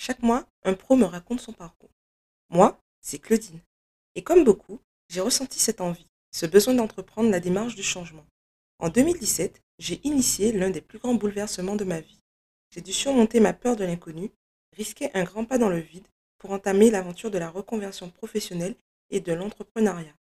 Chaque 0.00 0.22
mois, 0.22 0.46
un 0.62 0.74
pro 0.74 0.94
me 0.94 1.04
raconte 1.04 1.40
son 1.40 1.52
parcours. 1.52 1.90
Moi, 2.50 2.80
c'est 3.00 3.18
Claudine. 3.18 3.58
Et 4.14 4.22
comme 4.22 4.44
beaucoup, 4.44 4.78
j'ai 5.08 5.20
ressenti 5.20 5.58
cette 5.58 5.80
envie, 5.80 6.06
ce 6.30 6.46
besoin 6.46 6.74
d'entreprendre 6.74 7.30
la 7.30 7.40
démarche 7.40 7.74
du 7.74 7.82
changement. 7.82 8.24
En 8.78 8.90
2017, 8.90 9.60
j'ai 9.80 10.00
initié 10.04 10.52
l'un 10.52 10.70
des 10.70 10.82
plus 10.82 11.00
grands 11.00 11.16
bouleversements 11.16 11.74
de 11.74 11.82
ma 11.82 12.00
vie. 12.00 12.20
J'ai 12.70 12.80
dû 12.80 12.92
surmonter 12.92 13.40
ma 13.40 13.52
peur 13.52 13.74
de 13.74 13.82
l'inconnu, 13.84 14.30
risquer 14.76 15.10
un 15.14 15.24
grand 15.24 15.44
pas 15.44 15.58
dans 15.58 15.68
le 15.68 15.80
vide 15.80 16.06
pour 16.38 16.52
entamer 16.52 16.92
l'aventure 16.92 17.32
de 17.32 17.38
la 17.38 17.50
reconversion 17.50 18.08
professionnelle 18.08 18.76
et 19.10 19.18
de 19.18 19.32
l'entrepreneuriat. 19.32 20.14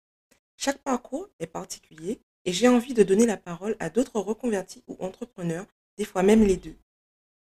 Chaque 0.56 0.82
parcours 0.84 1.28
est 1.40 1.48
particulier 1.48 2.22
et 2.46 2.54
j'ai 2.54 2.70
envie 2.70 2.94
de 2.94 3.04
donner 3.04 3.26
la 3.26 3.36
parole 3.36 3.76
à 3.82 3.90
d'autres 3.90 4.22
reconvertis 4.22 4.86
ou 4.88 4.96
entrepreneurs, 5.02 5.66
des 5.98 6.06
fois 6.06 6.24
même 6.24 6.46
les 6.46 6.56
deux. 6.56 6.78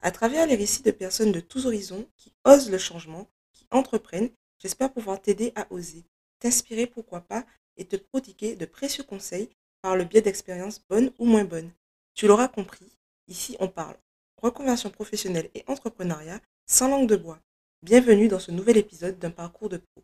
À 0.06 0.12
travers 0.12 0.46
les 0.48 0.56
récits 0.56 0.84
de 0.84 0.92
personnes 0.92 1.32
de 1.32 1.40
tous 1.40 1.66
horizons 1.66 2.06
qui 2.18 2.34
osent 2.44 2.70
le 2.70 2.78
changement, 2.78 3.30
qui 3.54 3.66
entreprennent, 3.72 4.32
j'espère 4.60 4.92
pouvoir 4.92 5.22
t'aider 5.22 5.54
à 5.56 5.66
oser, 5.72 6.04
t'inspirer 6.40 6.88
pourquoi 6.88 7.22
pas 7.22 7.46
et 7.78 7.86
te 7.86 7.96
prodiguer 7.96 8.58
de 8.58 8.66
précieux 8.66 9.06
conseils 9.06 9.48
par 9.82 9.96
le 9.96 10.04
biais 10.04 10.20
d'expériences 10.20 10.82
bonnes 10.90 11.14
ou 11.20 11.26
moins 11.26 11.46
bonnes. 11.46 11.72
Tu 12.16 12.28
l'auras 12.28 12.50
compris, 12.50 12.92
ici 13.30 13.56
on 13.62 13.70
parle 13.70 13.96
reconversion 14.42 14.90
professionnelle 14.90 15.50
et 15.56 15.64
entrepreneuriat 15.68 16.42
sans 16.66 16.90
langue 16.90 17.08
de 17.08 17.16
bois. 17.16 17.40
Bienvenue 17.82 18.28
dans 18.28 18.40
ce 18.40 18.52
nouvel 18.52 18.76
épisode 18.76 19.18
d'un 19.20 19.32
parcours 19.32 19.70
de 19.70 19.78
pro. 19.78 20.04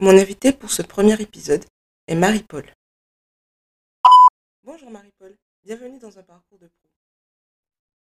Mon 0.00 0.18
invité 0.18 0.52
pour 0.52 0.72
ce 0.72 0.82
premier 0.82 1.20
épisode 1.22 1.64
est 2.08 2.16
Marie-Paul. 2.16 2.64
Bonjour 4.70 4.90
Marie-Paul, 4.90 5.34
bienvenue 5.64 5.98
dans 5.98 6.18
un 6.18 6.22
parcours 6.22 6.58
de 6.58 6.68
pro. 6.68 6.90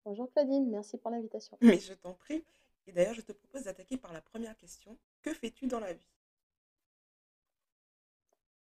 Bonjour 0.05 0.31
Claudine, 0.31 0.69
merci 0.69 0.99
pour 0.99 1.09
l'invitation. 1.09 1.57
Mais 1.61 1.79
je 1.79 1.95
t'en 1.95 2.13
prie. 2.13 2.45
Et 2.85 2.91
d'ailleurs, 2.91 3.15
je 3.15 3.21
te 3.21 3.31
propose 3.31 3.63
d'attaquer 3.63 3.97
par 3.97 4.13
la 4.13 4.21
première 4.21 4.55
question. 4.55 4.95
Que 5.23 5.33
fais-tu 5.33 5.65
dans 5.65 5.79
la 5.79 5.93
vie? 5.93 6.07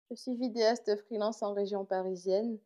Je 0.09 0.15
suis 0.15 0.37
vidéaste 0.37 0.95
freelance 1.01 1.43
en 1.43 1.53
région 1.53 1.83
parisienne. 1.83 2.57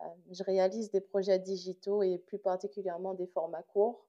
Euh, 0.00 0.04
je 0.32 0.42
réalise 0.42 0.90
des 0.90 1.00
projets 1.00 1.38
digitaux 1.38 2.02
et 2.02 2.18
plus 2.18 2.40
particulièrement 2.40 3.14
des 3.14 3.28
formats 3.28 3.62
courts 3.62 4.04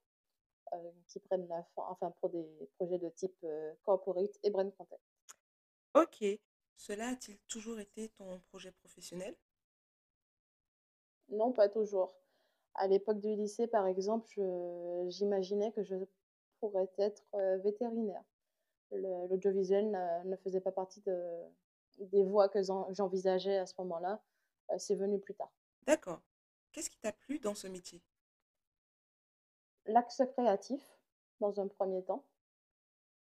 euh, 0.74 0.92
qui 1.06 1.20
prennent 1.20 1.48
la 1.50 1.62
fin, 1.76 1.84
enfin 1.88 2.10
pour 2.20 2.32
des 2.32 2.48
projets 2.78 2.98
de 2.98 3.10
type 3.10 3.38
euh, 3.44 3.76
corporate 3.84 4.40
et 4.42 4.50
brand 4.50 4.76
content. 4.76 5.00
Ok. 5.94 6.26
Cela 6.76 7.10
a-t-il 7.10 7.38
toujours 7.48 7.80
été 7.80 8.10
ton 8.10 8.40
projet 8.50 8.72
professionnel? 8.72 9.36
Non, 11.30 11.52
pas 11.52 11.70
toujours. 11.70 12.14
À 12.76 12.88
l'époque 12.88 13.20
du 13.20 13.36
lycée, 13.36 13.68
par 13.68 13.88
exemple, 13.88 14.28
j'imaginais 15.10 15.72
que 15.72 15.84
je 15.84 15.96
pourrais 16.60 16.88
être 16.98 17.24
euh, 17.34 17.58
vétérinaire. 17.58 18.24
L'audiovisuel 18.92 19.90
ne, 19.92 20.24
ne 20.30 20.36
faisait 20.38 20.62
pas 20.62 20.72
partie 20.72 21.02
de- 21.02 21.44
des 22.00 22.24
voies 22.24 22.48
que 22.50 22.62
j'en- 22.64 22.92
j'envisageais 22.94 23.58
à 23.58 23.66
ce 23.66 23.74
moment-là. 23.80 24.22
Euh, 24.72 24.78
C'est 24.78 24.96
venu 24.96 25.20
plus 25.20 25.34
tard. 25.36 25.52
D'accord. 25.84 26.22
Qu'est-ce 26.72 26.90
qui 26.90 26.98
t'a 27.00 27.12
plu 27.12 27.40
dans 27.40 27.56
ce 27.56 27.68
métier? 27.68 28.02
L'axe 29.86 30.22
créatif, 30.34 30.82
dans 31.40 31.60
un 31.60 31.68
premier 31.68 32.04
temps, 32.04 32.24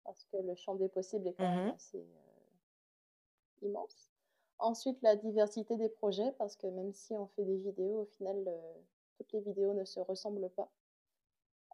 parce 0.04 0.24
que 0.24 0.36
le 0.38 0.54
champ 0.54 0.74
des 0.74 0.88
possibles 0.88 1.28
est 1.28 1.34
quand 1.34 1.48
même 1.48 1.66
Mhm. 1.66 1.74
assez 1.74 1.98
euh, 1.98 3.66
immense. 3.66 4.10
Ensuite, 4.58 5.00
la 5.02 5.16
diversité 5.16 5.76
des 5.76 5.88
projets, 5.88 6.32
parce 6.38 6.56
que 6.56 6.66
même 6.66 6.92
si 6.92 7.12
on 7.14 7.26
fait 7.28 7.44
des 7.44 7.58
vidéos, 7.58 8.02
au 8.02 8.06
final, 8.16 8.44
euh, 8.46 8.74
toutes 9.18 9.32
les 9.32 9.40
vidéos 9.40 9.74
ne 9.74 9.84
se 9.84 10.00
ressemblent 10.00 10.50
pas. 10.50 10.70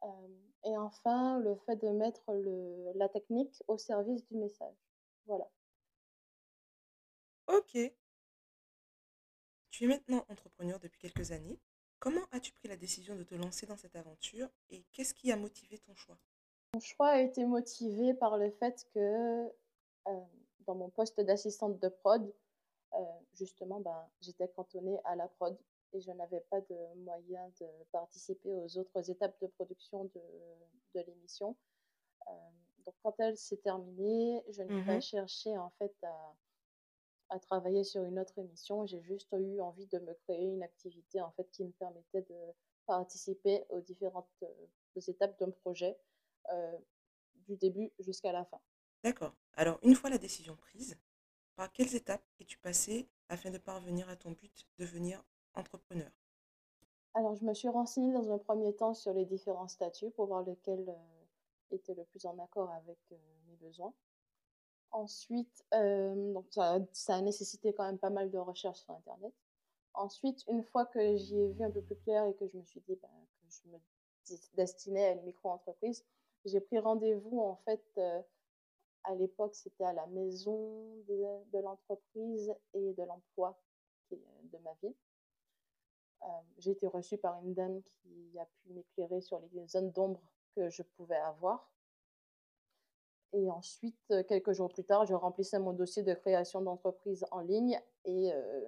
Euh, 0.02 0.28
et 0.64 0.76
enfin, 0.76 1.38
le 1.38 1.54
fait 1.66 1.76
de 1.76 1.88
mettre 1.88 2.32
le, 2.32 2.92
la 2.94 3.08
technique 3.08 3.62
au 3.68 3.78
service 3.78 4.24
du 4.26 4.36
message. 4.36 4.74
Voilà. 5.26 5.48
Ok. 7.46 7.76
Tu 9.70 9.84
es 9.84 9.86
maintenant 9.86 10.24
entrepreneur 10.28 10.78
depuis 10.78 11.00
quelques 11.00 11.32
années. 11.32 11.58
Comment 11.98 12.24
as-tu 12.32 12.52
pris 12.52 12.68
la 12.68 12.76
décision 12.76 13.14
de 13.14 13.24
te 13.24 13.34
lancer 13.34 13.66
dans 13.66 13.76
cette 13.76 13.96
aventure 13.96 14.48
et 14.70 14.84
qu'est-ce 14.92 15.12
qui 15.12 15.30
a 15.32 15.36
motivé 15.36 15.78
ton 15.78 15.94
choix? 15.94 16.18
Mon 16.72 16.80
choix 16.80 17.08
a 17.08 17.20
été 17.20 17.44
motivé 17.44 18.14
par 18.14 18.38
le 18.38 18.50
fait 18.52 18.86
que 18.94 18.98
euh, 20.06 20.20
dans 20.60 20.74
mon 20.74 20.88
poste 20.88 21.20
d'assistante 21.20 21.78
de 21.78 21.88
prod, 21.88 22.32
justement, 23.34 23.80
ben, 23.80 24.08
j'étais 24.20 24.48
cantonnée 24.48 24.98
à 25.04 25.16
la 25.16 25.28
prod 25.28 25.56
et 25.92 26.00
je 26.00 26.10
n'avais 26.12 26.40
pas 26.50 26.60
de 26.60 26.94
moyen 27.04 27.48
de 27.60 27.66
participer 27.92 28.52
aux 28.52 28.78
autres 28.78 29.10
étapes 29.10 29.36
de 29.40 29.46
production 29.48 30.04
de, 30.04 30.20
de 30.94 31.00
l'émission. 31.06 31.56
Euh, 32.28 32.32
donc, 32.86 32.94
quand 33.02 33.14
elle 33.18 33.36
s'est 33.36 33.58
terminée, 33.58 34.42
je 34.50 34.62
n'ai 34.62 34.82
pas 34.84 34.94
Mhm. 34.94 35.00
cherché 35.00 35.56
en 35.58 35.70
fait 35.78 35.94
à, 36.02 36.34
à 37.30 37.38
travailler 37.38 37.84
sur 37.84 38.04
une 38.04 38.18
autre 38.18 38.38
émission. 38.38 38.86
J'ai 38.86 39.02
juste 39.02 39.32
eu 39.32 39.60
envie 39.60 39.86
de 39.86 39.98
me 39.98 40.14
créer 40.14 40.46
une 40.46 40.62
activité 40.62 41.20
en 41.20 41.30
fait 41.32 41.50
qui 41.50 41.64
me 41.64 41.72
permettait 41.72 42.22
de 42.22 42.36
participer 42.86 43.64
aux 43.70 43.80
différentes 43.80 44.28
euh, 44.42 45.00
étapes 45.06 45.38
d'un 45.38 45.50
projet 45.50 45.98
euh, 46.52 46.78
du 47.46 47.56
début 47.56 47.92
jusqu'à 47.98 48.32
la 48.32 48.44
fin. 48.44 48.60
D'accord. 49.02 49.34
Alors, 49.54 49.78
une 49.82 49.94
fois 49.94 50.10
la 50.10 50.18
décision 50.18 50.56
prise, 50.56 50.98
quelles 51.68 51.94
étapes 51.94 52.24
es-tu 52.40 52.58
passé 52.58 53.08
afin 53.28 53.50
de 53.50 53.58
parvenir 53.58 54.08
à 54.08 54.16
ton 54.16 54.32
but, 54.32 54.66
devenir 54.78 55.22
entrepreneur? 55.54 56.10
Alors, 57.14 57.34
je 57.34 57.44
me 57.44 57.54
suis 57.54 57.68
renseignée 57.68 58.12
dans 58.12 58.30
un 58.30 58.38
premier 58.38 58.74
temps 58.74 58.94
sur 58.94 59.12
les 59.12 59.24
différents 59.24 59.68
statuts 59.68 60.10
pour 60.10 60.26
voir 60.26 60.42
lequel 60.42 60.84
euh, 60.88 61.74
était 61.74 61.94
le 61.94 62.04
plus 62.04 62.24
en 62.24 62.38
accord 62.38 62.70
avec 62.70 62.98
euh, 63.12 63.16
mes 63.48 63.56
besoins. 63.56 63.92
Ensuite, 64.92 65.64
euh, 65.74 66.32
donc 66.32 66.46
ça, 66.50 67.14
a 67.14 67.20
nécessité 67.20 67.72
quand 67.72 67.84
même 67.84 67.98
pas 67.98 68.10
mal 68.10 68.30
de 68.30 68.38
recherches 68.38 68.80
sur 68.80 68.94
Internet. 68.94 69.32
Ensuite, 69.94 70.44
une 70.48 70.62
fois 70.62 70.86
que 70.86 71.16
j'y 71.16 71.36
ai 71.36 71.48
vu 71.52 71.64
un 71.64 71.70
peu 71.70 71.82
plus 71.82 71.96
clair 71.96 72.24
et 72.26 72.34
que 72.34 72.46
je 72.46 72.56
me 72.56 72.64
suis 72.64 72.80
dit 72.80 72.96
ben, 72.96 73.08
que 73.42 73.48
je 73.48 73.68
me 73.70 74.38
destinais 74.56 75.06
à 75.06 75.12
une 75.12 75.22
micro-entreprise, 75.22 76.04
j'ai 76.44 76.60
pris 76.60 76.78
rendez-vous 76.78 77.40
en 77.40 77.56
fait. 77.64 77.82
À 79.04 79.14
l'époque, 79.14 79.54
c'était 79.54 79.84
à 79.84 79.92
la 79.92 80.06
maison 80.06 81.02
de, 81.08 81.58
l'entreprise 81.58 82.54
et 82.74 82.92
de 82.92 83.02
l'emploi 83.02 83.58
de 84.10 84.58
ma 84.58 84.72
ville. 84.82 84.94
Euh, 86.22 86.26
j'ai 86.58 86.72
été 86.72 86.86
reçue 86.86 87.16
par 87.16 87.40
une 87.42 87.54
dame 87.54 87.82
qui 87.82 88.38
a 88.38 88.44
pu 88.44 88.72
m'éclairer 88.72 89.20
sur 89.20 89.40
les 89.52 89.66
zones 89.66 89.90
d'ombre 89.90 90.20
que 90.54 90.68
je 90.68 90.82
pouvais 90.82 91.16
avoir. 91.16 91.70
Et 93.32 93.50
ensuite, 93.50 94.12
quelques 94.28 94.52
jours 94.52 94.68
plus 94.68 94.84
tard, 94.84 95.06
je 95.06 95.14
remplissais 95.14 95.58
mon 95.58 95.72
dossier 95.72 96.02
de 96.02 96.12
création 96.14 96.60
d'entreprise 96.60 97.24
en 97.30 97.40
ligne. 97.40 97.80
Et 98.04 98.32
euh, 98.32 98.66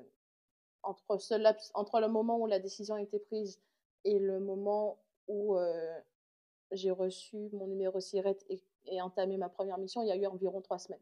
entre, 0.83 1.19
entre 1.75 2.01
le 2.01 2.09
moment 2.09 2.39
où 2.39 2.47
la 2.47 2.59
décision 2.59 2.95
a 2.95 3.03
été 3.03 3.19
prise 3.19 3.61
et 4.05 4.19
le 4.19 4.41
moment 4.41 4.99
où 5.27 5.57
euh, 5.57 6.01
j'ai 6.71 6.91
reçu 6.91 7.51
mon 7.53 7.67
numéro 7.67 8.01
SIRET 8.01 8.39
et, 8.49 8.63
et 8.87 9.01
entamé 9.03 9.37
ma 9.37 9.49
première 9.49 9.79
mission, 9.79 10.03
il 10.03 10.09
y 10.09 10.13
a 10.13 10.17
eu 10.17 10.27
environ 10.27 10.61
trois 10.63 10.79
semaines. 10.79 11.01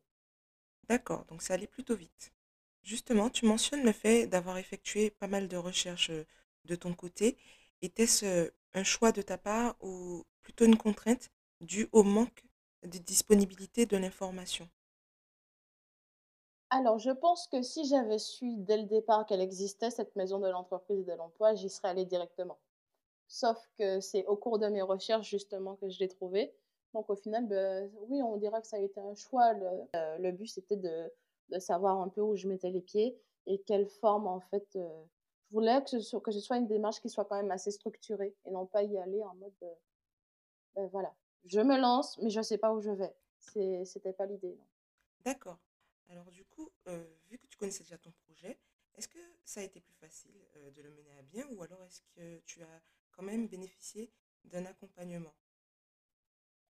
D'accord, 0.89 1.25
donc 1.27 1.41
ça 1.43 1.55
allait 1.55 1.67
plutôt 1.67 1.97
vite. 1.97 2.33
Justement, 2.83 3.31
tu 3.31 3.47
mentionnes 3.47 3.83
le 3.85 3.93
fait 3.93 4.27
d'avoir 4.27 4.59
effectué 4.59 5.11
pas 5.11 5.27
mal 5.27 5.49
de 5.49 5.57
recherches 5.57 6.11
euh, 6.11 6.27
de 6.67 6.75
ton 6.77 6.93
côté. 6.95 7.39
Était-ce 7.83 8.25
euh, 8.27 8.51
un 8.75 8.85
choix 8.85 9.13
de 9.13 9.23
ta 9.23 9.39
part 9.39 9.77
ou 9.81 10.25
plutôt 10.43 10.65
une 10.67 10.77
contrainte 10.77 11.31
due 11.63 11.89
au 11.93 12.03
manque 12.03 12.45
de 12.85 12.99
disponibilité 12.99 13.87
de 13.87 13.97
l'information? 13.97 14.69
Alors, 16.71 16.99
je 16.99 17.11
pense 17.13 17.47
que 17.47 17.63
si 17.63 17.85
j'avais 17.87 18.19
su 18.19 18.57
dès 18.57 18.77
le 18.79 18.83
départ 18.87 19.25
qu'elle 19.25 19.41
existait, 19.41 19.91
cette 19.91 20.17
maison 20.17 20.41
de 20.41 20.49
l'entreprise 20.49 20.99
et 21.01 21.05
de 21.05 21.13
l'emploi, 21.13 21.55
j'y 21.55 21.71
serais 21.71 21.89
allée 21.91 22.05
directement. 22.05 22.59
Sauf 23.29 23.59
que 23.79 24.01
c'est 24.01 24.27
au 24.27 24.37
cours 24.37 24.59
de 24.59 24.69
mes 24.69 24.83
recherches 24.83 25.29
justement 25.31 25.77
que 25.77 25.91
je 25.91 25.99
l'ai 26.01 26.09
trouvée. 26.09 26.55
Donc 26.95 27.09
au 27.09 27.17
final, 27.17 27.47
ben, 27.47 27.91
oui, 28.09 28.23
on 28.23 28.37
dira 28.37 28.61
que 28.61 28.67
ça 28.67 28.77
a 28.77 28.81
été 28.81 29.01
un 29.01 29.15
choix. 29.15 29.53
Le, 29.53 29.67
euh, 29.97 30.33
but, 30.33 30.47
c'était 30.47 30.77
de, 30.77 31.11
savoir 31.59 32.01
un 32.01 32.09
peu 32.09 32.21
où 32.21 32.37
je 32.37 32.49
mettais 32.49 32.71
les 32.71 32.81
pieds 32.81 33.19
et 33.47 33.61
quelle 33.63 33.87
forme, 33.87 34.27
en 34.27 34.41
fait, 34.41 34.67
euh, 34.77 35.05
je 35.49 35.55
voulais 35.55 35.83
que 35.83 35.99
ce, 36.01 36.41
soit, 36.41 36.59
une 36.59 36.69
démarche 36.69 37.01
qui 37.01 37.09
soit 37.09 37.25
quand 37.25 37.37
même 37.37 37.51
assez 37.51 37.71
structurée 37.71 38.37
et 38.45 38.51
non 38.51 38.67
pas 38.67 38.83
y 38.83 38.99
aller 38.99 39.23
en 39.25 39.35
mode, 39.35 39.53
euh, 39.63 39.75
ben 40.77 40.87
voilà, 40.89 41.13
je 41.45 41.61
me 41.61 41.77
lance, 41.77 42.19
mais 42.19 42.31
je 42.31 42.39
ne 42.39 42.45
sais 42.45 42.59
pas 42.59 42.73
où 42.73 42.81
je 42.81 42.91
vais. 42.91 43.15
C'était 43.39 44.13
pas 44.13 44.27
l'idée. 44.27 44.57
D'accord. 45.25 45.59
Alors 46.09 46.31
du 46.31 46.45
coup, 46.45 46.71
vu 47.29 47.39
que 47.39 47.47
tu 47.47 47.57
connaissais 47.57 47.83
déjà 47.83 47.99
ton 47.99 48.13
projet, 48.27 48.59
est-ce 48.97 49.09
que 49.09 49.19
ça 49.45 49.61
a 49.61 49.63
été 49.65 49.81
plus 49.81 49.95
facile 49.95 50.35
de 50.77 50.83
le 50.83 50.91
mener 50.91 51.13
à 51.19 51.23
bien 51.23 51.47
ou 51.51 51.63
alors 51.63 51.83
est-ce 51.85 52.03
que 52.15 52.39
tu 52.45 52.63
as 52.63 52.83
quand 53.13 53.23
même 53.23 53.49
bénéficié 53.49 54.13
d'un 54.45 54.67
accompagnement? 54.67 55.35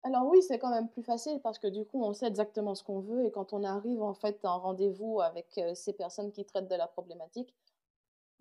Alors 0.03 0.27
oui, 0.27 0.43
c'est 0.43 0.59
quand 0.59 0.71
même 0.71 0.89
plus 0.89 1.03
facile 1.03 1.41
parce 1.43 1.59
que 1.59 1.67
du 1.67 1.85
coup, 1.85 2.03
on 2.03 2.13
sait 2.15 2.27
exactement 2.27 2.75
ce 2.75 2.83
qu'on 2.83 3.01
veut 3.01 3.25
et 3.27 3.31
quand 3.31 3.53
on 3.53 3.63
arrive 3.65 4.03
en 4.03 4.15
fait 4.15 4.45
en 4.45 4.59
rendez-vous 4.59 5.21
avec 5.21 5.47
euh, 5.59 5.75
ces 5.75 5.93
personnes 5.93 6.33
qui 6.33 6.45
traitent 6.45 6.69
de 6.69 6.75
la 6.75 6.87
problématique, 6.87 7.55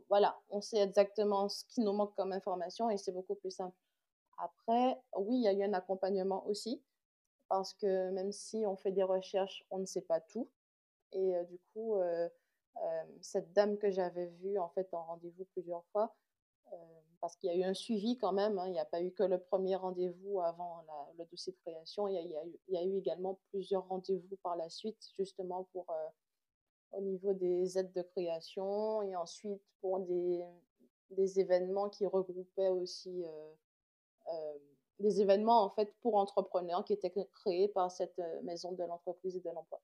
voilà, 0.09 0.39
on 0.49 0.61
sait 0.61 0.79
exactement 0.79 1.49
ce 1.49 1.65
qui 1.65 1.81
nous 1.81 1.93
manque 1.93 2.15
comme 2.15 2.31
information 2.33 2.89
et 2.89 2.97
c'est 2.97 3.11
beaucoup 3.11 3.35
plus 3.35 3.51
simple. 3.51 3.75
Après, 4.37 4.97
oui, 5.17 5.35
il 5.37 5.43
y 5.43 5.47
a 5.47 5.53
eu 5.53 5.63
un 5.63 5.73
accompagnement 5.73 6.45
aussi, 6.47 6.81
parce 7.49 7.73
que 7.73 8.11
même 8.11 8.31
si 8.31 8.65
on 8.65 8.75
fait 8.77 8.91
des 8.91 9.03
recherches, 9.03 9.65
on 9.71 9.79
ne 9.79 9.85
sait 9.85 10.01
pas 10.01 10.21
tout. 10.21 10.49
Et 11.13 11.33
du 11.49 11.59
coup, 11.73 11.97
cette 13.21 13.53
dame 13.53 13.77
que 13.77 13.91
j'avais 13.91 14.27
vue 14.27 14.57
en 14.59 14.69
fait 14.69 14.93
en 14.93 15.03
rendez-vous 15.03 15.45
plusieurs 15.53 15.83
fois, 15.91 16.15
parce 17.21 17.35
qu'il 17.35 17.49
y 17.49 17.53
a 17.53 17.55
eu 17.55 17.63
un 17.63 17.73
suivi 17.73 18.17
quand 18.17 18.31
même, 18.31 18.57
hein, 18.57 18.67
il 18.67 18.71
n'y 18.71 18.79
a 18.79 18.85
pas 18.85 19.01
eu 19.01 19.11
que 19.11 19.23
le 19.23 19.39
premier 19.39 19.75
rendez-vous 19.75 20.41
avant 20.41 20.83
le 21.17 21.25
dossier 21.25 21.53
de 21.53 21.57
création, 21.57 22.07
il 22.07 22.15
y, 22.69 22.77
a, 22.77 22.83
eu 22.83 22.97
également 22.97 23.39
plusieurs 23.49 23.87
rendez-vous 23.87 24.37
par 24.43 24.55
la 24.55 24.69
suite, 24.69 24.97
justement 25.17 25.67
pour 25.73 25.93
au 26.91 27.01
niveau 27.01 27.33
des 27.33 27.77
aides 27.77 27.93
de 27.93 28.01
création 28.01 29.03
et 29.03 29.15
ensuite 29.15 29.61
pour 29.81 29.99
des, 29.99 31.39
événements 31.39 31.89
qui 31.89 32.05
regroupaient 32.05 32.69
aussi 32.69 33.25
des 34.99 35.21
événements 35.21 35.63
en 35.63 35.69
fait 35.69 35.93
pour 36.01 36.15
entrepreneurs 36.15 36.83
qui 36.85 36.93
étaient 36.93 37.13
créés 37.33 37.67
par 37.67 37.91
cette 37.91 38.19
maison 38.43 38.71
de 38.71 38.83
l'entreprise 38.83 39.35
et 39.35 39.41
de 39.41 39.49
l'emploi. 39.49 39.81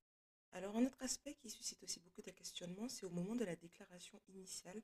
Alors, 0.56 0.74
un 0.78 0.86
autre 0.86 1.04
aspect 1.04 1.34
qui 1.34 1.50
suscite 1.50 1.84
aussi 1.84 2.00
beaucoup 2.00 2.22
de 2.22 2.32
questionnements, 2.32 2.88
c'est 2.88 3.06
au 3.06 3.10
moment 3.10 3.36
de 3.36 3.44
la 3.44 3.58
déclaration 3.58 4.22
initiale, 4.30 4.82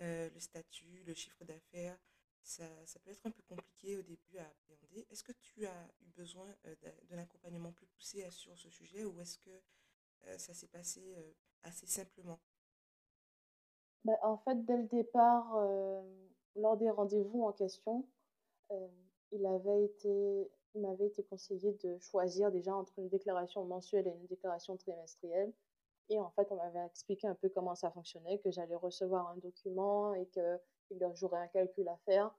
euh, 0.00 0.30
le 0.30 0.40
statut, 0.40 1.02
le 1.06 1.14
chiffre 1.14 1.44
d'affaires, 1.44 1.98
ça, 2.42 2.64
ça, 2.86 2.98
peut 3.00 3.10
être 3.10 3.24
un 3.24 3.30
peu 3.30 3.42
compliqué 3.42 3.96
au 3.96 4.02
début 4.02 4.38
à 4.38 4.46
appréhender. 4.46 5.06
Est-ce 5.10 5.22
que 5.22 5.32
tu 5.32 5.64
as 5.66 5.88
eu 6.00 6.10
besoin 6.10 6.46
euh, 6.66 6.74
d'un 7.08 7.18
accompagnement 7.18 7.72
plus 7.72 7.86
poussé 7.86 8.28
sur 8.30 8.56
ce 8.58 8.68
sujet 8.68 9.04
ou 9.04 9.20
est-ce 9.20 9.38
que 9.38 9.50
euh, 10.26 10.38
ça 10.38 10.52
s'est 10.54 10.68
passé 10.68 11.14
assez 11.62 11.86
simplement? 11.86 12.40
Ben, 14.04 14.16
En 14.22 14.38
fait, 14.38 14.64
dès 14.64 14.76
le 14.76 14.88
départ, 14.88 15.54
lors 16.56 16.76
des 16.76 16.90
rendez-vous 16.90 17.44
en 17.44 17.52
question, 17.52 18.04
il 19.30 19.40
m'avait 19.40 21.06
été 21.06 21.22
conseillé 21.24 21.72
de 21.84 21.98
choisir 21.98 22.50
déjà 22.50 22.74
entre 22.74 22.98
une 22.98 23.08
déclaration 23.08 23.64
mensuelle 23.64 24.08
et 24.08 24.10
une 24.10 24.26
déclaration 24.26 24.76
trimestrielle. 24.76 25.52
Et 26.08 26.18
en 26.18 26.30
fait, 26.30 26.46
on 26.50 26.56
m'avait 26.56 26.84
expliqué 26.86 27.26
un 27.26 27.34
peu 27.34 27.48
comment 27.48 27.74
ça 27.74 27.90
fonctionnait, 27.90 28.38
que 28.38 28.50
j'allais 28.50 28.74
recevoir 28.74 29.28
un 29.28 29.36
document 29.36 30.14
et 30.14 30.26
qu'il 30.26 30.60
j'aurais 31.14 31.38
un 31.38 31.48
calcul 31.48 31.88
à 31.88 31.96
faire 32.04 32.34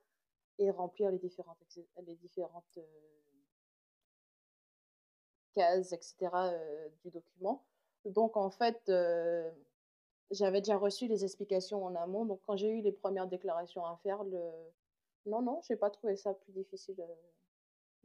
et 0.60 0.70
remplir 0.70 1.10
les 1.10 1.18
différentes, 1.18 1.58
les 2.06 2.16
différentes 2.16 2.78
euh, 2.78 2.82
cases, 5.54 5.92
etc. 5.94 6.16
Euh, 6.34 6.90
du 7.04 7.10
document. 7.10 7.66
Donc, 8.06 8.38
en 8.38 8.52
fait, 8.52 8.90
euh, 8.90 9.50
j'avais 10.30 10.62
déjà 10.62 10.78
reçu 10.78 11.08
les 11.08 11.24
explications 11.24 11.84
en 11.84 11.96
amont. 11.96 12.26
Donc, 12.26 12.42
quand 12.46 12.58
j'ai 12.58 12.70
eu 12.70 12.82
les 12.82 12.92
premières 12.92 13.28
déclarations 13.28 13.86
à 13.86 13.98
faire, 14.04 14.24
le... 14.24 14.40
non, 15.26 15.42
non, 15.42 15.62
j'ai 15.68 15.76
pas 15.76 15.90
trouvé 15.90 16.16
ça 16.16 16.34
plus 16.34 16.52
difficile 16.52 17.04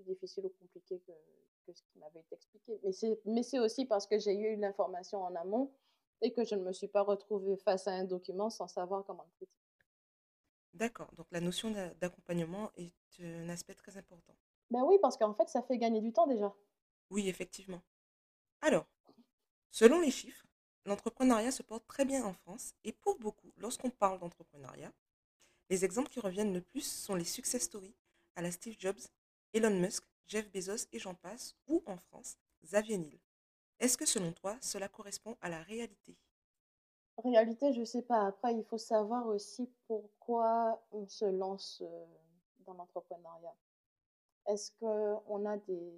difficile 0.05 0.47
ou 0.47 0.51
compliqué 0.61 1.01
que, 1.07 1.13
que 1.73 1.79
ce 1.79 1.83
qui 1.93 1.99
m'avait 1.99 2.21
été 2.21 2.35
expliqué. 2.35 2.81
Mais 3.27 3.43
c'est 3.43 3.59
aussi 3.59 3.85
parce 3.85 4.07
que 4.07 4.19
j'ai 4.19 4.35
eu 4.35 4.57
l'information 4.57 5.23
en 5.23 5.35
amont 5.35 5.71
et 6.23 6.33
que 6.33 6.45
je 6.45 6.55
ne 6.55 6.65
me 6.65 6.73
suis 6.73 6.89
pas 6.89 7.03
retrouvée 7.03 7.57
face 7.59 7.87
à 7.87 7.93
un 7.93 8.05
document 8.05 8.51
sans 8.51 8.69
savoir 8.69 9.05
comment 9.05 9.25
le 9.25 9.31
traiter. 9.37 9.53
D'accord, 10.75 11.13
donc 11.17 11.27
la 11.31 11.41
notion 11.41 11.71
d'accompagnement 12.01 12.71
est 12.77 12.95
un 13.21 13.49
aspect 13.49 13.75
très 13.75 13.97
important. 13.97 14.35
Ben 14.71 14.83
oui, 14.85 14.97
parce 15.01 15.17
qu'en 15.17 15.35
fait, 15.35 15.49
ça 15.49 15.63
fait 15.63 15.79
gagner 15.79 16.01
du 16.01 16.13
temps 16.13 16.27
déjà. 16.27 16.55
Oui, 17.11 17.29
effectivement. 17.29 17.83
Alors, 18.61 18.87
selon 19.71 20.01
les 20.01 20.11
chiffres, 20.11 20.47
l'entrepreneuriat 20.85 21.51
se 21.51 21.63
porte 21.63 21.87
très 21.87 22.05
bien 22.05 22.25
en 22.25 22.33
France 22.33 22.75
et 22.85 22.93
pour 22.93 23.19
beaucoup, 23.19 23.53
lorsqu'on 23.57 23.91
parle 23.91 24.19
d'entrepreneuriat, 24.19 24.93
les 25.71 25.85
exemples 25.85 26.09
qui 26.09 26.21
reviennent 26.21 26.55
le 26.55 26.63
plus 26.63 26.91
sont 26.91 27.15
les 27.15 27.25
success 27.25 27.63
stories 27.63 27.97
à 28.37 28.43
la 28.43 28.51
Steve 28.51 28.77
Jobs 28.79 29.01
Elon 29.55 29.81
Musk, 29.81 30.05
Jeff 30.29 30.51
Bezos 30.53 30.87
et 30.93 30.99
j'en 30.99 31.15
passe, 31.15 31.57
ou 31.67 31.83
en 31.87 31.97
France, 31.97 32.37
Xavier 32.63 32.99
Niel. 32.99 33.19
Est-ce 33.81 33.97
que 33.97 34.07
selon 34.07 34.33
toi, 34.33 34.57
cela 34.61 34.89
correspond 34.89 35.37
à 35.41 35.49
la 35.49 35.63
réalité? 35.63 36.17
Réalité, 37.25 37.73
je 37.73 37.81
ne 37.81 37.85
sais 37.85 38.03
pas. 38.03 38.27
Après, 38.27 38.55
il 38.55 38.65
faut 38.65 38.79
savoir 38.79 39.27
aussi 39.27 39.69
pourquoi 39.87 40.81
on 40.93 41.07
se 41.09 41.25
lance 41.25 41.83
euh, 41.83 42.05
dans 42.67 42.75
l'entrepreneuriat. 42.75 43.55
Est-ce 44.47 44.71
qu'on 44.79 45.47
a 45.47 45.57
des, 45.57 45.93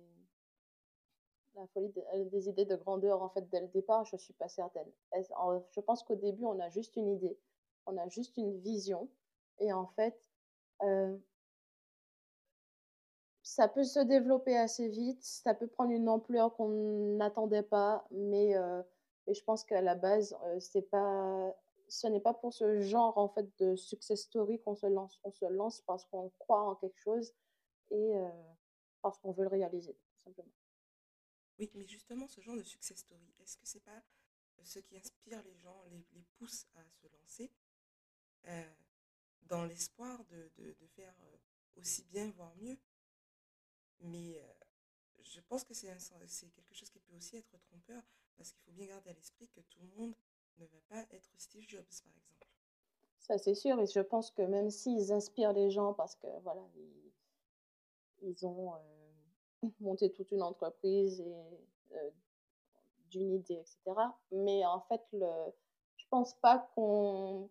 la 1.55 1.67
folie 1.69 1.93
euh, 2.15 2.25
des 2.27 2.49
idées 2.49 2.65
de 2.65 2.77
grandeur 2.77 3.23
en 3.23 3.29
fait 3.29 3.49
dès 3.51 3.61
le 3.61 3.69
départ? 3.69 4.05
Je 4.05 4.17
ne 4.17 4.21
suis 4.21 4.33
pas 4.35 4.49
certaine. 4.49 4.91
Je 5.13 5.81
pense 5.81 6.03
qu'au 6.03 6.17
début, 6.17 6.45
on 6.45 6.59
a 6.61 6.71
juste 6.71 6.97
une 6.97 7.09
idée, 7.09 7.39
on 7.87 7.97
a 7.99 8.09
juste 8.09 8.37
une 8.37 8.59
vision. 8.61 9.09
Et 9.59 9.73
en 9.73 9.87
fait, 9.89 10.19
euh, 10.83 11.17
ça 13.51 13.67
peut 13.67 13.83
se 13.83 13.99
développer 13.99 14.57
assez 14.57 14.89
vite, 14.89 15.25
ça 15.25 15.55
peut 15.55 15.67
prendre 15.67 15.91
une 15.91 16.09
ampleur 16.09 16.55
qu'on 16.55 17.17
n'attendait 17.17 17.65
pas, 17.65 18.07
mais, 18.13 18.57
euh, 18.57 18.81
je 19.27 19.43
pense 19.43 19.65
qu'à 19.65 19.83
la 19.83 19.97
base, 19.97 20.37
euh, 20.45 20.81
pas, 20.93 21.53
ce 21.89 22.07
n'est 22.07 22.21
pas 22.21 22.33
pour 22.33 22.55
ce 22.55 22.81
genre 22.81 23.19
en 23.19 23.29
fait 23.29 23.49
de 23.59 23.75
success 23.75 24.23
story 24.23 24.61
qu'on 24.63 24.77
se 24.77 24.87
lance. 24.87 25.19
On 25.25 25.33
se 25.33 25.45
lance 25.47 25.83
parce 25.83 26.05
qu'on 26.05 26.31
croit 26.39 26.63
en 26.63 26.77
quelque 26.77 26.99
chose 26.99 27.33
et 27.91 28.17
euh, 28.17 28.29
parce 29.03 29.19
qu'on 29.19 29.33
veut 29.33 29.43
le 29.43 29.49
réaliser, 29.49 29.95
tout 29.95 30.19
simplement. 30.23 30.53
Oui, 31.59 31.71
mais 31.75 31.87
justement, 31.87 32.29
ce 32.29 32.41
genre 32.41 32.57
de 32.57 32.63
success 32.63 32.99
story, 32.99 33.35
est-ce 33.43 33.57
que 33.57 33.67
c'est 33.67 33.83
pas 33.83 34.03
ce 34.63 34.79
qui 34.79 34.97
inspire 34.97 35.43
les 35.43 35.57
gens, 35.57 35.83
les, 35.91 36.25
pousse 36.39 36.67
à 36.77 36.85
se 36.93 37.09
lancer 37.09 37.51
dans 39.43 39.65
l'espoir 39.65 40.25
de, 40.27 40.51
de, 40.59 40.87
faire 40.95 41.15
aussi 41.77 42.05
bien, 42.05 42.31
voire 42.31 42.55
mieux? 42.57 42.79
Mais 44.03 44.43
je 45.23 45.41
pense 45.49 45.65
que 45.65 45.75
c'est 45.75 45.87
quelque 45.87 46.75
chose 46.75 46.91
qui 46.91 46.99
peut 47.01 47.17
aussi 47.17 47.37
être 47.37 47.59
trompeur, 47.69 48.03
parce 48.37 48.53
qu'il 48.53 48.63
faut 48.63 48.73
bien 48.73 48.87
garder 48.87 49.11
à 49.11 49.13
l'esprit 49.13 49.49
que 49.49 49.61
tout 49.61 49.81
le 49.83 50.01
monde 50.01 50.15
ne 50.59 50.67
va 50.67 50.79
pas 50.89 51.05
être 51.15 51.31
Steve 51.39 51.65
Jobs, 51.69 51.85
par 52.05 52.13
exemple. 52.17 52.49
Ça, 53.19 53.39
c'est 53.39 53.55
sûr, 53.55 53.79
et 53.81 53.87
je 53.87 54.01
pense 54.01 54.31
que 54.31 54.43
même 54.43 54.71
s'ils 54.71 55.13
inspirent 55.13 55.53
les 55.53 55.71
gens, 55.71 55.95
parce 55.95 56.17
que 56.17 56.27
voilà, 56.43 56.63
ils, 58.23 58.47
ont 58.47 58.73
monté 59.81 60.11
toute 60.11 60.31
une 60.33 60.43
entreprise 60.43 61.21
et 61.21 61.35
d'une 63.11 63.35
idée, 63.35 63.55
etc. 63.55 63.79
Mais 64.33 64.65
en 64.65 64.81
fait, 64.81 65.03
le, 65.13 65.27
je 65.97 66.05
pense 66.11 66.35
pas 66.35 66.71
qu'on, 66.75 67.49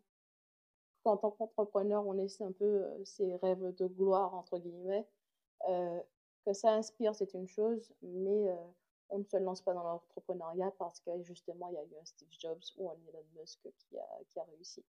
qu'en 1.03 1.17
tant 1.17 1.31
qu'entrepreneur, 1.31 2.05
on 2.05 2.17
ait 2.17 2.41
un 2.41 2.51
peu 2.51 2.85
ces 3.05 3.35
rêves 3.37 3.75
de 3.75 3.87
gloire, 3.87 4.33
entre 4.33 4.57
guillemets. 4.57 5.05
Que 6.49 6.53
ça 6.53 6.73
inspire, 6.73 7.13
c'est 7.13 7.35
une 7.35 7.47
chose, 7.47 7.93
mais 8.01 8.49
euh, 8.49 8.55
on 9.09 9.19
ne 9.19 9.23
se 9.23 9.37
lance 9.37 9.61
pas 9.61 9.75
dans 9.75 9.83
l'entrepreneuriat 9.83 10.71
parce 10.79 10.99
que 10.99 11.21
justement, 11.21 11.69
il 11.69 11.75
y 11.75 11.77
a 11.77 11.83
eu 11.83 11.95
un 12.01 12.05
Steve 12.05 12.31
Jobs 12.39 12.63
ou 12.77 12.89
un 12.89 12.95
Elon 13.07 13.23
Musk 13.35 13.59
qui 13.77 13.99
a, 13.99 14.07
qui 14.27 14.39
a 14.39 14.43
réussi. 14.45 14.83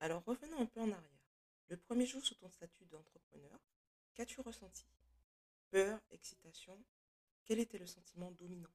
Alors 0.00 0.24
revenons 0.24 0.58
un 0.58 0.66
peu 0.66 0.80
en 0.80 0.90
arrière. 0.90 1.20
Le 1.68 1.76
premier 1.76 2.06
jour 2.06 2.20
sous 2.24 2.34
ton 2.34 2.50
statut 2.50 2.86
d'entrepreneur, 2.86 3.56
qu'as-tu 4.16 4.40
ressenti? 4.40 4.84
Peur, 5.70 6.00
excitation? 6.10 6.76
Quel 7.44 7.60
était 7.60 7.78
le 7.78 7.86
sentiment 7.86 8.32
dominant? 8.32 8.74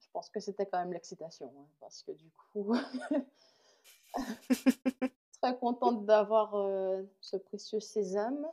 Je 0.00 0.10
pense 0.12 0.28
que 0.28 0.40
c'était 0.40 0.66
quand 0.66 0.80
même 0.80 0.92
l'excitation, 0.92 1.50
hein, 1.56 1.68
parce 1.80 2.02
que 2.02 2.12
du 2.12 2.30
coup, 2.32 2.74
très 5.40 5.56
contente 5.56 6.04
d'avoir 6.04 6.54
euh, 6.56 7.02
ce 7.22 7.38
précieux 7.38 7.80
sésame. 7.80 8.46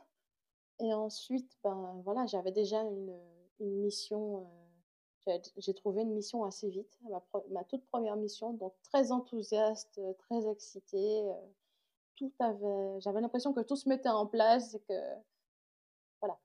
Et 0.82 0.92
ensuite, 0.92 1.56
ben, 1.62 2.02
voilà, 2.04 2.26
j'avais 2.26 2.50
déjà 2.50 2.82
une, 2.82 3.16
une 3.60 3.80
mission, 3.82 4.50
euh, 5.28 5.38
j'ai 5.56 5.74
trouvé 5.74 6.02
une 6.02 6.12
mission 6.12 6.42
assez 6.42 6.68
vite, 6.68 6.98
ma, 7.50 7.62
toute 7.64 7.86
première 7.86 8.16
mission, 8.16 8.52
donc 8.54 8.74
très 8.82 9.12
enthousiaste, 9.12 10.00
très 10.18 10.50
excitée. 10.50 11.22
Euh, 11.22 11.34
tout 12.16 12.32
avait, 12.40 13.00
j'avais 13.00 13.20
l'impression 13.20 13.52
que 13.52 13.60
tout 13.60 13.76
se 13.76 13.88
mettait 13.88 14.08
en 14.08 14.26
place 14.26 14.74
et 14.74 14.80
que, 14.80 15.00
voilà, 16.20 16.36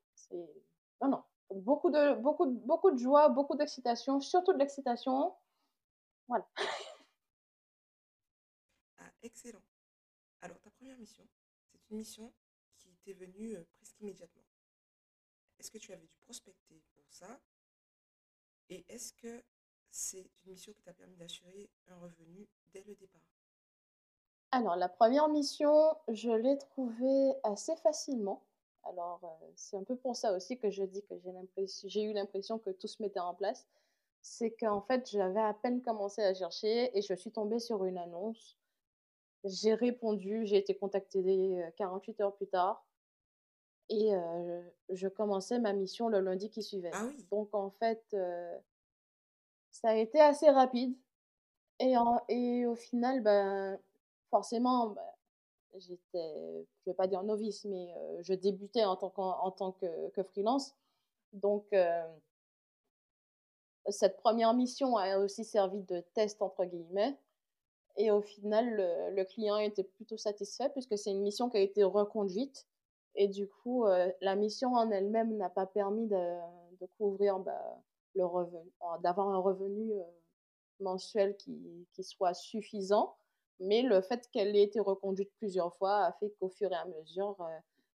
non, 1.01 1.08
non, 1.10 1.24
beaucoup 1.56 1.89
de, 1.89 2.13
beaucoup, 2.22 2.46
beaucoup 2.46 2.91
de 2.91 2.98
joie, 3.00 3.29
beaucoup 3.29 3.56
d'excitation, 3.56 4.20
surtout 4.20 4.53
de 4.53 4.60
l'excitation. 4.60 5.34
Voilà. 6.27 6.48
Ah, 9.00 9.10
excellent. 9.24 9.63
Alors, 10.41 10.60
ta 10.60 10.70
première 10.70 10.98
mission, 11.00 11.27
c'est 11.72 11.79
une 11.89 11.98
mission 11.98 12.32
est 13.09 13.13
venu 13.13 13.55
euh, 13.55 13.63
presque 13.75 13.99
immédiatement. 13.99 14.43
Est-ce 15.59 15.71
que 15.71 15.77
tu 15.77 15.93
avais 15.93 16.07
dû 16.07 16.17
prospecter 16.19 16.81
pour 16.95 17.05
ça? 17.09 17.39
Et 18.69 18.85
est-ce 18.89 19.13
que 19.13 19.43
c'est 19.91 20.29
une 20.45 20.51
mission 20.51 20.73
qui 20.73 20.81
t'a 20.83 20.93
permis 20.93 21.15
d'assurer 21.17 21.69
un 21.87 21.97
revenu 21.99 22.47
dès 22.73 22.83
le 22.83 22.95
départ? 22.95 23.21
Alors, 24.51 24.75
la 24.75 24.89
première 24.89 25.29
mission, 25.29 25.95
je 26.07 26.29
l'ai 26.31 26.57
trouvée 26.57 27.33
assez 27.43 27.75
facilement. 27.77 28.43
Alors, 28.83 29.19
euh, 29.23 29.47
c'est 29.55 29.77
un 29.77 29.83
peu 29.83 29.95
pour 29.97 30.15
ça 30.15 30.33
aussi 30.33 30.57
que 30.57 30.69
je 30.69 30.83
dis 30.83 31.03
que 31.03 31.15
j'ai 31.85 32.03
eu 32.03 32.13
l'impression 32.13 32.59
que 32.59 32.69
tout 32.71 32.87
se 32.87 33.01
mettait 33.01 33.19
en 33.19 33.33
place. 33.33 33.67
C'est 34.21 34.51
qu'en 34.51 34.81
fait, 34.81 35.09
j'avais 35.11 35.41
à 35.41 35.53
peine 35.53 35.81
commencé 35.81 36.21
à 36.23 36.33
chercher 36.33 36.97
et 36.97 37.01
je 37.01 37.13
suis 37.13 37.31
tombée 37.31 37.59
sur 37.59 37.85
une 37.85 37.97
annonce 37.97 38.57
J'ai 39.43 39.73
répondu, 39.75 40.45
j'ai 40.45 40.57
été 40.57 40.75
contactée 40.77 41.63
48 41.77 42.21
heures 42.21 42.35
plus 42.35 42.47
tard 42.47 42.87
et 43.89 44.12
je 44.89 45.08
commençais 45.08 45.60
ma 45.60 45.74
mission 45.74 46.10
le 46.10 46.20
lundi 46.20 46.50
qui 46.50 46.63
suivait. 46.63 46.91
Ah 46.94 47.06
oui, 47.06 47.25
Donc 47.32 47.53
en 47.53 47.70
fait, 47.70 48.15
ça 49.72 49.89
a 49.89 49.96
été 49.96 50.20
assez 50.20 50.50
rapide 50.50 50.96
et 51.79 51.98
en 51.98 52.22
et 52.27 52.65
au 52.65 52.75
final, 52.75 53.22
ben, 53.22 53.79
forcément, 54.29 54.88
bah, 54.89 55.15
j'étais 55.77 56.65
je 56.82 56.89
vais 56.89 56.96
pas 56.96 57.08
dire 57.08 57.24
novice, 57.24 57.65
mais 57.65 57.94
je 58.22 58.34
débutais 58.34 58.84
en 58.86 58.96
tant 58.96 59.13
en 59.17 59.51
tant 59.51 59.72
que 59.72 60.10
que 60.10 60.24
freelance. 60.24 60.75
Donc 61.34 61.74
cette 63.89 64.17
première 64.17 64.53
mission 64.53 64.98
a 64.98 65.17
aussi 65.20 65.44
servi 65.46 65.82
de 65.84 66.01
«test» 66.13 66.41
entre 66.41 66.65
guillemets 66.65 67.17
et 67.96 68.12
au 68.12 68.22
final, 68.22 68.70
le 68.75 69.15
le 69.15 69.24
client 69.25 69.58
était 69.58 69.84
plutôt 69.84 70.17
satisfait 70.17 70.70
puisque 70.70 70.98
c'est 70.98 71.12
une 71.12 71.22
mission 71.22 71.50
qui 71.50 71.58
a 71.58 71.62
été 71.62 71.84
reconduite 71.84 72.67
et 73.17 73.27
du 73.27 73.47
coup, 73.50 73.86
heu, 73.88 74.13
la 74.21 74.36
mission 74.36 74.74
en 74.75 74.91
elle-même 74.91 75.38
n'a 75.38 75.50
pas 75.50 75.65
permis 75.67 76.07
de 76.07 76.86
couvrir, 76.97 77.39
bah, 77.39 77.83
le 78.15 78.25
revenu 78.25 78.71
d'avoir 79.01 79.29
un 79.29 79.39
revenu, 79.39 79.93
heu, 79.93 80.03
mensuel 80.79 81.38
qui 81.38 81.88
soit 82.01 82.33
suffisant. 82.33 83.17
Mais 83.59 83.81
le 83.83 84.01
fait 84.01 84.29
qu'elle 84.31 84.55
ait 84.55 84.63
été 84.63 84.79
reconduite 84.79 85.31
plusieurs 85.39 85.75
fois 85.77 86.05
a 86.05 86.13
fait 86.13 86.31
qu'au 86.39 86.50
fur 86.50 86.71
et 86.71 86.75
à 86.75 86.86
mesure, 86.86 87.38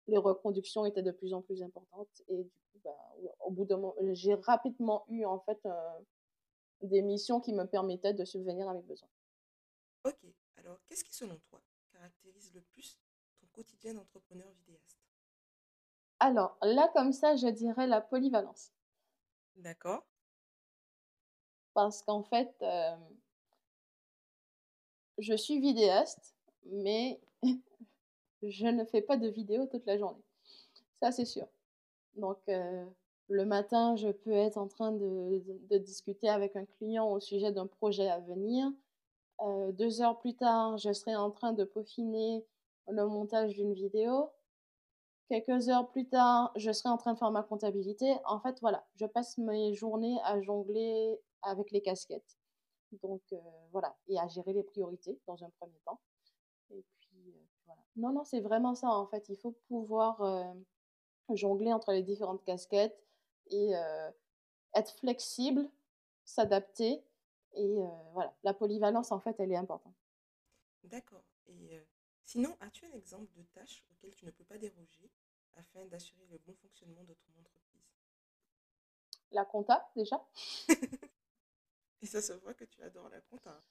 les 0.08 0.18
reconductions 0.18 0.86
étaient 0.86 1.04
de 1.04 1.12
plus 1.12 1.34
en 1.34 1.42
plus 1.44 1.62
importantes 1.64 2.22
et 2.28 2.38
du 2.44 2.50
coup, 2.50 2.80
bah, 2.84 2.98
au 3.46 3.52
bout 3.52 3.66
d'un 3.66 3.82
j'ai 4.14 4.34
rapidement 4.36 5.06
eu 5.10 5.26
en 5.26 5.40
fait, 5.42 5.60
des 6.84 7.02
missions 7.02 7.40
qui 7.42 7.54
me 7.54 7.66
permettaient 7.66 8.14
de 8.14 8.24
subvenir 8.24 8.70
à 8.70 8.76
mes 8.76 8.84
besoins. 8.84 9.10
ok. 10.04 10.26
Alors, 10.58 10.80
qu'est-ce 10.86 11.04
qui, 11.04 11.14
selon 11.14 11.40
toi, 11.40 11.64
caractérise 11.92 12.54
le 12.54 12.62
plus 12.62 13.00
ton 13.40 13.48
quotidien 13.48 13.96
d'entrepreneur 13.96 14.52
vidéaste? 14.52 15.01
Alors 16.22 16.58
là, 16.62 16.88
comme 16.94 17.12
ça, 17.12 17.36
je 17.36 17.48
dirais 17.48 17.86
la 17.86 18.00
polyvalence. 18.00 18.72
D'accord, 19.56 20.04
Parce 21.74 22.02
qu'en 22.02 22.24
fait, 22.24 22.56
hem, 22.62 23.00
je 25.18 25.34
suis 25.36 25.60
vidéaste, 25.60 26.36
mais 26.66 27.20
je 28.44 28.68
ne 28.68 28.86
fais 28.86 29.02
pas 29.02 29.18
de 29.18 29.28
vidéos 29.28 29.68
toute 29.68 29.86
la 29.86 29.98
journée. 29.98 30.24
Ça, 31.02 31.12
c'est 31.12 31.26
sûr. 31.26 31.48
Donc, 32.16 32.40
heu, 32.50 32.86
le 33.30 33.46
matin, 33.46 33.96
je 33.98 34.10
peux 34.10 34.32
être 34.34 34.58
en 34.58 34.68
train 34.68 34.92
de 34.92 35.44
de 35.46 35.60
de 35.70 35.80
discuter 35.80 36.30
avec 36.30 36.56
un 36.58 36.66
client 36.66 37.12
au 37.12 37.20
sujet 37.20 37.52
d'un 37.54 37.68
projet 37.68 38.10
à 38.10 38.20
venir. 38.20 38.72
Heu, 39.44 39.74
2 39.74 40.02
heures 40.02 40.20
plus 40.20 40.36
tard, 40.36 40.78
je 40.78 40.94
serai 40.94 41.16
en 41.16 41.32
train 41.32 41.54
de 41.54 41.66
peaufiner 41.66 42.46
le 42.90 43.08
montage 43.08 43.56
d'une 43.56 43.74
vidéo. 43.74 44.32
Quelques 45.32 45.70
heures 45.70 45.90
plus 45.90 46.08
tard, 46.10 46.52
je 46.58 46.72
serai 46.74 46.90
en 46.90 46.98
train 46.98 47.14
de 47.14 47.18
faire 47.18 47.32
ma 47.32 47.44
comptabilité. 47.44 48.14
En 48.26 48.40
fait, 48.42 48.60
voilà, 48.62 48.86
je 48.96 49.06
passe 49.06 49.38
mes 49.38 49.74
journées 49.74 50.20
à 50.26 50.42
jongler 50.42 51.18
avec 51.42 51.72
les 51.72 51.82
casquettes. 51.82 52.38
Donc, 53.04 53.22
heu, 53.34 53.40
voilà 53.72 53.98
et 54.10 54.20
à 54.20 54.28
gérer 54.28 54.54
les 54.54 54.64
priorités 54.64 55.20
dans 55.28 55.44
un 55.44 55.50
premier 55.60 55.80
temps 55.86 56.02
et 56.72 56.84
puis, 57.00 57.32
heu, 57.32 57.48
voilà. 57.66 57.82
Non, 57.98 58.14
non, 58.14 58.24
c'est 58.26 58.42
vraiment 58.42 58.76
ça, 58.76 58.90
en 58.90 59.08
fait. 59.08 59.30
Il 59.30 59.38
faut 59.38 59.54
pouvoir, 59.68 60.22
heu, 60.24 60.66
jongler 61.36 61.74
entre 61.74 61.94
les 61.94 62.04
différentes 62.04 62.44
casquettes 62.46 63.00
et 63.52 63.74
être 64.76 64.94
flexible, 65.00 65.70
s'adapter 66.26 67.04
et 67.54 67.76
voilà. 68.14 68.34
La 68.44 68.54
polyvalence, 68.54 69.12
en 69.14 69.20
fait, 69.22 69.36
elle 69.40 69.52
est 69.54 69.58
importante. 69.58 69.96
d'accord. 70.84 71.26
Et 71.48 71.76
euh, 71.78 71.84
sinon, 72.24 72.56
as-tu 72.60 72.86
un 72.86 72.92
exemple 72.94 73.32
de 73.36 73.44
tâche 73.44 73.84
auquel 73.92 74.14
tu 74.14 74.26
ne 74.26 74.32
peux 74.32 74.44
pas 74.44 74.60
déroger? 74.60 75.10
Afin 75.56 75.86
d'assurer 75.86 76.26
le 76.30 76.38
bon 76.40 76.54
fonctionnement 76.56 77.04
de 77.04 77.14
ton 77.14 77.40
entreprise? 77.40 77.82
La 79.32 79.46
compta, 79.46 79.90
déjà, 79.96 80.22
Et 82.02 82.08
ça 82.08 82.22
se 82.22 82.34
voit 82.34 82.54
que 82.54 82.66
tu 82.66 82.82
adores 82.82 83.10
la 83.10 83.22
compta, 83.22 83.62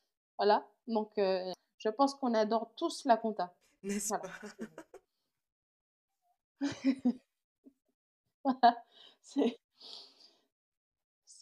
voilà. 0.40 0.66
Donc, 0.88 1.18
heu, 1.18 1.52
je 1.76 1.88
pense 1.90 2.14
qu'on 2.14 2.32
adore 2.32 2.72
tous 2.74 3.04
la 3.04 3.18
compta. 3.18 3.54
n'est-ce 3.82 4.08
Voilà, 4.08 4.24
pas? 4.24 4.30
voilà, 8.44 8.84
c'est 9.20 9.58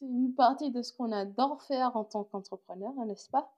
une 0.01 0.35
partie 0.35 0.71
de 0.73 0.83
ce 0.83 0.93
qu'on 0.93 1.13
adore 1.13 1.63
faire 1.63 1.97
en 1.97 2.05
tant 2.05 2.25
qu'entrepreneur, 2.25 2.93
hein, 2.99 3.07
n'est-ce 3.07 3.31
pas? 3.31 3.53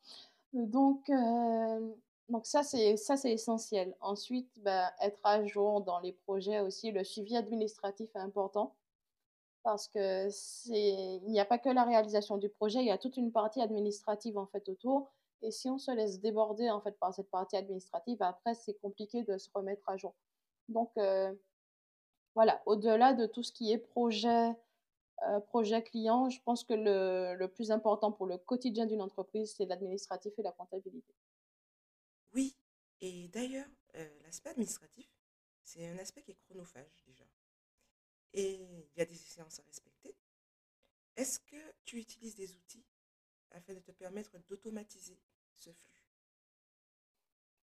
Donc, 0.52 1.08
hem, 1.08 1.94
donc 2.30 2.46
ça, 2.46 2.62
c'est 2.62 2.96
ça, 2.96 3.16
c'est 3.16 3.32
essentiel. 3.32 3.96
Ensuite, 4.00 4.50
bah, 4.62 4.92
être 5.00 5.20
à 5.24 5.44
jour 5.44 5.80
dans 5.82 6.00
les 6.00 6.12
projets 6.12 6.60
aussi, 6.60 6.92
le 6.92 7.04
suivi 7.04 7.36
administratif 7.36 8.10
est 8.14 8.18
important 8.18 8.76
parce 9.64 9.88
que 9.88 10.28
c'est 10.30 11.20
il 11.24 11.30
n'y 11.30 11.40
a 11.40 11.44
pas 11.46 11.58
que 11.58 11.68
la 11.70 11.84
réalisation 11.84 12.38
du 12.38 12.48
projet, 12.50 12.80
il 12.80 12.86
y 12.86 12.90
a 12.92 12.98
toute 12.98 13.16
une 13.18 13.32
partie 13.32 13.62
administrative, 13.62 14.38
en 14.38 14.46
fait, 14.46 14.68
autour 14.68 15.12
et 15.42 15.50
si 15.52 15.68
on 15.70 15.78
se 15.78 15.90
laisse 15.92 16.20
déborder, 16.20 16.70
en 16.70 16.80
fait, 16.82 16.98
par 16.98 17.14
cette 17.14 17.30
partie 17.30 17.56
administrative, 17.56 18.18
après, 18.22 18.54
c'est 18.54 18.74
compliqué 18.74 19.24
de 19.24 19.38
se 19.38 19.50
remettre 19.54 19.88
à 19.88 19.96
jour. 19.98 20.14
Donc, 20.68 20.92
heu, 20.98 21.40
voilà, 22.34 22.62
au-delà 22.66 23.14
de 23.14 23.26
tout 23.26 23.42
ce 23.44 23.52
qui 23.52 23.72
est 23.72 23.78
projet, 23.78 24.50
heu, 25.28 25.40
projet 25.48 25.82
client, 25.84 26.30
je 26.30 26.40
pense 26.44 26.64
que 26.64 26.74
le 26.74 27.34
le 27.36 27.48
plus 27.48 27.70
important 27.72 28.12
pour 28.12 28.26
le 28.26 28.38
quotidien 28.38 28.86
d'une 28.86 29.02
entreprise, 29.02 29.54
c'est 29.56 29.66
l'administratif 29.66 30.32
et 30.38 30.42
la 30.44 30.52
comptabilité. 30.52 31.14
Oui. 32.34 32.56
Et 33.00 33.28
d'ailleurs, 33.28 33.68
euh, 33.94 34.18
l'aspect 34.24 34.50
administratif, 34.50 35.08
c'est 35.62 35.86
un 35.88 35.98
aspect 35.98 36.22
qui 36.22 36.32
est 36.32 36.34
chronophage 36.34 37.02
déjà. 37.06 37.24
Et 38.32 38.54
il 38.56 38.98
y 38.98 39.00
a 39.02 39.04
des 39.06 39.14
séances 39.14 39.60
à 39.60 39.62
respecter. 39.62 40.16
Est-ce 41.14 41.38
que 41.38 41.74
tu 41.84 41.98
utilises 41.98 42.34
des 42.34 42.56
outils 42.56 42.84
afin 43.52 43.74
de 43.74 43.80
te 43.80 43.92
permettre 43.92 44.38
d'automatiser 44.48 45.20
ce 45.54 45.72
flux? 45.72 46.02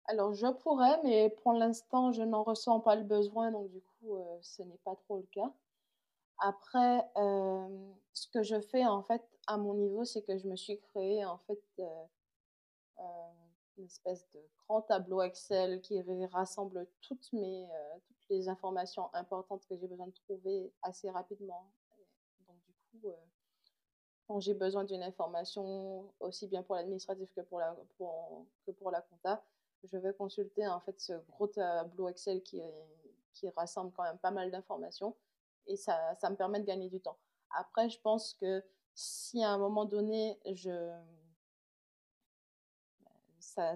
Alors 0.06 0.34
je 0.34 0.48
pourrais, 0.48 1.02
mais 1.04 1.30
pour 1.30 1.54
l'instant, 1.54 2.12
je 2.12 2.22
n'en 2.24 2.44
ressens 2.44 2.80
pas 2.82 2.96
le 2.96 3.04
besoin, 3.04 3.52
donc 3.52 3.70
du 3.72 3.82
coup, 3.82 4.16
heu, 4.16 4.24
ce 4.42 4.62
n'est 4.64 4.78
pas 4.84 4.96
trop 4.96 5.18
le 5.18 5.24
cas. 5.32 5.52
Après, 6.40 7.06
hem, 7.18 7.96
ce 8.14 8.28
que 8.30 8.44
je 8.44 8.60
fais, 8.62 8.86
en 8.86 9.04
fait, 9.04 9.24
à 9.48 9.58
mon 9.58 9.76
niveau, 9.76 10.06
c'est 10.06 10.24
que 10.24 10.38
je 10.38 10.48
me 10.48 10.56
suis 10.58 10.80
créé, 10.80 11.26
en 11.26 11.40
fait, 11.40 11.62
une 13.82 13.88
espèce 13.88 14.28
de 14.34 14.40
grand 14.68 14.82
tableau 14.84 15.22
Excel 15.24 15.82
qui 15.82 16.02
rassemble 16.28 16.88
toutes 17.02 17.34
mes, 17.34 17.66
heu, 17.66 18.00
toutes 18.08 18.30
les 18.30 18.48
informations 18.50 19.14
importantes 19.14 19.66
que 19.68 19.76
j'ai 19.78 19.88
besoin 19.88 20.08
de 20.08 20.14
trouver 20.14 20.74
assez 20.84 21.10
rapidement. 21.10 21.72
Donc 22.48 22.58
du 22.64 22.74
coup, 22.92 23.10
heu, 23.10 23.16
quand 24.28 24.40
j'ai 24.40 24.54
besoin 24.54 24.84
d'une 24.86 25.04
information, 25.04 26.14
aussi 26.20 26.48
bien 26.48 26.64
pour 26.64 26.76
l'administratif 26.76 27.34
que 27.34 27.42
pour 27.42 27.60
la 27.60 27.76
que 28.66 28.72
pour 28.72 28.92
la 28.92 29.02
compta, 29.02 29.44
je 29.84 29.98
vais 29.98 30.14
consulter, 30.14 30.68
en 30.68 30.80
fait, 30.80 31.00
ce 31.00 31.14
gros 31.32 31.48
tableau 31.48 32.08
Excel 32.10 32.42
qui 32.44 32.62
qui 33.34 33.50
rassemble 33.50 33.92
quand 33.94 34.04
même 34.04 34.20
pas 34.20 34.32
mal 34.32 34.52
d'informations 34.52 35.16
et 35.68 35.76
ça 35.78 36.16
ça 36.16 36.30
me 36.30 36.36
permet 36.36 36.60
de 36.60 36.66
gagner 36.66 36.90
du 36.90 37.02
temps. 37.02 37.18
Après, 37.58 37.90
je 37.90 38.00
pense 38.02 38.34
que 38.36 38.64
si 38.94 39.44
à 39.44 39.50
un 39.52 39.58
moment 39.58 39.86
donné, 39.86 40.40
je 40.46 40.92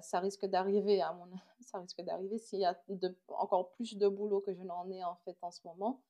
ça 0.01 0.19
risque 0.19 0.45
d'arriver 0.45 1.01
à 1.01 1.13
mon 1.13 1.27
ça 1.61 1.79
risque 1.79 2.01
d'arriver 2.01 2.37
s'il 2.37 2.59
y 2.59 2.65
a 2.65 2.79
de 2.89 3.17
encore 3.29 3.71
plus 3.71 3.97
de 3.97 4.07
boulot 4.07 4.41
que 4.41 4.53
je 4.53 4.63
n'en 4.63 4.89
ai, 4.91 5.03
en 5.03 5.15
fait, 5.17 5.37
en 5.41 5.51
ce 5.51 5.61
moment, 5.65 6.03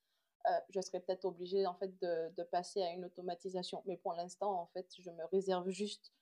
heu, 0.47 0.51
je 0.69 0.81
serais 0.81 1.01
peut-être 1.01 1.25
obligée, 1.25 1.67
en 1.67 1.75
fait, 1.75 1.97
de 2.01 2.31
de 2.35 2.43
passer 2.43 2.83
à 2.83 2.91
une 2.91 3.05
automatisation. 3.05 3.83
Mais 3.85 3.97
pour 3.97 4.13
l'instant, 4.13 4.53
en 4.61 4.67
fait, 4.67 4.87
je 4.99 5.11
me 5.11 5.25
réserve 5.25 5.69
juste, 5.69 6.13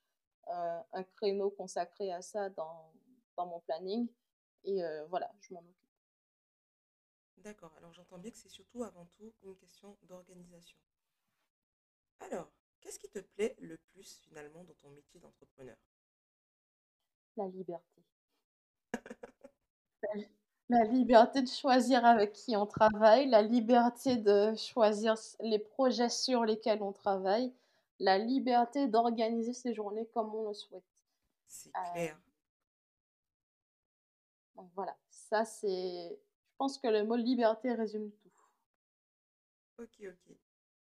heu, 0.49 0.53
un 0.93 1.03
créneau 1.03 1.51
consacré 1.51 2.11
à 2.13 2.21
ça 2.23 2.49
dans 2.51 2.93
dans 3.37 3.47
mon 3.47 3.61
planning 3.61 4.09
et 4.65 4.83
heu, 4.83 5.05
voilà, 5.09 5.31
je 5.41 5.53
m'en 5.53 5.61
occupe. 5.61 5.89
D'accord, 7.37 7.75
alors 7.77 7.93
j'entends 7.93 8.17
bien 8.17 8.31
que 8.31 8.37
c'est 8.37 8.49
surtout 8.49 8.81
avant 8.81 9.05
tout 9.05 9.35
une 9.43 9.55
question 9.55 9.99
d'organisation. 10.01 10.79
Alors, 12.19 12.51
qu'est-ce 12.81 12.97
qui 12.97 13.07
te 13.07 13.19
plaît 13.19 13.55
le 13.59 13.77
plus 13.77 14.17
finalement 14.17 14.63
dans 14.63 14.73
ton 14.73 14.89
métier 14.89 15.19
d'entrepreneur? 15.19 15.77
La 17.37 17.47
liberté. 17.47 18.01
La 20.69 20.83
liberté 20.83 21.41
de 21.41 21.47
choisir 21.47 22.03
avec 22.05 22.33
qui 22.33 22.57
on 22.57 22.65
travaille, 22.65 23.29
la 23.29 23.41
liberté 23.41 24.17
de 24.17 24.53
choisir 24.55 25.15
les 25.41 25.59
projets 25.59 26.09
sur 26.09 26.43
lesquels 26.45 26.81
on 26.83 26.91
travaille, 26.91 27.53
la 27.99 28.17
liberté 28.17 28.87
d'organiser 28.87 29.53
ses 29.53 29.73
journées 29.73 30.05
comme 30.13 30.33
on 30.35 30.47
le 30.49 30.53
souhaite. 30.53 30.83
C'est 31.47 31.73
Heu, 31.75 31.91
clair. 31.93 32.17
donc 34.55 34.71
voilà, 34.75 34.97
ça 35.09 35.45
c'est 35.45 36.19
je 36.49 36.55
pense 36.57 36.77
que 36.79 36.87
le 36.87 37.03
mot 37.03 37.15
liberté 37.15 37.73
résume 37.73 38.11
tout. 38.11 38.31
Ok, 39.77 40.01
ok. 40.01 40.35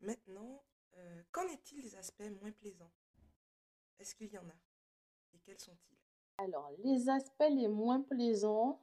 Maintenant, 0.01 0.65
euh, 0.97 1.23
qu'en 1.33 1.49
est-il 1.49 1.83
des 1.83 1.97
aspects 1.97 2.23
moins 2.41 2.53
plaisants? 2.53 2.93
Est-ce 3.99 4.15
qu'il 4.15 4.31
y 4.31 4.39
en 4.39 4.49
a? 4.49 4.55
Et 5.35 5.41
quels 5.41 5.59
sont-ils? 5.59 5.99
Alors, 6.39 6.71
les 6.85 7.09
aspects 7.09 7.43
les 7.51 7.67
moins 7.67 8.01
plaisants, 8.01 8.81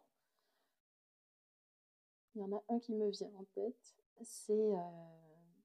il 2.35 2.41
y 2.41 2.43
en 2.43 2.51
a 2.51 2.61
un 2.69 2.79
qui 2.79 2.93
me 2.93 3.09
vient 3.09 3.31
en 3.39 3.45
tête, 3.55 3.95
c'est, 4.21 4.53
heu, 4.53 4.75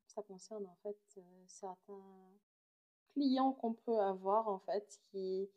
ça 0.06 0.22
concerne 0.22 0.66
en 0.66 0.76
fait, 0.82 0.96
heu, 1.18 1.22
certains 1.48 2.02
clients 3.14 3.52
qu'on 3.52 3.72
peut 3.74 3.98
avoir 3.98 4.48
en 4.48 4.60
fait 4.60 5.00
qui 5.10 5.48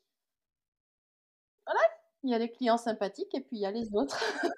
voilà, 1.65 1.79
il 2.24 2.29
y 2.31 2.33
a 2.33 2.38
les 2.38 2.51
clients 2.51 2.77
sympathiques 2.77 3.33
et 3.33 3.41
puis 3.41 3.57
il 3.57 3.62
y 3.62 3.65
a 3.65 3.71
les 3.71 3.93
autres. 3.93 4.19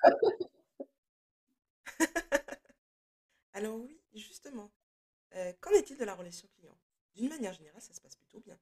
Alors 3.53 3.77
oui, 3.79 3.97
justement, 4.13 4.69
heu, 5.35 5.53
qu'en 5.61 5.69
est-il 5.71 5.97
de 5.97 6.03
la 6.05 6.15
relation 6.15 6.47
client? 6.57 6.77
D'une 7.15 7.29
manière 7.29 7.53
générale, 7.53 7.81
ça 7.81 7.93
se 7.93 8.01
passe 8.01 8.15
plutôt 8.17 8.39
bien. 8.41 8.57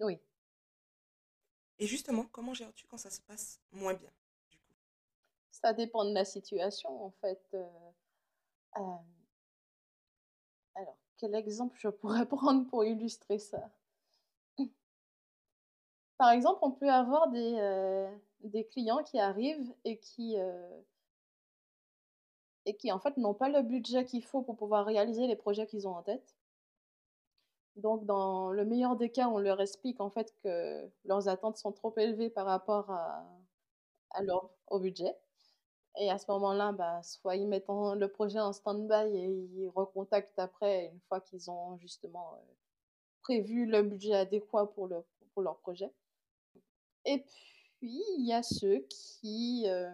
Oui. 0.00 0.20
Et 1.80 1.88
justement, 1.88 2.26
comment 2.26 2.54
gères-tu 2.54 2.86
quand 2.86 2.96
ça 2.96 3.10
se 3.10 3.20
passe 3.20 3.60
moins 3.72 3.94
bien, 3.94 4.12
du 4.52 4.58
coup? 4.58 4.72
Ça 5.52 5.72
dépend 5.72 6.04
de 6.04 6.12
la 6.12 6.24
situation 6.24 7.04
en 7.04 7.12
fait, 7.12 7.40
heu, 7.54 7.64
hem, 8.76 9.04
alors 10.74 10.98
quel 11.16 11.36
exemple 11.36 11.78
je 11.78 11.86
pourrais 11.88 12.26
prendre 12.28 12.66
pour 12.66 12.84
illustrer 12.84 13.38
ça? 13.38 13.70
Par 16.18 16.30
exemple, 16.30 16.60
on 16.62 16.70
peut 16.70 16.90
avoir 16.90 17.30
des, 17.30 17.56
heu, 17.58 18.06
des 18.44 18.64
clients 18.66 19.02
qui 19.02 19.18
arrivent 19.18 19.74
et 19.84 19.98
qui, 19.98 20.36
et 22.64 22.74
qui 22.74 22.90
en 22.90 22.98
fait 22.98 23.18
n'ont 23.18 23.34
pas 23.34 23.50
le 23.50 23.60
budget 23.60 24.06
qu'il 24.06 24.24
faut 24.24 24.40
pour 24.40 24.56
pouvoir 24.56 24.86
réaliser 24.86 25.26
les 25.26 25.36
projets 25.36 25.66
qu'ils 25.66 25.86
ont 25.86 25.94
en 25.94 26.02
tête. 26.02 26.38
Donc 27.76 28.04
dans 28.06 28.50
le 28.52 28.64
meilleur 28.64 28.96
des 28.96 29.10
cas, 29.10 29.28
on 29.28 29.38
leur 29.38 29.60
explique 29.60 30.00
en 30.00 30.10
fait 30.10 30.34
que 30.42 30.88
leurs 31.04 31.28
attentes 31.28 31.56
sont 31.56 31.72
trop 31.72 31.94
élevées 31.98 32.30
par 32.30 32.46
rapport 32.46 32.90
à 32.90 34.22
leur 34.22 34.50
au 34.68 34.78
budget 34.80 35.16
et 35.98 36.10
à 36.10 36.18
ce 36.18 36.30
moment-là, 36.32 36.72
bah, 36.72 37.02
soit 37.02 37.36
ils 37.36 37.48
mettent 37.48 37.70
en 37.70 37.94
le 37.96 38.08
projet 38.08 38.40
en 38.40 38.52
stand-by 38.52 39.16
et 39.16 39.26
ils 39.30 39.68
recontactent 39.70 40.38
après 40.38 40.86
une 40.92 41.00
fois 41.08 41.20
qu'ils 41.20 41.50
ont 41.50 41.78
justement, 41.78 42.34
heu, 42.36 42.56
prévu 43.22 43.66
le 43.66 43.82
budget 43.82 44.14
adéquat 44.14 44.66
pour 44.68 44.90
pour 45.34 45.42
leur 45.42 45.58
projet 45.60 45.92
et 47.04 47.18
puis 47.18 48.02
il 48.16 48.24
y 48.26 48.32
a 48.32 48.42
ceux 48.42 48.86
qui, 48.88 49.66
heu, 49.68 49.88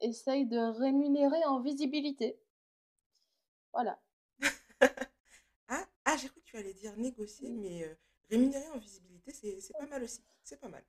essayent 0.00 0.46
de 0.46 0.56
rémunérer 0.56 1.44
en 1.46 1.58
visibilité. 1.58 2.38
Voilà. 3.72 3.98
Ah, 5.68 5.86
ah, 6.06 6.16
j'ai 6.16 6.28
cru 6.28 6.40
que 6.40 6.43
tu 6.54 6.60
allais 6.60 6.74
dire 6.74 6.96
négocier, 6.96 7.50
mais 7.50 7.82
heu, 7.84 7.96
rémunérer 8.30 8.68
en 8.68 8.78
visibilité, 8.78 9.32
c'est 9.32 9.76
pas 9.76 9.86
mal 9.86 10.04
aussi, 10.04 10.22
c'est 10.44 10.60
pas 10.60 10.68
mal. 10.68 10.84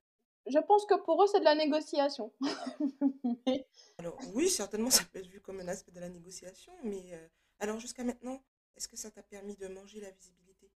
Je 0.46 0.60
pense 0.60 0.86
que 0.86 0.94
pour 0.94 1.24
eux, 1.24 1.28
c'est 1.28 1.40
de 1.40 1.44
la 1.46 1.56
négociation. 1.56 2.32
Mais 3.48 3.68
Alors 3.98 4.18
oui, 4.34 4.50
certainement, 4.50 4.90
ça 4.90 5.04
peut 5.04 5.20
être 5.20 5.28
vu 5.28 5.42
comme 5.42 5.60
un 5.60 5.68
aspect 5.68 5.92
de 5.92 6.00
la 6.00 6.08
négociation, 6.10 6.72
mais 6.84 7.14
heu, 7.14 7.30
alors 7.60 7.78
jusqu'à 7.80 8.04
maintenant, 8.06 8.42
est-ce 8.78 8.88
que 8.88 8.96
ça 8.96 9.12
t'a 9.12 9.24
permis 9.24 9.56
de 9.58 9.68
manger 9.68 10.00
la 10.00 10.12
visibilité? 10.12 10.72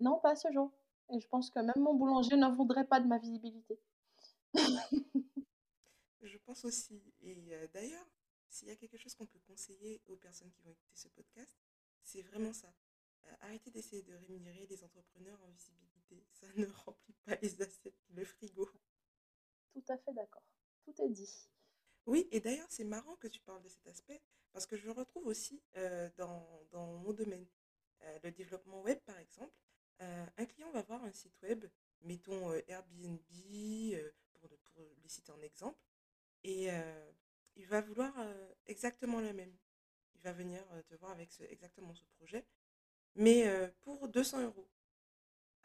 non, 0.00 0.18
pas 0.18 0.32
à 0.32 0.36
ce 0.36 0.52
jour 0.52 0.70
et 1.10 1.18
je 1.20 1.26
pense 1.28 1.50
que 1.50 1.60
même 1.60 1.72
mon 1.78 1.94
boulanger 1.94 2.36
ne 2.36 2.48
voudrait 2.48 2.86
pas 2.86 3.00
de 3.00 3.06
ma 3.06 3.18
visibilité. 3.18 3.78
Je 6.22 6.38
pense 6.38 6.64
aussi 6.64 7.12
et 7.20 7.54
heu, 7.54 7.68
d'ailleurs, 7.74 8.06
s'il 8.48 8.68
y 8.68 8.70
a 8.70 8.76
quelque 8.76 8.96
chose 8.96 9.14
qu'on 9.14 9.26
peut 9.26 9.40
conseiller 9.40 10.00
aux 10.06 10.16
personnes 10.16 10.50
qui 10.50 10.62
vont 10.62 10.70
écouter 10.70 10.96
ce 10.96 11.08
podcast, 11.08 11.58
c'est 12.02 12.22
vraiment 12.22 12.52
ça. 12.54 12.72
Heu, 13.26 13.34
arrêtez 13.42 13.70
d'essayer 13.70 14.02
de 14.02 14.14
rémunérer 14.14 14.66
les 14.68 14.84
entrepreneurs 14.84 15.40
en 15.42 15.48
visibilité, 15.50 16.24
ça 16.32 16.46
ne 16.56 16.66
remplit 16.86 17.14
pas 17.24 17.36
les 17.42 17.60
assiettes, 17.62 18.00
le 18.10 18.24
frigo. 18.24 18.70
Tout 19.72 19.84
à 19.88 19.96
fait 19.98 20.12
d'accord. 20.12 20.42
Tout 20.84 20.94
est 21.02 21.08
dit. 21.10 21.48
Oui 22.06 22.28
et 22.32 22.40
d'ailleurs, 22.40 22.66
c'est 22.70 22.84
marrant 22.84 23.16
que 23.16 23.28
tu 23.28 23.40
parles 23.40 23.62
de 23.62 23.68
cet 23.68 23.86
aspect 23.86 24.22
parce 24.52 24.66
que 24.66 24.76
je 24.76 24.86
le 24.86 24.92
retrouve 24.92 25.26
aussi, 25.26 25.62
heu, 25.76 26.10
dans 26.16 26.46
dans 26.72 26.86
mon 26.98 27.12
domaine. 27.12 27.46
Heu, 28.02 28.20
le 28.24 28.30
développement 28.32 28.82
web, 28.82 28.98
par 29.06 29.18
exemple, 29.18 29.54
un 30.00 30.46
client 30.46 30.70
va 30.72 30.82
voir 30.82 31.04
un 31.04 31.12
site 31.12 31.40
web, 31.42 31.64
mettons, 32.02 32.52
Airbnb, 32.68 33.20
pour 34.34 34.50
ne 34.50 34.56
pour 34.74 34.82
les 35.02 35.08
citer 35.08 35.30
en 35.32 35.40
exemple 35.42 35.78
et 36.44 36.68
il 37.56 37.66
va 37.66 37.80
vouloir, 37.80 38.14
exactement 38.66 39.20
le 39.20 39.32
même. 39.32 39.54
Il 40.16 40.22
va 40.22 40.32
venir, 40.32 40.62
te 40.88 40.94
voir 40.96 41.12
avec 41.12 41.32
ce 41.32 41.42
exactement 41.44 41.94
ce 41.94 42.04
projet, 42.18 42.46
mais 43.14 43.48
pour 43.82 44.08
200 44.08 44.42
euros. 44.42 44.68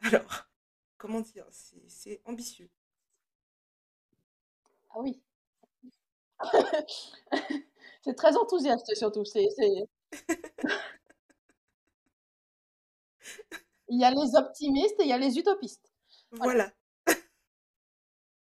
Alors, 0.00 0.48
comment 0.96 1.20
dire? 1.20 1.46
C'est 1.50 2.20
ambitieux. 2.24 2.70
Ah 4.90 5.00
oui, 5.00 5.20
c'est 8.02 8.14
très 8.14 8.36
enthousiaste 8.36 8.94
surtout, 8.94 9.24
c'est 9.24 9.46
il 13.88 14.00
y 14.00 14.04
a 14.04 14.10
les 14.10 14.36
optimistes 14.36 15.00
et 15.00 15.04
il 15.04 15.08
y 15.08 15.12
a 15.12 15.18
les 15.18 15.38
utopistes. 15.38 15.92
Voilà. 16.30 16.52
Voilà. 16.52 16.72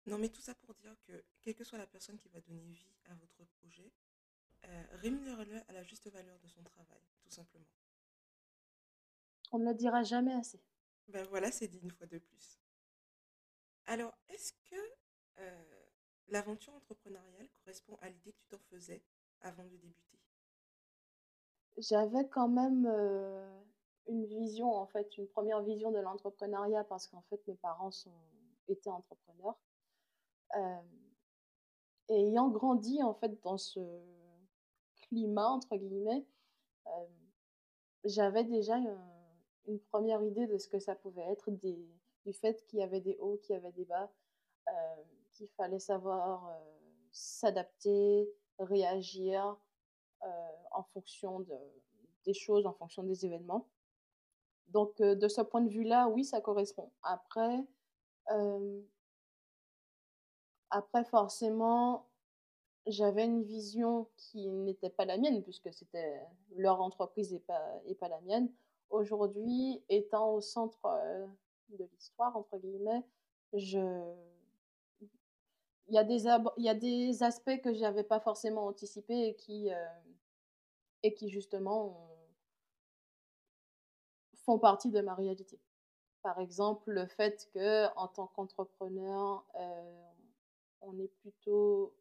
Non, 0.06 0.18
mais 0.18 0.28
tout 0.28 0.42
ça 0.42 0.54
pour 0.54 0.74
dire 0.74 0.94
que, 1.06 1.24
quelle 1.40 1.54
que 1.54 1.64
soit 1.64 1.78
la 1.78 1.86
personne 1.86 2.18
qui 2.18 2.28
va 2.28 2.40
donner 2.40 2.66
vie 2.66 2.86
à 3.04 3.14
votre 3.14 3.44
projet, 3.60 3.90
heu, 4.64 4.68
rémunérez-le 5.02 5.56
à 5.68 5.72
la 5.72 5.82
juste 5.84 6.10
valeur 6.10 6.38
de 6.40 6.48
son 6.48 6.62
travail, 6.62 7.00
tout 7.22 7.30
simplement. 7.30 7.66
On 9.52 9.58
ne 9.58 9.66
le 9.66 9.74
dira 9.74 10.02
jamais 10.02 10.32
assez. 10.32 10.60
Ben 11.08 11.26
voilà, 11.26 11.50
c'est 11.52 11.68
dit 11.68 11.78
une 11.82 11.90
fois 11.90 12.06
de 12.06 12.18
plus. 12.18 12.58
Alors, 13.86 14.16
est-ce 14.30 14.54
que, 14.64 14.76
heu, 15.40 15.66
l'aventure 16.28 16.74
entrepreneuriale 16.74 17.48
correspond 17.50 17.96
à 18.00 18.08
l'idée 18.08 18.32
que 18.32 18.38
tu 18.38 18.48
t'en 18.48 18.58
faisais 18.70 19.02
avant 19.42 19.64
de 19.64 19.76
débuter? 19.76 20.18
J'avais 21.78 22.28
quand 22.28 22.48
même, 22.48 22.86
heu, 22.86 23.48
une 24.08 24.24
vision 24.24 24.72
en 24.74 24.86
fait, 24.86 25.16
une 25.18 25.26
première 25.28 25.62
vision 25.62 25.90
de 25.90 25.98
l'entrepreneuriat 25.98 26.84
parce 26.84 27.06
qu'en 27.06 27.22
fait 27.22 27.40
mes 27.46 27.54
parents 27.54 27.90
sont 27.90 28.12
étaient 28.68 28.90
entrepreneurs. 28.90 29.58
Hem 30.54 30.84
et 32.10 32.26
ayant 32.28 32.48
grandi 32.50 33.02
en 33.02 33.14
fait 33.14 33.40
dans 33.42 33.56
ce 33.56 33.80
«climat» 35.02 35.48
entre 35.48 35.76
guillemets, 35.76 36.26
j'avais 38.04 38.44
déjà, 38.44 38.76
une 39.66 39.80
première 39.80 40.22
idée 40.22 40.46
de 40.46 40.58
ce 40.58 40.68
que 40.68 40.78
ça 40.80 40.94
pouvait 40.94 41.22
être 41.30 41.50
des 41.50 41.78
du 42.26 42.32
fait 42.34 42.64
qu'il 42.66 42.78
y 42.80 42.82
avait 42.82 43.00
des 43.00 43.16
hauts, 43.18 43.38
qu'il 43.38 43.54
y 43.54 43.56
avait 43.58 43.72
des 43.72 43.86
bas, 43.86 44.10
hem, 44.68 45.06
qu'il 45.32 45.48
fallait 45.48 45.78
savoir, 45.80 46.48
heu, 46.50 46.64
s'adapter, 47.12 48.30
réagir, 48.58 49.56
heu, 50.24 50.28
en 50.72 50.84
fonction 50.84 51.40
de 51.40 51.54
des 52.26 52.34
choses, 52.34 52.66
en 52.66 52.74
fonction 52.74 53.02
des 53.04 53.26
événements. 53.26 53.68
Donc 54.68 55.02
de 55.02 55.28
ce 55.28 55.40
point 55.42 55.60
de 55.62 55.68
vue-là, 55.68 56.08
oui, 56.08 56.24
ça 56.24 56.40
correspond. 56.40 56.90
Après, 57.02 57.64
après 60.70 61.04
forcément, 61.04 62.08
j'avais 62.86 63.24
une 63.24 63.42
vision 63.44 64.08
qui 64.16 64.48
n'était 64.50 64.90
pas 64.90 65.04
la 65.04 65.18
mienne 65.18 65.42
puisque 65.42 65.72
c'était 65.72 66.20
leur 66.56 66.80
entreprise 66.82 67.32
et 67.34 67.40
pas 67.40 67.80
et 67.86 67.94
pas 67.94 68.08
la 68.08 68.20
mienne. 68.22 68.50
Aujourd'hui, 68.90 69.82
étant 69.88 70.34
au 70.34 70.40
centre, 70.40 70.84
heu, 70.86 71.26
de 71.78 71.84
«l'histoire» 71.94 72.36
entre 72.36 72.58
guillemets, 72.58 73.04
je 73.52 73.78
il 75.88 75.94
y 75.94 76.68
a 76.68 76.74
des 76.74 77.22
aspects 77.22 77.60
que 77.62 77.74
j'avais 77.74 78.04
pas 78.04 78.20
forcément 78.20 78.66
anticipés 78.66 79.28
et 79.28 79.34
qui, 79.34 79.70
heu 79.70 79.74
et 81.02 81.14
qui 81.14 81.28
justement 81.28 81.86
ont 81.88 82.20
font 84.44 84.58
partie 84.58 84.90
de 84.90 85.00
ma 85.00 85.14
réalité. 85.14 85.58
Par 86.22 86.40
exemple, 86.40 86.90
le 86.92 87.06
fait 87.06 87.48
qu'en 87.54 88.08
tant 88.08 88.28
qu'entrepreneur, 88.28 89.44
heu, 89.56 89.60
on 90.82 90.98
est 90.98 91.08
plutôt 91.22 91.94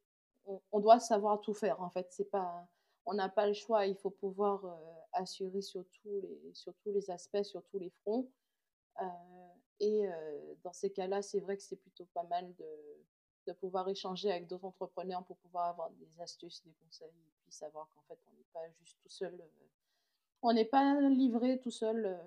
on 0.71 0.79
doit 0.79 0.99
savoir 0.99 1.41
tout 1.41 1.53
faire 1.53 1.81
en 1.81 1.89
fait. 1.91 2.07
C'est 2.11 2.29
pas 2.31 2.67
on 3.09 3.15
n'a 3.15 3.29
pas 3.29 3.47
le 3.47 3.53
choix, 3.53 3.85
il 3.87 3.95
faut 3.95 4.11
pouvoir, 4.11 4.65
heu, 4.65 4.71
assurer 5.13 5.61
sur 5.61 5.85
tous 6.01 6.21
les 6.21 6.53
sur 6.53 6.73
tous 6.83 6.91
les 6.93 7.09
aspects, 7.11 7.43
sur 7.43 7.63
tous 7.65 7.79
les 7.79 7.89
fronts. 7.91 8.31
Heu 9.01 9.05
et 9.81 10.07
heu, 10.07 10.57
dans 10.63 10.73
ces 10.73 10.91
cas-là, 10.91 11.21
c'est 11.23 11.39
vrai 11.41 11.57
que 11.57 11.63
c'est 11.63 11.77
plutôt 11.77 12.05
pas 12.13 12.23
mal 12.25 12.55
de 12.55 12.67
de 13.47 13.53
pouvoir 13.53 13.89
échanger 13.89 14.31
avec 14.31 14.47
d'autres 14.47 14.65
entrepreneurs 14.65 15.25
pour 15.25 15.37
pouvoir 15.39 15.69
avoir 15.69 15.91
des 15.91 16.21
astuces, 16.21 16.63
des 16.63 16.73
conseils 16.83 17.09
et 17.09 17.33
puis 17.43 17.51
savoir 17.51 17.89
qu'en 17.95 18.03
fait, 18.03 18.19
on 18.27 18.33
n'est 18.37 18.45
pas 18.53 18.69
juste 18.79 18.97
tout 19.01 19.09
seul, 19.09 19.41
on 20.41 20.53
n'est 20.53 20.65
pas 20.65 20.99
livré 21.01 21.59
tout 21.59 21.71
seul, 21.71 22.19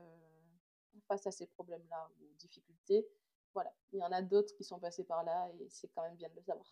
face 1.08 1.26
à 1.26 1.30
ces 1.32 1.46
problèmes-là 1.46 2.10
ou 2.20 2.34
difficultés. 2.38 3.06
Voilà, 3.54 3.74
il 3.92 3.98
y 3.98 4.04
en 4.04 4.12
a 4.12 4.22
d'autres 4.22 4.54
qui 4.54 4.64
sont 4.64 4.78
passés 4.80 5.04
par 5.04 5.24
là 5.24 5.50
et 5.60 5.68
c'est 5.68 5.88
quand 5.88 6.02
même 6.02 6.16
bien 6.16 6.28
de 6.30 6.36
le 6.36 6.42
savoir. 6.42 6.66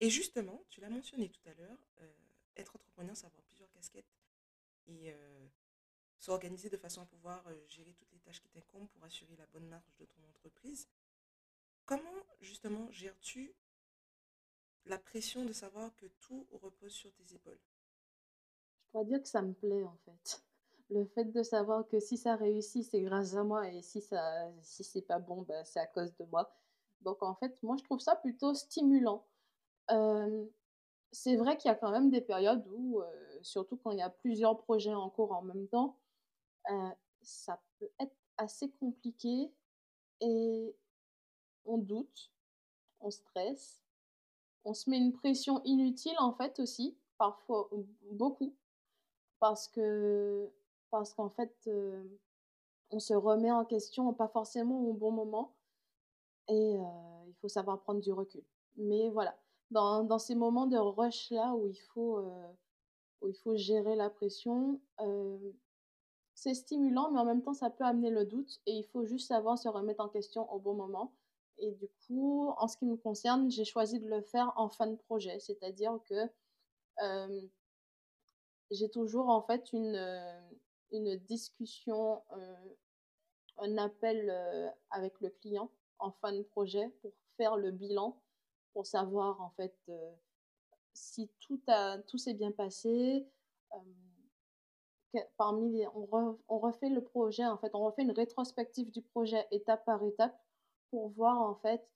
Et 0.00 0.10
justement, 0.10 0.64
tu 0.68 0.80
l'as 0.80 0.90
mentionné 0.90 1.30
tout 1.30 1.48
à 1.48 1.54
l'heure, 1.54 1.78
heu, 2.00 2.14
être 2.56 2.76
entrepreneur, 2.76 3.16
c'est 3.16 3.26
avoir 3.26 3.42
plusieurs 3.44 3.70
casquettes 3.72 4.14
et 4.86 5.12
heu, 5.12 5.50
s'organiser 6.18 6.70
de 6.70 6.76
façon 6.78 7.02
à 7.02 7.06
pouvoir, 7.06 7.46
heu, 7.50 7.64
gérer 7.68 7.94
toutes 7.94 8.12
les 8.12 8.20
tâches 8.20 8.40
qui 8.42 8.48
t'incombent 8.50 8.88
pour 8.90 9.04
assurer 9.04 9.36
la 9.36 9.46
bonne 9.46 9.68
marche 9.68 9.96
de 9.98 10.06
ton 10.06 10.22
entreprise. 10.30 10.88
Comment 11.86 12.26
justement 12.40 12.90
gères-tu 12.90 13.54
la 14.84 14.96
pression 14.96 15.44
de 15.44 15.52
savoir 15.52 15.92
que 15.96 16.06
tout 16.20 16.46
repose 16.52 16.92
sur 16.92 17.12
tes 17.14 17.34
épaules? 17.34 17.58
Je 18.86 18.92
dois 18.92 19.04
dire 19.04 19.22
que 19.22 19.28
ça 19.28 19.42
me 19.42 19.52
plaît 19.54 19.84
en 19.84 19.96
fait. 20.04 20.42
Le 20.90 21.04
fait 21.06 21.24
de 21.24 21.42
savoir 21.42 21.88
que 21.88 22.00
si 22.00 22.16
ça 22.18 22.36
réussit, 22.36 22.84
c'est 22.84 23.00
grâce 23.02 23.34
à 23.34 23.42
moi 23.44 23.68
et 23.68 23.82
si 23.82 24.00
ça 24.02 24.50
si 24.62 24.84
c'est 24.84 25.02
pas 25.02 25.18
bon, 25.18 25.42
bah, 25.42 25.64
c'est 25.64 25.80
à 25.80 25.86
cause 25.86 26.14
de 26.16 26.24
moi. 26.26 26.54
Donc 27.00 27.22
en 27.22 27.34
fait, 27.34 27.56
moi 27.62 27.76
je 27.78 27.84
trouve 27.84 28.00
ça 28.00 28.16
plutôt 28.16 28.54
stimulant. 28.54 29.26
Hem, 29.90 30.48
c'est 31.12 31.36
vrai 31.36 31.56
qu'il 31.56 31.68
y 31.68 31.72
a 31.72 31.76
quand 31.76 31.90
même 31.90 32.10
des 32.10 32.20
périodes 32.20 32.66
où, 32.72 33.00
heu, 33.02 33.06
surtout 33.42 33.76
quand 33.76 33.90
il 33.92 33.98
y 33.98 34.02
a 34.02 34.10
plusieurs 34.10 34.58
projets 34.58 34.94
en 34.94 35.10
cours 35.10 35.32
en 35.32 35.42
même 35.42 35.68
temps, 35.68 35.98
heu, 36.70 36.90
ça 37.22 37.60
peut 37.78 37.90
être 38.00 38.16
assez 38.38 38.70
compliqué 38.72 39.52
et 40.20 40.76
on 41.66 41.78
doute, 41.78 42.32
on 43.00 43.10
stresse, 43.10 43.82
on 44.64 44.74
se 44.74 44.90
met 44.90 44.98
une 44.98 45.12
pression 45.12 45.62
inutile 45.64 46.16
en 46.18 46.32
fait 46.32 46.60
aussi, 46.60 46.98
parfois 47.18 47.70
beaucoup. 48.12 48.56
Parce 49.40 49.68
que 49.68 50.50
parce 50.90 51.14
qu'en 51.14 51.30
fait, 51.30 51.54
heu, 51.68 52.20
on 52.90 53.00
se 53.00 53.14
remet 53.14 53.52
en 53.52 53.64
question, 53.64 54.12
pas 54.14 54.28
forcément 54.28 54.80
au 54.82 54.94
bon 54.94 55.12
moment 55.12 55.56
et 56.48 56.74
il 57.28 57.34
faut 57.40 57.48
savoir 57.48 57.80
prendre 57.80 58.00
du 58.00 58.12
recul. 58.12 58.42
Mais 58.76 59.08
voilà, 59.10 59.36
dans 59.72 60.18
ces 60.18 60.34
moments 60.34 60.66
de 60.66 60.76
rush-là 60.78 61.54
où 61.56 61.66
il 61.68 61.76
faut, 61.94 62.18
heu, 62.18 62.32
où 63.22 63.28
il 63.28 63.36
faut 63.36 63.56
gérer 63.56 63.96
la 63.96 64.10
pression, 64.10 64.80
heu, 65.00 65.54
c'est 66.34 66.54
stimulant, 66.54 67.10
mais 67.12 67.20
en 67.20 67.24
même 67.26 67.42
temps, 67.42 67.54
ça 67.54 67.70
peut 67.70 67.84
amener 67.84 68.10
le 68.10 68.24
doute 68.26 68.60
et 68.66 68.72
il 68.72 68.84
faut 68.84 69.04
juste 69.06 69.28
savoir 69.28 69.58
se 69.58 69.68
remettre 69.68 70.00
en 70.04 70.08
question 70.08 70.50
au 70.52 70.58
bon 70.60 70.74
moment 70.74 71.14
et 71.58 71.72
du 71.72 71.88
coup, 72.06 72.50
en 72.58 72.68
ce 72.68 72.76
qui 72.78 72.86
me 72.86 72.96
concerne, 72.96 73.50
j'ai 73.50 73.64
choisi 73.64 74.00
de 74.00 74.08
le 74.08 74.22
faire 74.22 74.52
en 74.56 74.68
fin 74.70 74.86
de 74.88 74.96
projet. 74.96 75.38
C'est-à-dire 75.40 75.98
que, 76.08 76.28
hem 77.00 77.50
j'ai 78.70 78.88
toujours 78.90 79.28
en 79.28 79.42
fait 79.42 79.72
une, 79.72 79.96
une 80.92 81.16
discussion, 81.16 82.22
un 83.58 83.78
appel, 83.78 84.30
avec 84.90 85.20
le 85.20 85.30
client 85.30 85.70
en 85.98 86.10
fin 86.12 86.32
de 86.32 86.42
projet 86.42 86.88
pour 87.02 87.12
faire 87.36 87.56
le 87.56 87.70
bilan, 87.70 88.20
pour 88.72 88.86
savoir 88.86 89.40
en 89.42 89.50
fait, 89.50 89.76
heu, 89.88 89.98
si 90.94 91.30
tout 91.40 91.60
a 91.68 91.98
tout 92.00 92.18
s'est 92.18 92.34
bien 92.34 92.52
passé, 92.52 93.26
que 95.12 95.18
parmi 95.36 95.86
on 95.94 96.04
re 96.06 96.38
on 96.48 96.58
refait 96.58 96.88
le 96.88 97.02
projet 97.02 97.44
en 97.46 97.58
fait, 97.58 97.74
on 97.74 97.80
refait 97.84 98.02
une 98.02 98.12
rétrospective 98.12 98.90
du 98.90 99.02
projet 99.02 99.46
étape 99.50 99.84
par 99.84 100.02
étape 100.04 100.38
pour 100.90 101.08
voir 101.10 101.40
en 101.40 101.54
fait, 101.54 101.90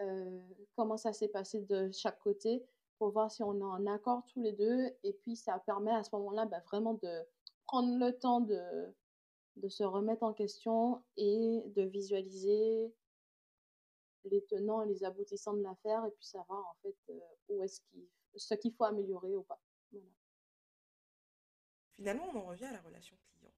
heu, 0.00 0.40
comment 0.76 0.96
ça 0.96 1.12
s'est 1.12 1.28
passé 1.28 1.60
de 1.62 1.90
chaque 1.92 2.20
côté, 2.20 2.64
pour 2.98 3.10
voir 3.10 3.30
si 3.30 3.42
on 3.42 3.58
est 3.60 3.64
en 3.64 3.86
accord 3.86 4.24
tous 4.26 4.40
les 4.42 4.52
2. 4.52 4.90
et 5.04 5.12
puis 5.14 5.36
ça 5.36 5.58
permet 5.60 5.92
à 5.92 6.02
ce 6.04 6.14
moment-là, 6.16 6.46
bah, 6.46 6.60
vraiment 6.66 6.94
de 6.94 7.22
prendre 7.66 7.98
le 7.98 8.18
temps 8.18 8.40
de 8.40 8.60
de 9.56 9.68
se 9.68 9.84
remettre 9.84 10.22
en 10.24 10.32
question 10.34 11.02
et 11.16 11.64
de 11.76 11.82
visualiser 11.82 12.94
les 14.24 14.44
tenants 14.46 14.82
et 14.82 14.88
les 14.88 15.04
aboutissants 15.04 15.54
de 15.54 15.62
l'affaire 15.62 16.04
et 16.06 16.10
puis 16.10 16.26
savoir 16.26 16.66
en 16.66 16.76
fait, 16.82 16.96
heu, 17.10 17.20
où 17.48 17.62
est-ce 17.62 17.80
qu'il 17.82 18.06
ce 18.36 18.54
qu'il 18.54 18.72
faut 18.74 18.84
améliorer 18.84 19.34
ou 19.34 19.42
pas. 19.42 19.60
Finalement, 21.92 22.28
on 22.32 22.36
en 22.38 22.46
revient 22.46 22.64
à 22.64 22.72
la 22.72 22.80
relation 22.80 23.16
client. 23.36 23.52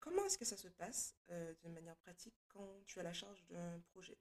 Comment 0.00 0.24
est-ce 0.26 0.38
que 0.38 0.44
ça 0.44 0.56
se 0.56 0.68
passe, 0.68 1.16
heu, 1.30 1.56
de 1.62 1.68
manière 1.68 1.96
pratique 1.96 2.34
quand 2.48 2.82
tu 2.84 3.00
as 3.00 3.02
la 3.02 3.12
charge 3.12 3.44
d'un 3.46 3.80
projet? 3.80 4.18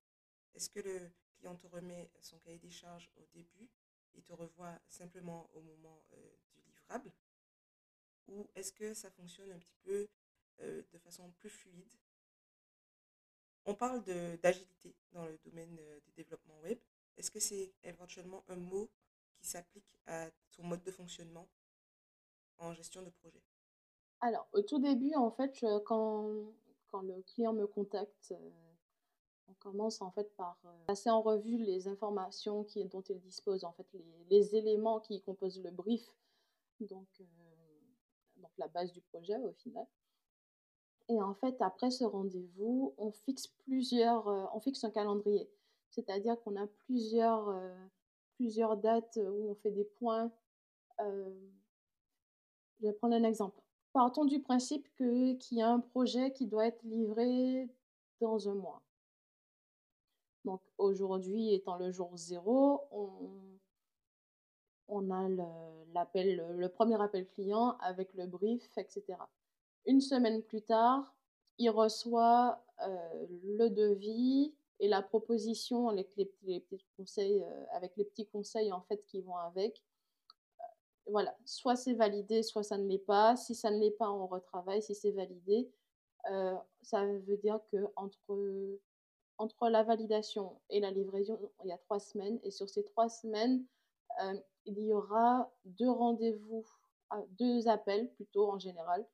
Est-ce 0.56 0.70
que 0.70 0.80
le 0.80 1.12
client 1.38 1.56
te 1.56 1.68
remet 1.68 2.12
son 2.22 2.40
cahier 2.40 2.60
des 2.60 2.70
charges 2.72 3.12
au 3.18 3.26
début 3.34 3.70
et 4.16 4.22
te 4.22 4.34
revoit 4.34 4.80
simplement 4.88 5.50
au 5.54 5.62
moment, 5.62 6.06
heu, 6.14 6.40
du 6.54 6.62
livrable? 6.62 7.12
Ou 8.28 8.48
est-ce 8.56 8.74
que 8.74 8.94
ça 8.94 9.10
fonctionne 9.12 9.52
un 9.52 9.60
petit 9.60 9.78
peu, 9.84 10.08
de 10.60 10.98
façon 11.00 11.32
plus 11.32 11.50
fluide? 11.50 11.94
On 13.66 13.76
parle 13.76 14.04
d'agilité 14.04 14.96
dans 15.12 15.26
le 15.26 15.38
domaine, 15.46 15.78
heu, 15.80 16.02
du 16.02 16.12
développement 16.12 16.60
web. 16.62 16.78
Est-ce 17.18 17.32
que 17.32 17.40
c'est 17.40 17.74
éventuellement 17.84 18.44
un 18.48 18.56
mot 18.56 18.90
qui 19.40 19.48
s'applique 19.48 19.98
à 20.06 20.30
ton 20.56 20.64
mode 20.64 20.84
de 20.84 20.92
fonctionnement 20.92 21.48
en 22.58 22.74
gestion 22.74 23.02
de 23.04 23.10
projet? 23.10 23.42
Alors, 24.22 24.48
au 24.54 24.62
tout 24.62 24.80
début, 24.80 25.14
en 25.16 25.32
fait, 25.32 25.66
quand 25.86 26.52
le 27.02 27.22
client 27.24 27.54
me 27.54 27.68
contacte, 27.68 28.32
heu, 28.32 28.52
on 29.48 29.54
commence 29.56 30.02
en 30.02 30.12
fait 30.12 30.36
par, 30.36 30.58
heu, 30.66 30.70
passer 30.88 31.10
en 31.10 31.22
revue 31.22 31.58
les 31.58 31.88
informations 31.88 32.66
dont 32.92 33.02
il 33.02 33.20
dispose, 33.20 33.64
en 33.66 33.74
fait, 33.74 33.88
les 34.30 34.56
éléments 34.56 35.00
qui 35.00 35.22
composent 35.22 35.62
le 35.62 35.72
brief, 35.72 36.06
donc 36.82 37.08
donc 38.38 38.52
la 38.58 38.68
base 38.68 38.92
du 38.92 39.02
projet 39.02 39.38
au 39.38 39.54
final 39.54 39.86
et 41.10 41.22
en 41.22 41.34
fait, 41.36 41.62
après 41.62 41.92
ce 41.92 42.04
rendez-vous, 42.04 42.94
on 42.98 43.12
fixe 43.12 43.48
plusieurs, 43.48 44.28
heu, 44.30 44.46
on 44.54 44.60
fixe 44.60 44.84
un 44.84 44.92
calendrier. 44.92 45.50
C'est-à-dire 45.90 46.42
qu'on 46.42 46.56
a 46.56 46.68
plusieurs, 46.86 47.54
plusieurs 48.36 48.78
dates, 48.78 49.18
où 49.18 49.52
on 49.52 49.56
fait 49.56 49.72
des 49.72 49.86
points, 49.86 50.32
hem 51.00 51.54
Je 52.80 52.88
vais 52.88 52.94
prendre 52.94 53.16
un 53.16 53.24
exemple. 53.24 53.62
Partons 53.94 54.26
du 54.26 54.40
principe 54.42 54.88
qu'il 54.98 55.38
y 55.52 55.62
a 55.62 55.70
un 55.70 55.80
projet 55.80 56.34
qui 56.34 56.48
doit 56.48 56.66
être 56.68 56.84
livré 56.84 57.70
dans 58.20 58.50
un 58.50 58.56
mois. 58.56 58.82
Donc 60.46 60.62
aujourd'hui 60.78 61.54
étant 61.54 61.78
le 61.78 61.92
jour 61.92 62.12
zéro, 62.18 62.82
on 64.90 65.10
a 65.12 65.30
le 65.30 65.44
l'appel, 65.94 66.38
le 66.58 66.68
1 66.68 67.00
appel 67.00 67.28
client 67.28 67.78
avec 67.80 68.14
le 68.14 68.26
brief 68.28 68.78
et 68.78 68.86
cetera. 68.90 69.30
Une 69.86 70.02
semaine 70.02 70.42
plus 70.42 70.62
tard, 70.62 71.14
il 71.58 71.70
reçoit, 71.70 72.64
heu, 72.86 73.28
le 73.58 73.70
devis 73.70 74.54
et 74.80 74.88
la 74.88 75.02
proposition 75.02 75.90
avec 75.90 76.16
les 76.16 76.26
petits 76.26 76.86
conseils, 76.98 77.42
heu, 77.42 77.66
avec 77.72 77.96
les 77.98 78.06
petits 78.06 78.28
conseils 78.28 78.72
en 78.72 78.82
fait 78.82 79.06
qui 79.06 79.22
vont 79.22 79.38
avec. 79.38 79.84
Voilà, 81.08 81.36
soit 81.46 81.76
c'est 81.76 81.94
validé, 81.94 82.44
soit 82.44 82.64
ça 82.64 82.78
ne 82.78 82.88
l'est 82.88 82.98
pas. 82.98 83.36
Si 83.36 83.56
ça 83.56 83.72
ne 83.72 83.78
l'est 83.78 83.92
pas, 83.92 84.10
on 84.10 84.26
retravaille. 84.26 84.82
Si 84.82 84.96
c'est 84.96 85.12
validé, 85.12 85.70
ça 86.82 87.06
veut 87.06 87.38
dire 87.38 87.60
qu'entre 87.70 88.80
entre 89.40 89.68
la 89.68 89.84
validation 89.84 90.62
et 90.70 90.80
la 90.80 90.92
livraison, 90.92 91.38
il 91.64 91.68
y 91.70 91.72
a 91.74 91.78
3 91.78 92.00
semaines 92.00 92.40
et 92.44 92.52
sur 92.52 92.70
ces 92.70 92.86
3 92.86 93.10
semaines, 93.10 93.66
il 94.66 94.80
y 94.80 94.94
aura 94.94 95.52
2 95.66 95.90
rendez-vous, 95.90 96.66
2 97.32 97.68
appels 97.68 98.10
plutôt 98.14 98.50
en 98.50 98.60
général, 98.60 99.06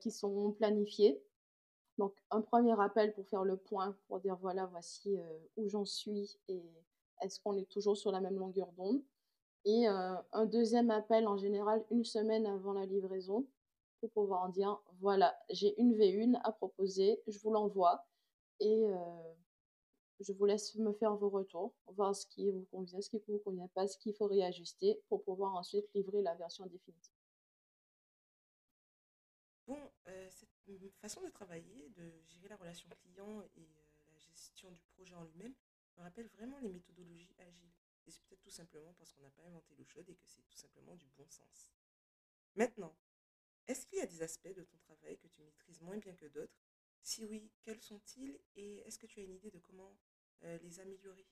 qui 0.00 0.10
sont 0.12 0.52
planifiés. 0.52 1.22
Donc 1.98 2.14
un 2.30 2.42
premier 2.42 2.78
appel 2.80 3.14
pour 3.14 3.28
faire 3.28 3.44
le 3.44 3.56
point, 3.58 3.96
pour 4.08 4.20
dire: 4.20 4.36
«Voilà, 4.36 4.66
voici, 4.66 5.16
heu, 5.18 5.50
où 5.56 5.68
j'en 5.68 5.84
suis 5.86 6.38
et 6.48 6.62
est-ce 7.22 7.40
qu'on 7.40 7.56
est 7.56 7.68
toujours 7.70 7.96
sur 7.98 8.12
la 8.12 8.20
même 8.20 8.38
longueur 8.38 8.72
d'onde?» 8.74 9.02
et 9.66 9.88
heu, 9.88 9.92
un 10.32 10.46
deuxième 10.46 10.90
appel 10.92 11.28
en 11.28 11.36
général 11.38 11.84
une 11.90 12.04
semaine 12.04 12.46
avant 12.46 12.72
la 12.74 12.86
livraison 12.86 13.46
pour 14.00 14.10
pouvoir 14.12 14.48
dire: 14.50 14.80
«Voilà, 15.00 15.38
j'ai 15.50 15.80
une 15.80 15.94
V1 15.94 16.36
à 16.44 16.52
proposer, 16.52 17.22
je 17.28 17.38
vous 17.40 17.52
l'envoie 17.52 18.06
et 18.60 18.86
je 20.20 20.32
vous 20.34 20.46
laisse 20.46 20.74
me 20.76 20.92
faire 20.94 21.16
vos 21.16 21.30
retours, 21.30 21.74
voir 21.88 22.14
ce 22.16 22.26
qui 22.26 22.50
vous 22.50 22.66
convient, 22.72 23.00
ce 23.02 23.10
qui 23.10 23.16
ne 23.18 23.34
vous 23.34 23.40
convient 23.40 23.68
pas, 23.74 23.86
ce 23.88 23.98
qu'il 23.98 24.14
faut 24.14 24.26
réajuster 24.26 25.00
pour 25.08 25.22
pouvoir 25.24 25.54
ensuite 25.56 25.86
livrer 25.94 26.22
la 26.22 26.34
version 26.36 26.66
définitive». 26.66 27.15
Bon, 29.66 29.78
heu, 30.08 30.28
cette 30.30 30.48
m 30.68 30.78
façon 31.00 31.20
de 31.22 31.28
travailler, 31.28 31.88
de 31.90 32.12
gérer 32.28 32.48
la 32.48 32.56
relation 32.56 32.88
client 33.00 33.42
et 33.56 33.60
heu, 33.62 33.84
la 34.12 34.18
gestion 34.20 34.70
du 34.70 34.82
projet 34.94 35.14
en 35.14 35.24
lui-même 35.24 35.54
me 35.96 36.02
rappelle 36.02 36.28
vraiment 36.28 36.58
les 36.60 36.68
méthodologies 36.68 37.34
agiles 37.38 37.72
et 38.06 38.10
c'est 38.10 38.22
peut-être 38.24 38.42
tout 38.42 38.50
simplement 38.50 38.94
parce 38.94 39.12
qu'on 39.12 39.22
n'a 39.22 39.30
pas 39.30 39.42
inventé 39.42 39.74
l'eau 39.76 39.84
chaude 39.84 40.08
et 40.08 40.14
que 40.14 40.26
c'est 40.28 40.42
tout 40.42 40.56
simplement 40.56 40.94
du 40.94 41.08
bon 41.16 41.28
sens. 41.28 41.72
Maintenant, 42.56 42.96
est-ce 43.68 43.86
qu'il 43.86 43.98
y 43.98 44.02
a 44.02 44.06
des 44.06 44.22
aspects 44.22 44.54
de 44.54 44.64
ton 44.64 44.78
travail 44.78 45.18
que 45.18 45.28
tu 45.28 45.42
maîtrises 45.42 45.80
moins 45.82 45.98
bien 45.98 46.14
que 46.14 46.26
d'autres? 46.26 46.60
Si 47.02 47.24
oui, 47.24 47.50
quels 47.62 47.80
sont-ils? 47.80 48.38
Et 48.56 48.78
est-ce 48.86 48.98
que 48.98 49.06
tu 49.06 49.20
as 49.20 49.24
une 49.24 49.34
idée 49.34 49.50
de 49.50 49.58
comment, 49.60 49.96
les 50.42 50.80
améliorer? 50.80 51.26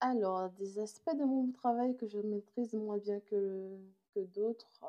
Alors, 0.00 0.50
des 0.50 0.78
aspects 0.80 1.16
de 1.16 1.24
mon 1.24 1.50
travail 1.52 1.96
que 1.96 2.06
je 2.06 2.18
maîtrise 2.18 2.74
moins 2.74 2.98
bien 2.98 3.20
que 3.20 3.78
que 4.14 4.20
d'autres, 4.20 4.82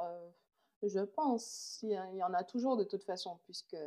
je 0.84 1.00
pense, 1.00 1.80
il 1.84 1.91
y 1.91 2.24
en 2.24 2.34
a 2.34 2.43
toujours 2.43 2.78
de 2.78 2.84
toute 2.84 3.04
façon 3.04 3.39
puisque 3.46 3.78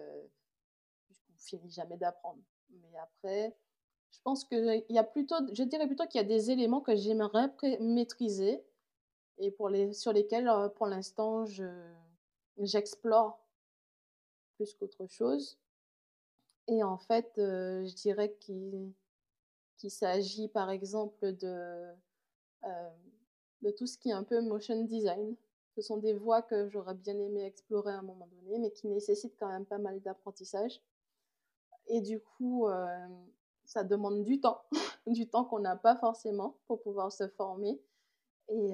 puisqu'on 1.07 1.35
finit 1.39 1.71
jamais 1.71 1.97
d'apprendre. 1.97 2.41
Mais 2.71 2.99
après, 2.99 3.57
je 4.13 4.19
pense 4.25 4.45
qu'il 4.45 4.85
y 4.89 4.99
a 4.99 5.05
plutôt 5.05 5.37
je 5.53 5.63
dirais 5.63 5.87
plutôt 5.87 6.07
qu'il 6.07 6.21
y 6.21 6.25
a 6.25 6.29
des 6.29 6.51
éléments 6.51 6.81
que 6.81 6.97
j'aimerais 6.97 7.51
maîtriser 7.81 8.65
et 9.39 9.51
pour 9.51 9.69
les 9.69 9.93
sur 9.93 10.13
lesquels, 10.13 10.49
heu, 10.49 10.71
pour 10.71 10.87
l'instant 10.87 11.47
je 11.47 11.67
j'explore 12.59 13.39
plus 14.57 14.75
qu'autre 14.75 15.07
chose. 15.07 15.59
Et 16.69 16.83
en 16.83 16.99
fait, 16.99 17.33
je 17.37 17.95
dirais 17.95 18.35
qu'il 18.41 18.93
s'agit 19.89 20.49
par 20.49 20.71
exemple 20.71 21.33
de, 21.37 21.93
de 23.63 23.71
tout 23.71 23.87
ce 23.87 23.99
qui 23.99 24.09
est 24.11 24.13
un 24.13 24.25
peu 24.25 24.41
motion 24.41 24.85
design. 24.85 25.37
Ce 25.77 25.83
sont 25.83 25.99
des 25.99 26.15
voies 26.15 26.41
que 26.41 26.69
j'aurais 26.71 26.95
bien 26.95 27.19
aimé 27.19 27.45
explorer 27.45 27.93
à 27.93 27.99
un 27.99 28.03
moment 28.03 28.27
donné, 28.29 28.59
mais 28.59 28.71
qui 28.71 28.89
nécessitent 28.89 29.37
quand 29.39 29.49
même 29.49 29.67
pas 29.67 29.77
mal 29.77 30.01
d'apprentissage. 30.01 30.81
Et 31.87 32.01
du 32.01 32.19
coup, 32.19 32.67
ça 33.67 33.85
demande 33.85 34.25
du 34.25 34.41
temps, 34.41 34.63
du 35.07 35.29
temps 35.29 35.45
qu'on 35.45 35.59
n'a 35.59 35.77
pas 35.77 35.95
forcément 35.97 36.57
pour 36.67 36.81
pouvoir 36.81 37.13
se 37.13 37.29
former. 37.29 37.79
Et, 38.49 38.73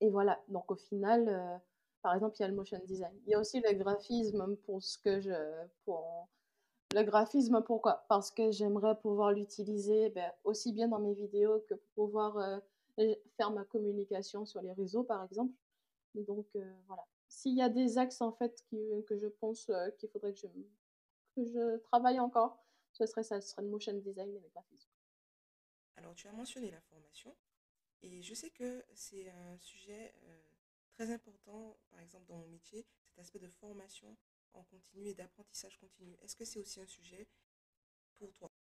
et 0.00 0.10
voilà, 0.10 0.40
donc 0.46 0.70
au 0.70 0.76
final, 0.76 1.60
par 2.02 2.14
exemple, 2.14 2.36
il 2.38 2.42
y 2.42 2.44
a 2.44 2.48
le 2.48 2.54
motion 2.54 2.80
design. 2.86 3.12
Il 3.26 3.32
y 3.32 3.34
a 3.34 3.40
aussi 3.40 3.60
le 3.60 3.72
graphisme 3.74 4.56
pour 4.64 4.80
ce 4.80 4.96
que 4.98 5.20
je... 5.20 5.32
Pour, 5.84 6.28
le 6.94 7.02
graphisme, 7.02 7.60
pourquoi 7.62 8.04
Parce 8.08 8.30
que 8.30 8.52
j'aimerais 8.52 8.94
pouvoir 9.00 9.32
l'utiliser 9.32 10.10
ben, 10.10 10.30
aussi 10.44 10.72
bien 10.72 10.86
dans 10.86 11.00
mes 11.00 11.14
vidéos 11.14 11.58
que 11.68 11.74
pour 11.74 12.10
pouvoir 12.10 12.60
faire 13.36 13.50
ma 13.50 13.64
communication 13.64 14.46
sur 14.46 14.62
les 14.62 14.72
réseaux, 14.72 15.02
par 15.02 15.24
exemple. 15.24 15.52
Donc 16.14 16.46
voilà. 16.86 17.06
S'il 17.28 17.56
y 17.56 17.62
a 17.62 17.68
des 17.68 17.98
axes 17.98 18.20
en 18.20 18.32
fait 18.32 18.62
qui, 18.68 18.78
que 19.06 19.16
je 19.16 19.26
pense 19.26 19.70
qu'il 19.98 20.08
faudrait 20.08 20.32
que 20.32 20.38
je, 20.38 20.46
que 21.34 21.44
je 21.44 21.78
travaille 21.78 22.20
encore, 22.20 22.64
ce 22.92 23.06
serait 23.06 23.24
ça, 23.24 23.40
ce 23.40 23.48
serait 23.48 23.62
le 23.62 23.68
motion 23.68 23.92
design 23.94 24.34
et 24.34 24.40
le 24.40 24.48
graphisme. 24.48 24.90
Alors, 25.96 26.14
tu 26.14 26.28
as 26.28 26.32
mentionné 26.32 26.70
la 26.70 26.80
formation, 26.82 27.36
et 28.02 28.22
je 28.22 28.34
sais 28.34 28.50
que 28.50 28.84
c'est 28.94 29.30
un 29.30 29.58
sujet 29.58 30.14
euh, 30.24 30.42
très 30.92 31.10
important, 31.10 31.76
par 31.90 32.00
exemple 32.00 32.26
dans 32.26 32.36
mon 32.36 32.48
métier, 32.48 32.86
cet 33.08 33.18
aspect 33.18 33.38
de 33.40 33.48
formation 33.48 34.16
en 34.52 34.62
continu 34.64 35.08
et 35.08 35.14
d'apprentissage 35.14 35.76
continu. 35.78 36.16
Est-ce 36.22 36.36
que 36.36 36.44
c'est 36.44 36.60
aussi 36.60 36.80
un 36.80 36.86
sujet 36.86 37.28
pour 38.16 38.32
toi? 38.34 38.53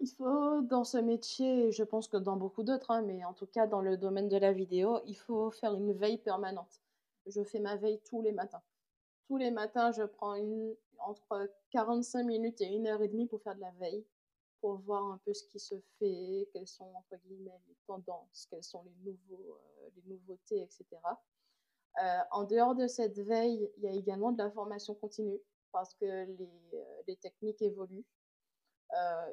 Il 0.00 0.08
faut, 0.08 0.62
dans 0.62 0.84
ce 0.84 0.96
métier, 0.96 1.72
je 1.72 1.82
pense 1.84 2.08
que 2.08 2.16
dans 2.16 2.36
beaucoup 2.36 2.62
d'autres, 2.62 2.90
hein, 2.90 3.02
mais 3.02 3.22
en 3.24 3.34
tout 3.34 3.46
cas 3.46 3.66
dans 3.66 3.82
le 3.82 3.98
domaine 3.98 4.28
de 4.28 4.36
la 4.38 4.52
vidéo, 4.52 5.00
il 5.04 5.14
faut 5.16 5.50
faire 5.50 5.74
une 5.74 5.92
veille 5.92 6.16
permanente. 6.16 6.80
Je 7.26 7.44
fais 7.44 7.60
ma 7.60 7.76
veille 7.76 8.00
tous 8.04 8.22
les 8.22 8.32
matins. 8.32 8.62
Tous 9.28 9.36
les 9.36 9.50
matins, 9.50 9.92
je 9.92 10.02
prends 10.04 10.34
une, 10.34 10.74
entre 11.00 11.50
45 11.70 12.24
minutes 12.24 12.62
et 12.62 12.74
une 12.74 12.86
heure 12.86 13.02
et 13.02 13.08
demie 13.08 13.26
pour 13.26 13.42
faire 13.42 13.54
de 13.54 13.60
la 13.60 13.72
veille, 13.72 14.06
pour 14.62 14.78
voir 14.78 15.04
un 15.04 15.18
peu 15.18 15.34
ce 15.34 15.44
qui 15.44 15.58
se 15.58 15.74
fait, 15.98 16.48
quelles 16.52 16.66
sont 16.66 16.92
les 17.28 17.52
tendances, 17.86 18.46
quelles 18.50 18.64
sont 18.64 18.82
les, 18.82 19.12
nouveaux, 19.12 19.58
euh, 19.82 19.90
les 19.96 20.14
nouveautés, 20.14 20.62
etc. 20.62 20.86
Euh, 22.02 22.18
en 22.30 22.44
dehors 22.44 22.74
de 22.74 22.86
cette 22.86 23.18
veille, 23.18 23.70
il 23.76 23.84
y 23.84 23.88
a 23.88 23.92
également 23.92 24.32
de 24.32 24.38
la 24.38 24.50
formation 24.50 24.94
continue 24.94 25.40
parce 25.72 25.94
que 25.94 26.06
les, 26.06 26.50
euh, 26.74 27.02
les 27.06 27.16
techniques 27.16 27.60
évoluent. 27.60 28.06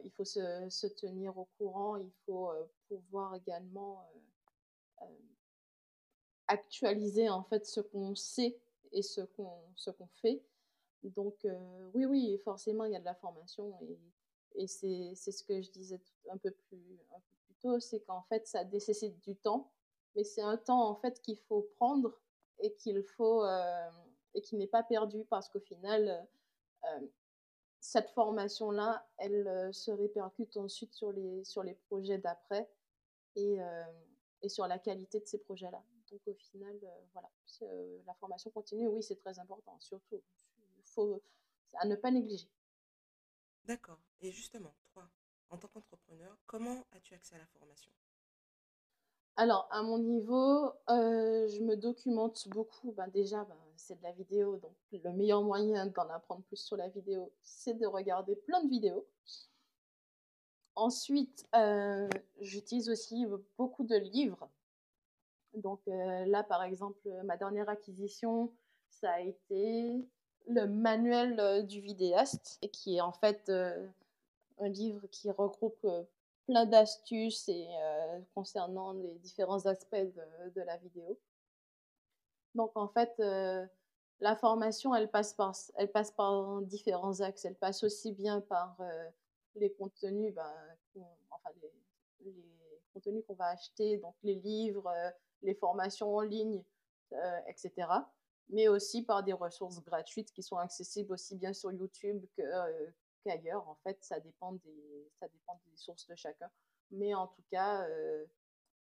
Il 0.04 0.12
faut 0.12 0.26
se, 0.26 0.88
tenir 0.88 1.38
au 1.38 1.48
courant, 1.58 1.98
il 1.98 2.12
faut 2.26 2.52
pouvoir 2.88 3.36
également 3.36 4.10
actualiser 6.48 7.30
en 7.30 7.44
fait 7.44 7.66
ce 7.66 7.82
qu'on 7.82 8.16
sait 8.16 8.58
et 8.92 9.02
ce 9.02 9.22
qu'on 9.22 9.60
ce 9.76 9.90
qu'on 9.92 10.08
fait 10.22 10.42
donc, 11.04 11.48
oui, 11.94 12.06
oui, 12.06 12.38
forcément, 12.44 12.86
il 12.86 12.94
y 12.94 12.96
a 12.96 13.00
de 13.00 13.06
la 13.06 13.16
formation. 13.16 13.78
Et, 14.56 14.64
et 14.64 14.68
c'est 14.68 15.16
ce 15.16 15.44
que 15.44 15.62
je 15.62 15.70
disais 15.72 16.00
un 16.32 16.38
peu 16.38 16.52
plus, 16.52 17.00
un 17.12 17.20
peu 17.20 17.36
plus 17.46 17.56
tôt, 17.56 17.80
c'est 17.80 18.00
qu'en 18.02 18.24
fait, 18.24 18.48
ça 18.48 18.64
nécessite 18.66 19.20
du 19.20 19.36
temps. 19.36 19.72
Mais 20.16 20.24
c'est 20.24 20.42
un 20.42 20.58
temps, 20.58 20.88
en 20.90 20.96
fait, 20.96 21.22
qu'il 21.22 21.38
faut 21.38 21.70
prendre 21.78 22.20
et 22.60 22.74
qu'il 22.74 23.04
faut... 23.04 23.46
et 24.34 24.42
qui 24.42 24.56
n'est 24.56 24.68
pas 24.68 24.84
perdu 24.84 25.26
parce 25.26 25.50
qu'au 25.50 25.60
final, 25.60 26.28
cette 27.88 28.10
formation-là, 28.10 29.08
elle 29.18 29.74
se 29.74 29.92
répercute 29.92 30.58
ensuite 30.58 30.94
sur 30.94 31.14
les, 31.14 31.46
sur 31.46 31.64
les 31.64 31.74
projets 31.74 32.18
d'après 32.18 32.70
et, 33.36 33.60
et 34.42 34.50
sur 34.50 34.68
la 34.68 34.78
qualité 34.78 35.22
de 35.22 35.26
ces 35.26 35.38
projets-là. 35.38 35.82
Donc 36.12 36.20
au 36.26 36.34
final, 36.34 36.78
voilà, 37.14 37.30
la 38.06 38.14
formation 38.16 38.52
continue, 38.52 38.88
oui, 38.88 39.02
c'est 39.02 39.16
très 39.16 39.40
important, 39.40 39.78
surtout 39.80 40.22
faut 40.84 41.22
à 41.80 41.86
ne 41.86 41.96
pas 41.96 42.12
négliger. 42.12 42.50
D'accord. 43.64 44.00
Et 44.20 44.32
justement, 44.32 44.74
toi, 44.92 45.08
en 45.50 45.58
tant 45.58 45.70
qu'entrepreneur, 45.70 46.38
comment 46.46 46.86
as-tu 46.92 47.14
accès 47.14 47.36
à 47.36 47.40
la 47.40 47.48
formation? 47.48 47.92
Alors, 49.38 49.68
à 49.72 49.82
mon 49.84 50.00
niveau, 50.00 50.74
euh, 50.90 51.48
je 51.48 51.62
me 51.62 51.76
documente 51.76 52.48
beaucoup. 52.50 52.92
Ben, 52.94 53.08
déjà, 53.08 53.46
ben, 53.46 53.58
c'est 53.78 53.98
de 53.98 54.04
la 54.04 54.12
vidéo, 54.12 54.58
donc 54.58 54.74
le 54.92 55.12
meilleur 55.14 55.42
moyen 55.42 55.86
d'en 55.88 56.10
apprendre 56.10 56.42
plus 56.44 56.58
sur 56.58 56.78
la 56.78 56.90
vidéo, 56.90 57.32
c'est 57.42 57.76
de 57.76 57.86
regarder 57.86 58.36
plein 58.36 58.64
de 58.64 58.70
vidéos. 58.70 59.06
Ensuite, 60.78 61.48
euh, 61.56 62.08
j'utilise 62.40 62.88
aussi 62.90 63.26
beaucoup 63.58 63.84
de 63.84 63.96
livres. 63.96 64.48
Donc 65.56 65.80
euh, 65.88 66.26
là, 66.26 66.44
par 66.44 66.62
exemple, 66.64 67.10
ma 67.26 67.36
dernière 67.36 67.68
acquisition, 67.68 68.52
ça 68.90 69.14
a 69.14 69.20
été 69.22 70.08
le 70.48 70.68
manuel 70.68 71.40
euh, 71.40 71.62
du 71.64 71.82
vidéaste, 71.82 72.60
qui 72.72 72.98
est 72.98 73.02
en 73.02 73.12
fait 73.12 73.52
un 74.60 74.70
livre 74.70 75.08
qui 75.08 75.32
regroupe 75.32 75.88
plein 76.46 76.68
d'astuces 76.68 77.50
et 77.50 77.68
concernant 78.36 78.94
les 78.94 79.16
différents 79.16 79.66
aspects 79.66 79.96
de, 79.96 80.62
la 80.62 80.78
vidéo. 80.78 81.18
Donc 82.58 82.72
en 82.76 82.90
fait, 82.90 83.18
la 84.20 84.36
formation, 84.36 84.94
elle 84.94 85.10
passe 85.10 85.34
par, 85.34 85.56
elle 85.76 85.92
passe 85.92 86.12
par 86.12 86.62
différents 86.64 87.22
axes. 87.22 87.46
Elle 87.46 87.56
passe 87.56 87.84
aussi 87.84 88.12
bien 88.12 88.42
par 88.42 88.78
les 89.56 89.72
contenus, 89.72 90.34
ben, 90.34 90.54
enfin 91.30 91.50
les, 92.26 92.34
contenus 92.94 93.24
qu'on 93.26 93.36
va 93.36 93.48
acheter, 93.48 93.98
donc 93.98 94.16
les 94.24 94.36
livres, 94.36 94.92
les 95.42 95.56
formations 95.56 96.14
en 96.16 96.22
ligne, 96.22 96.62
etc 97.48 97.86
mais 98.50 98.68
aussi 98.68 99.04
par 99.04 99.24
des 99.24 99.34
ressources 99.34 99.84
gratuites 99.84 100.32
qui 100.32 100.44
sont 100.44 100.58
accessibles 100.58 101.14
aussi 101.14 101.36
bien 101.36 101.54
sur 101.54 101.72
YouTube 101.72 102.24
euh, 102.40 102.92
qu'ailleurs. 103.24 103.68
En 103.68 103.76
fait, 103.84 103.98
ça 104.02 104.20
dépend, 104.20 104.54
des, 104.54 105.10
ça 105.20 105.28
dépend 105.28 105.60
des 105.66 105.78
sources 105.78 106.08
de 106.08 106.16
chacun. 106.16 106.50
Mais 106.92 107.14
en 107.14 107.28
tout 107.28 107.44
cas, 107.52 107.84
euh, 107.88 108.26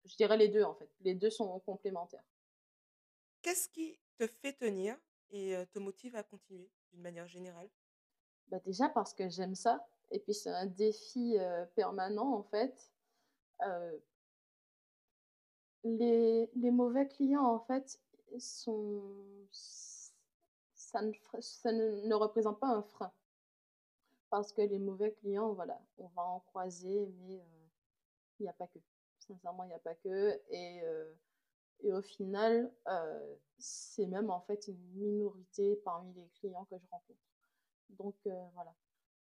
je 0.06 0.16
dirais 0.16 0.38
les 0.38 0.48
deux, 0.48 0.63
en 0.63 0.74
fait. 0.76 0.90
Les 1.02 1.16
deux 1.16 1.30
sont 1.30 1.60
complémentaires. 1.60 2.24
Qu'est-ce 3.47 3.69
qui 3.69 3.97
te 4.17 4.27
fait 4.27 4.51
tenir 4.51 4.97
et 5.29 5.55
te 5.71 5.79
motive 5.79 6.17
à 6.17 6.23
continuer 6.23 6.69
d'une 6.91 6.99
manière 6.99 7.29
générale? 7.29 7.69
Bah 8.47 8.60
Déjà 8.65 8.89
parce 8.89 9.13
que 9.13 9.29
j'aime 9.29 9.55
ça. 9.55 9.88
Et 10.12 10.19
puis 10.19 10.33
c'est 10.33 10.49
un 10.49 10.65
défi 10.65 11.38
permanent, 11.73 12.33
en 12.33 12.43
fait. 12.43 12.91
les, 15.86 16.49
les 16.53 16.71
mauvais 16.71 17.07
clients, 17.07 17.45
en 17.45 17.62
fait, 17.62 18.01
sont, 18.38 19.15
ça, 20.73 21.01
ne, 21.01 21.13
ça 21.39 21.71
ne, 21.71 22.15
représente 22.15 22.60
pas 22.60 22.67
un 22.67 22.83
frein. 22.83 23.13
Parce 24.29 24.51
que 24.51 24.62
les 24.62 24.77
mauvais 24.77 25.13
clients, 25.13 25.53
voilà, 25.53 25.81
on 25.99 26.07
va 26.07 26.23
en 26.23 26.41
croiser, 26.41 27.07
mais 27.21 27.41
il 28.39 28.43
n'y 28.43 28.49
a 28.49 28.53
pas 28.53 28.67
que. 28.67 28.79
Sincèrement, 29.19 29.63
il 29.63 29.67
n'y 29.67 29.73
a 29.73 29.79
pas 29.79 29.95
que. 29.95 30.38
Et, 30.49 30.81
et 31.84 31.94
au 31.94 32.02
final, 32.02 32.72
euh, 32.88 33.36
c'est 33.58 34.06
même 34.06 34.30
en 34.30 34.42
fait 34.42 34.68
une 34.68 34.80
minorité 34.96 35.76
parmi 35.84 36.13
les 36.13 36.30
clients 36.40 36.66
que 36.66 36.78
je 36.78 36.88
rencontre. 36.90 37.20
Donc 37.90 38.16
voilà. 38.54 38.74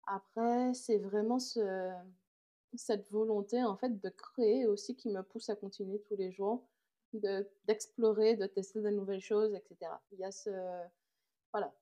Après, 0.06 0.74
c'est 0.74 0.98
vraiment 0.98 1.38
ce, 1.38 1.92
cette 2.76 3.08
volonté 3.10 3.62
en 3.62 3.76
fait 3.76 4.00
de 4.00 4.08
créer 4.08 4.66
aussi 4.66 4.96
qui 4.96 5.08
me 5.10 5.22
pousse 5.22 5.48
à 5.50 5.56
continuer 5.56 6.00
tous 6.00 6.16
les 6.16 6.30
jours 6.30 6.66
d'explorer, 7.66 8.36
de, 8.36 8.46
tester 8.46 8.80
de 8.80 8.90
nouvelles 8.90 9.20
choses, 9.20 9.54
etc. 9.54 9.90
Il 10.12 10.18
y 10.18 10.24
a 10.24 10.32
ce... 10.32 10.50
Voilà, 11.52 11.72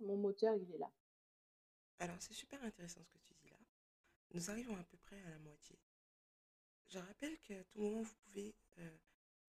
mon 0.00 0.16
moteur, 0.16 0.56
il 0.56 0.74
est 0.74 0.78
là. 0.78 0.90
Alors, 2.00 2.16
c'est 2.18 2.34
super 2.34 2.62
intéressant 2.64 3.00
ce 3.04 3.10
que 3.10 3.18
tu 3.18 3.34
dis 3.40 3.50
là. 3.50 3.56
Nous 4.32 4.50
arrivons 4.50 4.76
à 4.76 4.82
peu 4.82 4.96
près 4.98 5.20
à 5.22 5.30
la 5.30 5.38
moitié. 5.38 5.78
Je 6.88 6.98
rappelle 6.98 7.38
qu'à 7.40 7.62
tout 7.64 7.80
moment, 7.80 8.02
vous 8.02 8.14
pouvez 8.24 8.54
euh, 8.78 8.96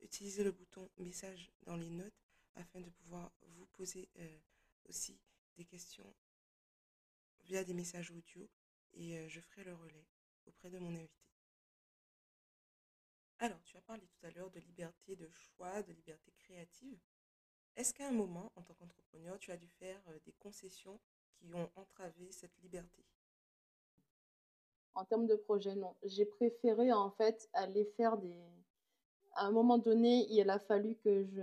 utiliser 0.01 0.43
le 0.43 0.51
bouton 0.51 0.89
message 0.97 1.51
dans 1.63 1.75
les 1.75 1.89
notes 1.89 2.25
afin 2.55 2.79
de 2.79 2.89
pouvoir 2.89 3.31
vous 3.41 3.65
poser 3.67 4.09
euh, 4.19 4.39
aussi 4.85 5.19
des 5.57 5.65
questions 5.65 6.13
via 7.41 7.63
des 7.63 7.73
messages 7.73 8.11
audio 8.11 8.49
et 8.93 9.17
euh, 9.17 9.27
je 9.27 9.39
ferai 9.39 9.63
le 9.63 9.75
relais 9.75 10.07
auprès 10.45 10.69
de 10.69 10.79
mon 10.79 10.95
invité. 10.95 11.25
Alors, 13.39 13.61
tu 13.63 13.75
as 13.77 13.81
parlé 13.81 14.07
tout 14.07 14.25
à 14.25 14.31
l'heure 14.31 14.49
de 14.49 14.59
liberté 14.59 15.15
de 15.15 15.29
choix, 15.29 15.83
de 15.83 15.91
liberté 15.91 16.31
créative. 16.39 16.99
Est-ce 17.75 17.93
qu'à 17.93 18.07
un 18.07 18.11
moment, 18.13 18.51
en 18.55 18.63
tant 18.63 18.73
qu'entrepreneur, 18.75 19.37
tu 19.39 19.51
as 19.51 19.57
dû 19.57 19.67
faire 19.67 20.01
euh, 20.07 20.19
des 20.25 20.31
concessions 20.33 20.99
qui 21.37 21.53
ont 21.53 21.69
entravé 21.75 22.31
cette 22.31 22.57
liberté? 22.59 23.03
En 24.93 25.03
termes 25.03 25.27
de 25.27 25.35
projet, 25.35 25.75
non. 25.75 25.93
J'ai 26.03 26.25
préféré 26.25 26.93
en 26.93 27.11
fait 27.11 27.49
aller 27.53 27.85
faire 27.97 28.17
des... 28.17 28.33
À 29.35 29.45
un 29.45 29.51
moment 29.51 29.77
donné, 29.77 30.27
il 30.29 30.49
a 30.49 30.59
fallu 30.59 30.95
que 30.95 31.25
je, 31.25 31.41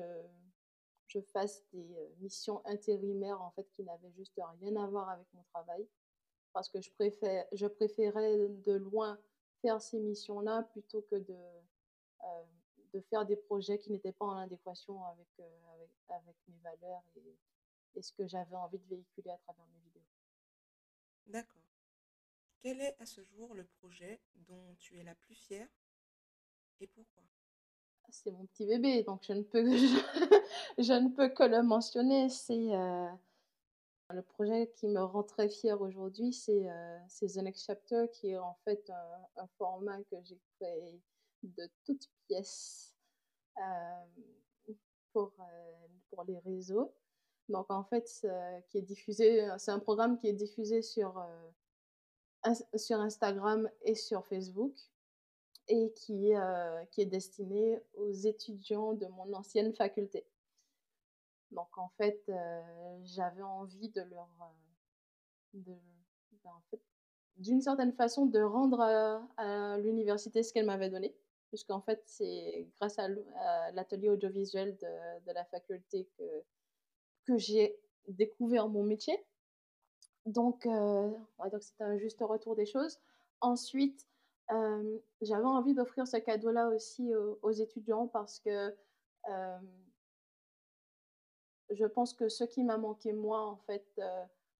je 1.09 1.20
fasse 1.20 1.62
des 1.72 2.14
missions 2.20 2.64
intérimaires 2.66 3.40
en 3.40 3.50
fait 3.50 3.68
qui 3.72 3.83
n'avaient 3.83 4.12
juste 4.12 4.40
rien 4.61 4.76
à 4.76 4.87
voir 4.87 5.11
avec 5.11 5.26
mon 5.35 5.42
travail 5.52 5.87
parce 6.52 6.68
que 6.68 6.81
je 6.81 6.90
je 7.52 7.66
préférais 7.66 8.48
de 8.48 8.72
loin 8.72 9.18
faire 9.61 9.81
ces 9.81 9.98
missions-là 10.00 10.62
plutôt 10.72 11.02
que 11.02 11.16
de 11.16 11.37
de 12.92 13.00
faire 13.00 13.24
des 13.24 13.37
projets 13.37 13.78
qui 13.78 13.90
n'étaient 13.90 14.12
pas 14.12 14.26
en 14.26 14.37
adéquation 14.37 15.02
avec, 15.07 15.28
avec, 15.38 15.90
avec, 16.09 16.37
mes 16.46 16.59
valeurs 16.59 17.02
et, 17.16 17.38
et 17.94 18.02
ce 18.02 18.12
que 18.12 18.26
j'avais 18.26 18.57
envie 18.57 18.78
de 18.78 18.87
véhiculer 18.87 19.31
à 19.31 19.38
travers 19.38 19.64
mes 19.66 19.78
vidéos. 19.81 20.05
D'accord. 21.26 21.62
Quel 22.61 22.81
est 22.81 22.94
à 23.00 23.07
ce 23.07 23.24
jour 23.24 23.55
le 23.55 23.64
projet 23.64 24.20
dont 24.35 24.74
tu 24.78 24.98
es 25.00 25.05
la 25.05 25.14
plus 25.14 25.35
fière 25.35 25.68
et 26.81 26.87
pourquoi? 26.87 27.22
C'est 28.11 28.31
mon 28.31 28.47
petit 28.47 28.67
bébé, 28.67 29.03
donc 29.05 29.23
je 29.27 29.33
ne 29.33 31.09
peux, 31.09 31.29
que 31.29 31.45
le 31.45 31.62
mentionner. 31.62 32.29
C'est 32.29 32.75
euh, 32.75 33.09
le 34.11 34.23
projet 34.23 34.71
qui 34.77 34.88
me 34.88 35.03
rend 35.03 35.23
très 35.23 35.49
fière 35.49 35.81
aujourd'hui, 35.81 36.33
c'est 36.33 36.69
euh, 36.69 36.99
The 37.21 37.37
Next 37.37 37.65
Chapter, 37.65 38.07
qui 38.12 38.31
est 38.31 38.38
en 38.38 38.55
fait 38.65 38.91
un, 39.37 39.47
format 39.59 40.03
que 40.11 40.17
j'ai 40.23 40.38
créé 40.57 41.01
de 41.43 41.69
toutes 41.85 42.09
pièces 42.29 42.95
euh, 43.59 44.75
pour, 45.12 45.33
les 46.27 46.38
réseaux. 46.41 46.95
Donc 47.49 47.71
en 47.71 47.85
fait, 47.85 48.07
c'est 48.07 48.29
un 49.71 49.79
programme 49.79 50.19
qui 50.19 50.29
est 50.29 50.33
diffusé 50.33 50.83
sur 50.83 51.19
Instagram 52.45 53.71
et 53.83 53.95
sur 53.95 54.27
Facebook 54.27 54.75
et 55.68 55.92
qui, 55.92 56.35
euh, 56.35 56.85
qui 56.90 57.03
est 57.03 57.07
destiné 57.07 57.81
aux 57.94 58.11
étudiants 58.11 58.94
de 58.94 59.07
mon 59.07 59.33
ancienne 59.33 59.72
faculté. 59.75 60.25
Donc 61.51 61.77
en 61.79 61.88
fait, 61.96 62.22
euh, 62.29 62.98
j'avais 63.05 63.42
envie 63.42 63.88
de 63.90 64.01
leur, 64.03 64.29
euh, 64.40 65.59
de, 65.59 65.75
ben, 66.44 66.79
d'une 67.37 67.61
certaine 67.61 67.92
façon, 67.92 68.27
de 68.27 68.40
rendre 68.40 68.81
à, 68.81 69.79
l'université 69.79 70.42
ce 70.42 70.53
qu'elle 70.53 70.66
m'avait 70.66 70.90
donné, 70.90 71.14
puisqu'en 71.48 71.81
fait, 71.81 72.03
c'est 72.07 72.66
grâce 72.77 72.98
à 72.98 73.09
l'atelier 73.72 74.09
audiovisuel 74.09 74.77
de, 74.77 75.27
de, 75.27 75.33
la 75.33 75.44
faculté 75.44 76.09
que, 76.18 76.42
que 77.25 77.37
j'ai 77.37 77.79
découvert 78.09 78.68
mon 78.68 78.83
métier. 78.83 79.18
Donc, 80.27 80.66
euh, 80.66 81.11
un 81.81 81.96
juste 81.98 82.20
retour 82.20 82.55
des 82.55 82.66
choses. 82.66 83.01
Ensuite, 83.40 84.07
j'avais 85.20 85.44
envie 85.44 85.74
d'offrir 85.74 86.07
ce 86.07 86.16
cadeau-là 86.18 86.68
aussi 86.68 87.14
aux, 87.14 87.52
étudiants 87.52 88.07
parce 88.07 88.38
que 88.38 88.74
je 91.70 91.87
pense 91.87 92.12
que 92.12 92.28
ce 92.28 92.44
qui 92.44 92.64
m'a 92.64 92.76
manqué 92.76 93.12
moi, 93.12 93.46
en 93.46 93.57
fait, 93.57 94.00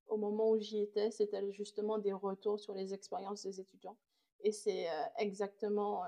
au 0.09 0.17
moment 0.17 0.51
où 0.51 0.59
j'y 0.59 0.81
étais, 0.81 1.11
c'était 1.11 1.53
justement 1.53 1.99
des 1.99 2.13
retours 2.13 2.59
sur 2.59 2.75
les 2.75 2.95
expériences 2.95 3.43
des 3.43 3.61
étudiants. 3.61 3.97
Et 4.41 4.53
c'est 4.53 4.87
exactement, 5.19 6.05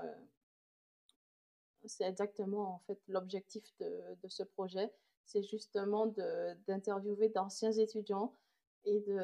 c'est 1.85 2.05
exactement 2.05 2.75
en 2.75 2.79
fait 2.87 2.99
l'objectif 3.07 3.63
de, 3.79 4.15
de, 4.23 4.27
ce 4.27 4.43
projet. 4.43 4.91
C'est 5.25 5.43
justement 5.43 6.07
d'interviewer 6.67 7.29
d'anciens 7.29 7.71
étudiants 7.71 8.35
et 8.85 8.99
de 9.01 9.19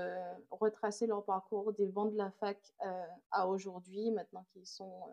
retracer 0.49 1.07
leur 1.07 1.23
parcours 1.23 1.71
des 1.73 1.85
bancs 1.85 2.11
de 2.11 2.17
la 2.17 2.31
fac 2.31 2.57
euh, 2.85 3.05
à 3.29 3.47
aujourd'hui, 3.47 4.11
maintenant 4.11 4.45
qu'ils 4.51 4.65
sont 4.65 5.03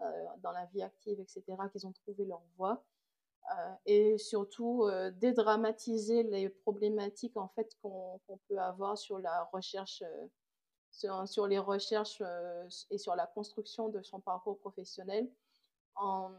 euh, 0.00 0.04
euh, 0.04 0.24
dans 0.42 0.52
la 0.52 0.64
vie 0.66 0.82
active, 0.82 1.20
etc., 1.20 1.42
qu'ils 1.70 1.86
ont 1.86 1.92
trouvé 1.92 2.24
leur 2.24 2.42
voie. 2.56 2.82
et 3.84 4.16
surtout, 4.16 4.88
dédramatiser 5.20 6.22
les 6.22 6.48
problématiques 6.48 7.36
en 7.36 7.48
fait, 7.48 7.76
qu'on 7.82 8.18
peut 8.48 8.58
avoir 8.58 8.96
sur 8.96 9.18
la 9.18 9.44
recherche, 9.52 10.02
sur, 10.90 11.46
les 11.46 11.58
recherches 11.58 12.22
et 12.90 12.96
sur 12.96 13.14
la 13.14 13.26
construction 13.26 13.90
de 13.90 14.00
son 14.02 14.20
parcours 14.20 14.58
professionnel 14.58 15.28
en, 15.94 16.30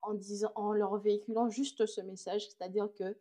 en, 0.00 0.14
disant, 0.14 0.50
en 0.54 0.72
leur 0.72 0.96
véhiculant 0.96 1.50
juste 1.50 1.84
ce 1.84 2.00
message, 2.00 2.48
c'est-à-dire 2.48 2.88
que 2.94 3.14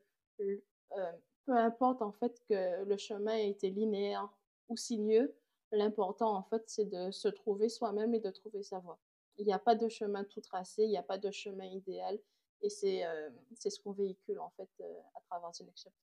peu 1.45 1.55
importe 1.57 2.01
en 2.01 2.11
fait 2.11 2.41
que 2.49 2.83
le 2.83 2.97
chemin 2.97 3.35
ait 3.35 3.49
été 3.49 3.69
linéaire 3.69 4.29
ou 4.67 4.77
sinueux, 4.77 5.35
l'important 5.71 6.35
en 6.35 6.43
fait 6.43 6.63
c'est 6.67 6.85
de 6.85 7.11
se 7.11 7.27
trouver 7.27 7.69
soi-même 7.69 8.13
et 8.13 8.19
de 8.19 8.31
trouver 8.31 8.63
sa 8.63 8.79
voie. 8.79 8.99
Il 9.37 9.45
n'y 9.45 9.53
a 9.53 9.59
pas 9.59 9.75
de 9.75 9.87
chemin 9.87 10.23
tout 10.23 10.41
tracé, 10.41 10.83
il 10.83 10.89
n'y 10.89 10.97
a 10.97 11.03
pas 11.03 11.17
de 11.17 11.31
chemin 11.31 11.65
idéal 11.65 12.19
et 12.61 12.69
c'est 12.69 13.05
euh, 13.05 13.29
ce 13.57 13.79
qu'on 13.79 13.91
véhicule 13.91 14.39
en 14.39 14.49
fait 14.51 14.69
euh, 14.79 15.01
à 15.15 15.21
travers 15.21 15.53
ce 15.53 15.63
Next 15.63 15.83
Chapter. 15.83 15.99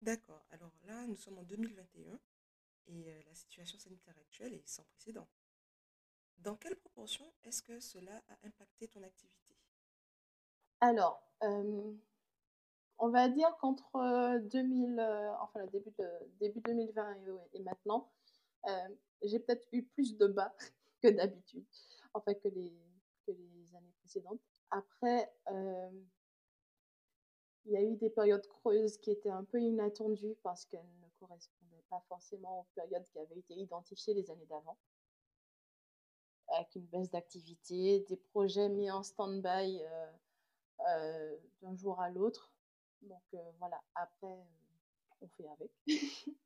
D'accord, 0.00 0.44
alors 0.50 0.72
là 0.84 1.06
nous 1.06 1.16
sommes 1.16 1.38
en 1.38 1.42
2021 1.42 2.18
et 2.88 3.10
euh, 3.10 3.20
la 3.26 3.34
situation 3.34 3.78
sanitaire 3.78 4.16
actuelle 4.18 4.54
est 4.54 4.66
sans 4.66 4.84
précédent. 4.84 5.28
Dans 6.38 6.56
quelle 6.56 6.76
proportion 6.76 7.32
est-ce 7.44 7.62
que 7.62 7.80
cela 7.80 8.22
a 8.28 8.46
impacté 8.46 8.88
ton 8.88 9.02
activité? 9.02 9.56
Alors, 10.80 11.20
on 12.98 13.08
va 13.08 13.28
dire 13.28 13.56
qu'entre 13.60 14.38
2000, 14.50 14.98
euh, 14.98 15.32
enfin 15.40 15.64
début, 15.66 15.92
de, 15.98 16.08
début 16.40 16.60
2020 16.60 17.16
et, 17.54 17.60
maintenant, 17.60 18.10
euh, 18.66 18.88
j'ai 19.22 19.38
peut-être 19.38 19.66
eu 19.72 19.84
plus 19.84 20.16
de 20.16 20.26
bas 20.26 20.54
que 21.02 21.08
d'habitude, 21.08 21.64
enfin 22.12 22.34
que 22.34 22.48
les, 22.48 22.72
que 23.26 23.32
les 23.32 23.74
années 23.74 23.94
précédentes. 24.00 24.40
Après, 24.70 25.32
euh, 25.50 25.90
il 27.64 27.72
y 27.72 27.76
a 27.76 27.82
eu 27.82 27.96
des 27.96 28.10
périodes 28.10 28.46
creuses 28.46 28.98
qui 28.98 29.10
étaient 29.10 29.30
un 29.30 29.44
peu 29.44 29.60
inattendues 29.60 30.36
parce 30.42 30.64
qu'elles 30.64 30.80
ne 31.00 31.08
correspondaient 31.20 31.84
pas 31.88 32.02
forcément 32.08 32.60
aux 32.60 32.66
périodes 32.74 33.06
qui 33.12 33.18
avaient 33.18 33.38
été 33.38 33.54
identifiées 33.54 34.14
les 34.14 34.30
années 34.30 34.46
d'avant. 34.46 34.76
Avec 36.48 36.74
une 36.76 36.86
baisse 36.86 37.10
d'activité, 37.10 38.00
des 38.08 38.16
projets 38.16 38.70
mis 38.70 38.90
en 38.90 39.02
stand-by 39.02 39.82
d'un 41.60 41.74
jour 41.74 42.00
à 42.00 42.08
l'autre. 42.08 42.50
Donc 43.02 43.22
voilà, 43.58 43.80
après, 43.94 44.36
on 45.20 45.28
fait 45.28 45.48
avec. 45.48 45.70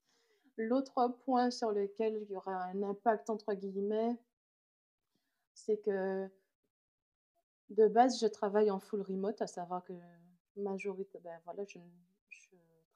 L'autre 0.59 1.09
point 1.25 1.51
sur 1.51 1.73
lequel 1.73 2.19
il 2.23 2.31
y 2.31 2.37
aura 2.37 2.65
un 2.65 2.83
impact, 2.83 3.31
entre 3.31 3.55
guillemets, 3.55 4.17
c'est 5.55 5.79
que 5.79 6.29
de 7.71 7.89
base, 7.89 8.21
je 8.21 8.27
travaille 8.27 8.71
en 8.71 8.79
full 8.79 9.01
remote, 9.01 9.41
à 9.41 9.47
savoir 9.47 9.83
que 9.85 9.95
majorité, 10.57 11.19
ben 11.21 11.41
voilà, 11.45 11.65
je, 11.65 11.79
je 12.29 12.49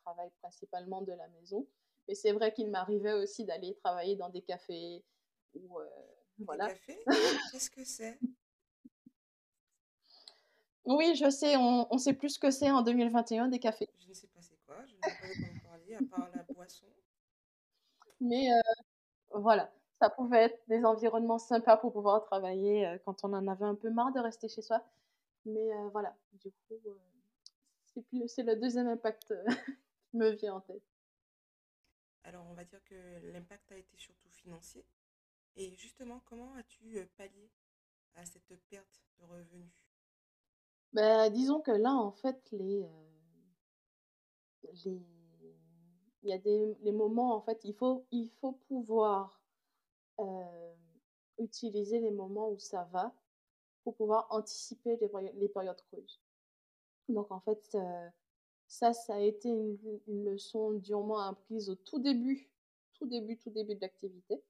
travaille 0.05 0.31
principalement 0.43 1.01
de 1.01 1.13
la 1.13 1.29
maison. 1.29 1.67
Mais 2.09 2.15
c'est 2.15 2.33
vrai 2.33 2.53
qu'il 2.53 2.71
m'arrivait 2.71 3.15
aussi 3.15 3.45
d'aller 3.45 3.75
travailler 3.77 4.17
dans 4.17 4.29
des 4.29 4.43
cafés 4.43 5.03
ou 5.55 5.79
voilà. 6.41 6.69
Cafés? 6.69 7.03
Qu'est-ce 7.53 7.71
que 7.71 7.85
c'est? 7.85 8.19
Oui, 10.87 11.15
je 11.17 11.29
sais, 11.31 11.57
on, 11.57 11.93
on 11.93 11.99
sait 11.99 12.13
plus 12.13 12.31
ce 12.31 12.39
que 12.39 12.51
c'est 12.51 12.71
en 12.71 12.83
2021 12.83 13.49
des 13.49 13.59
cafés. 13.59 13.91
Je 13.99 14.09
ne 14.09 14.15
sais 14.15 14.29
pas 14.29 14.41
c'est 14.41 14.57
quoi, 14.67 14.77
je 14.87 14.95
ne 14.95 14.99
sais 15.03 15.21
pas 15.21 15.29
de 15.29 15.35
quoi 15.35 15.49
vous 15.53 15.61
parler, 15.69 15.95
à 15.97 16.17
part 16.17 16.31
la 16.35 16.43
boisson. 16.55 16.87
Mais 18.21 18.51
euh, 18.53 19.39
voilà, 19.39 19.73
ça 20.01 20.11
pouvait 20.11 20.45
être 20.45 20.63
des 20.69 20.85
environnements 20.85 21.39
sympas 21.39 21.77
pour 21.77 21.93
pouvoir 21.93 22.25
travailler 22.25 22.87
euh, 22.87 22.99
quand 23.05 23.25
on 23.25 23.33
en 23.33 23.47
avait 23.49 23.65
un 23.65 23.75
peu 23.75 23.91
marre 23.91 24.13
de 24.13 24.21
rester 24.21 24.49
chez 24.49 24.63
soi. 24.63 24.83
Mais 25.45 25.73
euh, 25.73 25.89
voilà, 25.91 26.17
du 26.35 26.51
coup, 26.69 26.81
c'est 28.27 28.43
le 28.43 28.57
deuxième 28.57 28.89
impact 28.89 29.35
qui 30.11 30.17
me 30.17 30.31
vient 30.31 30.55
en 30.55 30.61
tête. 30.61 30.83
Alors, 32.25 32.47
on 32.51 32.55
va 32.55 32.65
dire 32.65 32.83
que 32.85 32.95
l'impact 33.33 33.71
a 33.73 33.77
été 33.77 33.97
surtout 33.97 34.29
financier. 34.31 34.85
Et 35.57 35.75
justement, 35.77 36.21
comment 36.27 36.53
as-tu 36.55 37.09
pallié 37.17 37.51
à 38.15 38.25
cette 38.25 38.55
perte 38.69 39.03
de 39.19 39.25
revenus? 39.25 39.86
Bah, 40.97 41.31
disons 41.31 41.61
que 41.61 41.71
là, 41.73 41.93
en 41.95 42.11
fait, 42.13 42.41
les, 42.53 42.83
euh, 42.83 42.89
les 44.85 45.01
il 46.23 46.31
y 46.31 46.33
a 46.33 46.39
des 46.39 46.75
les 46.83 46.93
moments, 46.93 47.35
en 47.37 47.41
fait, 47.43 47.61
il 47.65 47.75
faut 47.75 48.07
il 48.11 48.31
faut 48.41 48.53
pouvoir, 48.69 49.41
euh, 50.21 50.75
utiliser 51.39 52.01
les 52.01 52.11
moments 52.11 52.51
où 52.51 52.59
ça 52.59 52.85
va 52.93 53.15
pour 53.85 53.97
pouvoir 53.97 54.27
anticiper 54.31 54.97
les 54.99 55.11
les 55.35 55.49
périodes 55.49 55.83
creuses. 55.91 56.21
Donc 57.09 57.31
en 57.33 57.41
fait, 57.41 57.65
euh, 57.75 58.09
ça, 58.69 58.93
ça 58.95 59.17
a 59.17 59.21
été 59.21 59.49
une 59.51 59.79
une 60.09 60.25
leçon 60.25 60.73
durement 60.73 61.21
apprise 61.21 61.71
au 61.71 61.77
tout 61.77 62.01
début, 62.01 62.51
tout 62.95 63.07
début, 63.07 63.39
tout 63.39 63.51
début 63.51 63.75
de 63.77 63.81
l'activité 63.83 64.43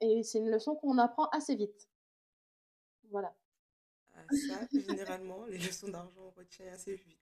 et 0.00 0.22
c'est 0.22 0.38
une 0.38 0.50
leçon 0.50 0.76
qu'on 0.76 0.98
apprend 0.98 1.26
assez 1.30 1.54
vite. 1.56 1.88
Voilà 3.10 3.34
ça, 4.30 4.66
généralement, 4.72 5.44
les 5.46 5.58
leçons 5.58 5.88
d'argent, 5.88 6.22
on 6.26 6.30
retient 6.30 6.72
assez 6.72 6.96
vite. 6.96 7.18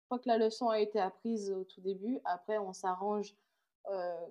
Je 0.00 0.06
crois 0.06 0.18
que 0.18 0.28
la 0.28 0.38
leçon 0.38 0.68
a 0.68 0.80
été 0.80 0.98
apprise 1.00 1.50
au 1.50 1.64
tout 1.64 1.80
début. 1.80 2.20
Après, 2.24 2.58
on 2.58 2.72
s'arrange, 2.72 3.34
euh, 3.90 4.26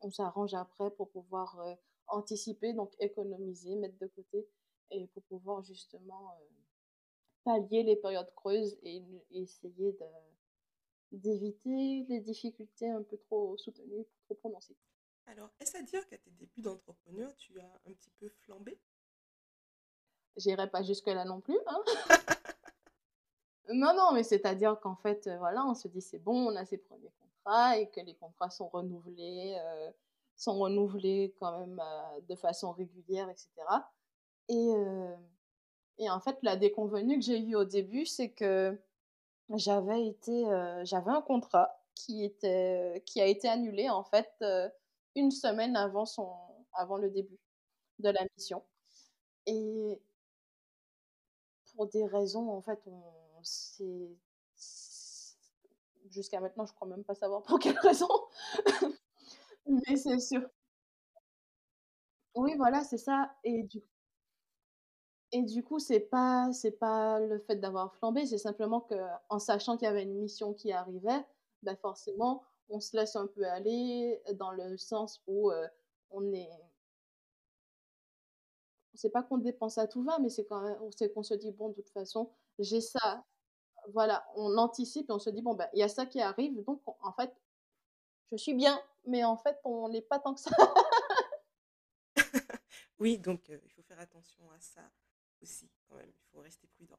on 0.00 0.10
s'arrange 0.10 0.54
après 0.54 0.90
pour 0.90 1.10
pouvoir 1.10 1.58
euh, 1.60 1.74
anticiper, 2.08 2.72
donc 2.74 2.92
économiser, 2.98 3.76
mettre 3.76 3.98
de 3.98 4.06
côté, 4.08 4.46
et 4.90 5.06
pour 5.08 5.22
pouvoir 5.24 5.62
justement 5.62 6.38
pallier 7.44 7.82
les 7.82 7.96
périodes 7.96 8.32
creuses 8.34 8.76
et, 8.82 9.02
et 9.30 9.42
essayer 9.42 9.92
de 9.92 10.06
d'éviter 11.12 12.04
les 12.08 12.20
difficultés 12.20 12.90
un 12.90 13.02
peu 13.02 13.16
trop 13.16 13.56
soutenues, 13.56 14.04
trop 14.24 14.34
prononcées. 14.34 14.76
Alors, 15.26 15.48
est-ce 15.60 15.76
à 15.76 15.82
dire 15.82 16.04
qu'à 16.08 16.18
tes 16.18 16.30
débuts 16.32 16.60
d'entrepreneur, 16.60 17.34
tu 17.36 17.60
as 17.60 17.80
un 17.86 17.92
petit 17.92 18.10
peu 18.18 18.28
flambé? 18.28 18.76
J'irai 20.36 20.68
pas 20.68 20.82
jusque-là 20.82 21.24
non 21.24 21.40
plus, 21.40 21.58
hein. 21.66 21.80
Non, 23.72 23.94
non, 23.96 24.12
mais 24.14 24.22
c'est-à-dire 24.24 24.78
qu'en 24.80 24.96
fait, 24.96 25.26
heu, 25.26 25.36
voilà, 25.38 25.64
on 25.66 25.74
se 25.74 25.88
dit: 25.88 26.00
«C'est 26.02 26.18
bon, 26.18 26.48
on 26.52 26.56
a 26.56 26.64
ses 26.66 26.78
premiers 26.78 27.12
contrats» 27.20 27.78
et 27.78 27.88
que 27.90 28.00
les 28.00 28.14
contrats 28.14 28.50
sont 28.50 28.68
renouvelés, 28.68 29.56
heu, 29.58 29.92
sont 30.36 30.58
renouvelés 30.58 31.34
quand 31.40 31.58
même, 31.60 31.80
heu, 31.80 32.22
de 32.28 32.34
façon 32.36 32.72
régulière 32.72 33.28
et 33.30 33.36
cetera 33.36 33.90
et 34.48 34.72
et 35.98 36.10
en 36.10 36.20
fait, 36.20 36.38
la 36.42 36.56
déconvenue 36.56 37.18
que 37.18 37.24
j'ai 37.24 37.38
eue 37.40 37.56
au 37.56 37.64
début, 37.64 38.06
c'est 38.06 38.30
que 38.30 38.78
j'avais 39.56 40.06
été, 40.08 40.44
j'avais 40.84 41.10
un 41.12 41.22
contrat 41.22 41.82
qui 41.96 42.24
était, 42.24 43.02
qui 43.06 43.20
a 43.22 43.26
été 43.26 43.48
annulé 43.48 43.90
en 43.90 44.04
fait, 44.04 44.30
1 45.16 45.32
semaine 45.32 45.76
avant 45.76 46.06
son 46.06 46.30
avant 46.74 46.98
le 46.98 47.10
début 47.10 47.38
de 48.00 48.10
la 48.10 48.22
mission 48.38 48.62
et 49.46 50.00
pour 51.74 51.86
des 51.88 52.06
raisons 52.06 52.50
en 52.50 52.60
fait, 52.62 52.80
on 52.86 53.02
c'est 53.42 54.08
jusqu'à 56.10 56.40
maintenant, 56.40 56.66
je 56.66 56.72
crois 56.74 56.88
même 56.88 57.04
pas 57.04 57.14
savoir 57.14 57.42
pour 57.42 57.58
quelle 57.60 57.78
raison, 57.78 58.08
mais 59.66 59.96
c'est 59.96 60.18
sûr. 60.20 60.42
Oui, 62.36 62.54
voilà, 62.56 62.82
c'est 62.84 62.96
ça 62.98 63.34
et 63.44 63.62
du 63.64 63.80
et 65.32 65.42
du 65.42 65.62
coup, 65.64 65.78
c'est 65.78 66.00
pas 66.00 66.50
c'est 66.52 66.70
pas 66.78 67.18
le 67.20 67.38
fait 67.38 67.56
d'avoir 67.56 67.94
flambé, 67.96 68.26
c'est 68.26 68.38
simplement 68.38 68.80
qu'en 68.80 69.38
sachant 69.38 69.76
qu'il 69.76 69.86
y 69.86 69.90
avait 69.90 70.04
une 70.04 70.14
mission 70.14 70.54
qui 70.54 70.72
arrivait, 70.72 71.24
bah, 71.62 71.74
forcément, 71.76 72.42
on 72.68 72.80
se 72.80 72.96
laisse 72.96 73.16
un 73.16 73.26
peu 73.26 73.44
aller 73.46 74.22
dans 74.34 74.52
le 74.52 74.76
sens 74.76 75.22
où, 75.26 75.50
heu, 75.50 75.66
on 76.10 76.32
est 76.32 76.48
c'est 79.04 79.10
pas 79.10 79.22
qu'on 79.22 79.36
dépense 79.38 79.76
à 79.78 79.86
tout 79.86 80.02
va, 80.02 80.18
mais 80.18 80.30
c'est 80.30 80.46
quand 80.46 80.62
même 80.62 80.78
c'est 80.96 81.12
qu'on 81.12 81.22
se 81.22 81.34
dit: 81.34 81.52
«Bon, 81.52 81.68
de 81.68 81.74
toute 81.74 81.90
façon, 81.90 82.30
j'ai 82.58 82.80
ça». 82.80 83.24
Voilà, 83.94 84.26
on 84.36 84.56
anticipe 84.58 85.10
et 85.10 85.12
on 85.14 85.18
se 85.20 85.30
dit: 85.30 85.42
«Bon, 85.42 85.54
bah, 85.54 85.68
il 85.74 85.80
y 85.80 85.84
a 85.84 85.88
ça 85.88 86.06
qui 86.06 86.20
arrive, 86.22 86.54
donc 86.64 86.80
en 87.02 87.12
fait, 87.14 87.32
je 88.32 88.36
suis 88.38 88.54
bien». 88.54 88.78
Mais 89.06 89.24
en 89.24 89.36
fait, 89.36 89.58
on 89.64 89.88
l'est 89.88 90.02
pas 90.02 90.18
tant 90.18 90.34
que 90.34 90.40
ça. 90.40 90.50
Oui, 92.98 93.18
donc 93.18 93.48
heu, 93.50 93.60
il 93.64 93.70
faut 93.72 93.82
faire 93.82 94.00
attention 94.00 94.50
à 94.52 94.60
ça 94.60 94.90
aussi 95.40 95.70
quand 95.88 95.96
même, 95.96 96.10
il 96.10 96.24
faut 96.32 96.40
rester 96.40 96.66
prudent. 96.66 96.98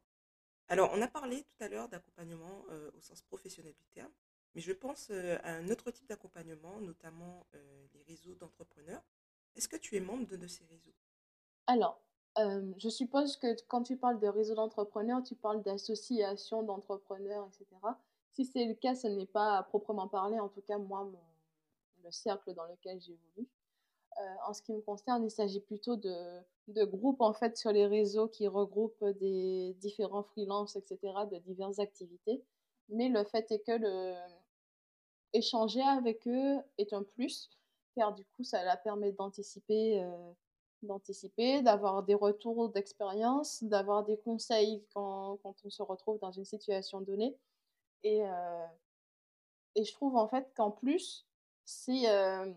Alors, 0.69 0.91
on 0.93 1.01
a 1.01 1.07
parlé 1.07 1.43
tout 1.43 1.63
à 1.63 1.69
l'heure 1.69 1.89
d'accompagnement, 1.89 2.65
heu, 2.71 2.91
au 2.95 3.01
sens 3.01 3.21
professionnel 3.23 3.75
du 3.75 3.87
terme, 3.87 4.13
mais 4.55 4.61
je 4.61 4.73
pense, 4.73 5.11
heu, 5.11 5.37
à 5.45 5.53
un 5.55 5.69
autre 5.69 5.91
type 5.91 6.07
d'accompagnement, 6.07 6.79
notamment, 6.81 7.47
les 7.93 8.03
réseaux 8.03 8.35
d'entrepreneurs. 8.35 9.03
Est-ce 9.55 9.69
que 9.69 9.77
tu 9.77 9.95
es 9.97 10.01
membre 10.01 10.37
de 10.37 10.47
ces 10.47 10.65
réseaux? 10.65 10.95
Alors, 11.67 12.01
hem, 12.37 12.73
je 12.77 12.89
suppose 12.89 13.37
que 13.37 13.55
quand 13.67 13.83
tu 13.83 13.97
parles 13.97 14.19
de 14.19 14.27
réseau 14.27 14.55
d'entrepreneurs, 14.55 15.23
tu 15.23 15.35
parles 15.35 15.61
d'associations 15.63 16.63
d'entrepreneurs 16.63 17.47
et 17.47 17.53
cetera. 17.53 17.99
Si 18.33 18.45
c'est 18.45 18.65
le 18.65 18.73
cas, 18.75 18.95
ce 18.95 19.07
n'est 19.07 19.25
pas 19.25 19.57
à 19.57 19.63
proprement 19.63 20.07
parler, 20.07 20.39
en 20.39 20.49
tout 20.49 20.61
cas 20.61 20.77
moi, 20.77 21.09
le 22.03 22.11
cercle 22.11 22.53
dans 22.53 22.65
lequel 22.65 23.01
j'évolue. 23.01 23.49
Heu, 24.19 24.23
en 24.47 24.53
ce 24.53 24.61
qui 24.63 24.73
me 24.73 24.81
concerne, 24.81 25.25
il 25.25 25.31
s'agit 25.31 25.61
plutôt 25.61 25.97
de 25.97 26.41
de 26.69 26.85
groupes, 26.85 27.21
en 27.21 27.33
fait, 27.33 27.57
sur 27.57 27.71
les 27.73 27.87
réseaux 27.87 28.27
qui 28.29 28.47
regroupent 28.47 29.05
des 29.19 29.73
différents 29.81 30.23
freelances 30.23 30.75
et 30.77 30.81
cetera, 30.81 31.25
de 31.27 31.37
diverses 31.39 31.79
activités. 31.79 32.43
Mais 32.89 33.09
le 33.09 33.23
fait 33.25 33.51
est 33.51 33.59
que 33.61 33.73
le 33.73 34.15
échanger 35.33 35.81
avec 35.81 36.27
eux 36.27 36.61
est 36.77 36.93
un 36.93 37.03
plus, 37.03 37.49
car 37.95 38.13
du 38.13 38.25
coup, 38.25 38.43
ça 38.43 38.63
leur 38.63 38.81
permet 38.81 39.11
d'anticiper, 39.11 40.01
heu, 40.03 40.35
d'anticiper, 40.83 41.61
d'avoir 41.61 42.03
des 42.03 42.15
retours 42.15 42.69
d'expérience, 42.69 43.63
d'avoir 43.63 44.03
des 44.05 44.17
conseils 44.17 44.85
quand 44.93 45.37
quand 45.43 45.55
on 45.65 45.69
se 45.69 45.83
retrouve 45.83 46.19
dans 46.19 46.31
une 46.31 46.45
situation 46.45 47.01
donnée. 47.01 47.37
Et 48.03 48.23
heu 48.25 48.29
et 49.75 49.83
je 49.83 49.93
trouve, 49.93 50.15
en 50.15 50.27
fait, 50.27 50.51
qu'en 50.55 50.71
plus, 50.71 51.27
c'est, 51.65 52.03
hem 52.03 52.55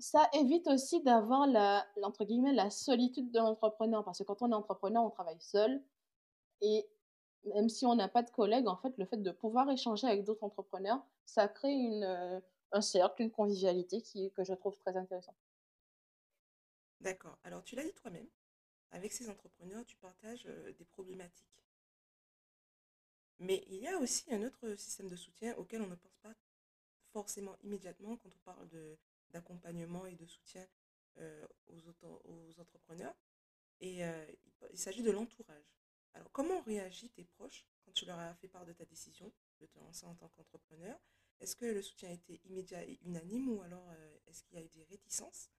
Ça 0.00 0.28
évite 0.32 0.66
aussi 0.66 1.00
d'avoir 1.02 1.46
la 1.46 1.86
l'entre 1.96 2.24
guillemets 2.24 2.52
«la 2.52 2.70
solitude 2.70 3.30
de 3.30 3.38
l'entrepreneur» 3.38 4.04
parce 4.04 4.18
que 4.18 4.24
quand 4.24 4.42
on 4.42 4.50
est 4.50 4.54
entrepreneur, 4.54 5.02
on 5.04 5.10
travaille 5.10 5.40
seul. 5.40 5.82
Et 6.62 6.88
même 7.44 7.68
si 7.70 7.86
on 7.86 7.94
n'a 7.96 8.08
pas 8.08 8.22
de 8.24 8.30
collègues, 8.30 8.68
en 8.68 8.76
fait, 8.76 8.96
le 8.98 9.06
fait 9.06 9.18
de 9.18 9.30
pouvoir 9.32 9.70
échanger 9.70 10.06
avec 10.08 10.24
d'autres 10.24 10.44
entrepreneurs, 10.44 11.02
ça 11.26 11.48
crée 11.48 11.72
une, 11.74 12.04
heu, 12.04 12.42
un 12.72 12.80
cercle, 12.82 13.22
une 13.22 13.30
convivialité 13.32 14.02
qui 14.02 14.32
que 14.32 14.44
je 14.44 14.54
trouve 14.54 14.78
très 14.78 14.96
intéressant. 14.96 15.34
D'accord. 17.00 17.38
Alors, 17.44 17.64
tu 17.64 17.74
l'as 17.76 17.84
dit 17.84 17.92
toi-même, 17.94 18.28
avec 18.90 19.12
ces 19.12 19.28
entrepreneurs, 19.28 19.84
tu 19.86 19.96
partages, 19.96 20.44
des 20.44 20.84
problématiques. 20.84 21.46
Mais 23.38 23.64
il 23.68 23.76
y 23.76 23.88
a 23.88 23.98
aussi 23.98 24.32
un 24.32 24.42
autre 24.42 24.74
système 24.76 25.08
de 25.08 25.16
soutien 25.16 25.54
auquel 25.56 25.82
on 25.82 25.86
ne 25.86 25.94
pense 25.96 26.16
pas 26.18 26.34
forcément 27.12 27.56
immédiatement 27.62 28.16
quand 28.16 28.30
on 28.34 28.38
parle 28.44 28.68
d'accompagnement 29.30 30.06
et 30.06 30.14
de 30.14 30.26
soutien, 30.26 30.66
aux 31.68 32.60
entrepreneurs 32.60 33.14
et 33.80 34.00
il 34.72 34.78
s'agit 34.78 35.02
de 35.02 35.10
l'entourage. 35.10 35.74
Alors 36.14 36.30
comment 36.32 36.58
ont 36.58 36.62
réagi 36.62 37.10
tes 37.10 37.24
proches 37.24 37.66
quand 37.84 37.92
tu 37.92 38.04
leur 38.06 38.18
as 38.18 38.34
fait 38.34 38.48
part 38.48 38.66
de 38.66 38.72
ta 38.72 38.84
décision 38.84 39.32
de 39.60 39.66
te 39.66 39.78
lancer 39.78 40.06
en 40.06 40.14
tant 40.14 40.28
qu'entrepreneur? 40.28 40.98
Est-ce 41.40 41.56
que 41.56 41.66
le 41.66 41.82
soutien 41.82 42.10
a 42.10 42.12
été 42.12 42.40
immédiat 42.44 42.84
et 42.84 42.98
unanime 43.02 43.48
ou 43.48 43.62
alors, 43.62 43.90
est-ce 44.26 44.42
qu'il 44.44 44.58
y 44.58 44.62
a 44.62 44.64
eu 44.64 44.68
des 44.68 44.84
réticences? 44.84 45.50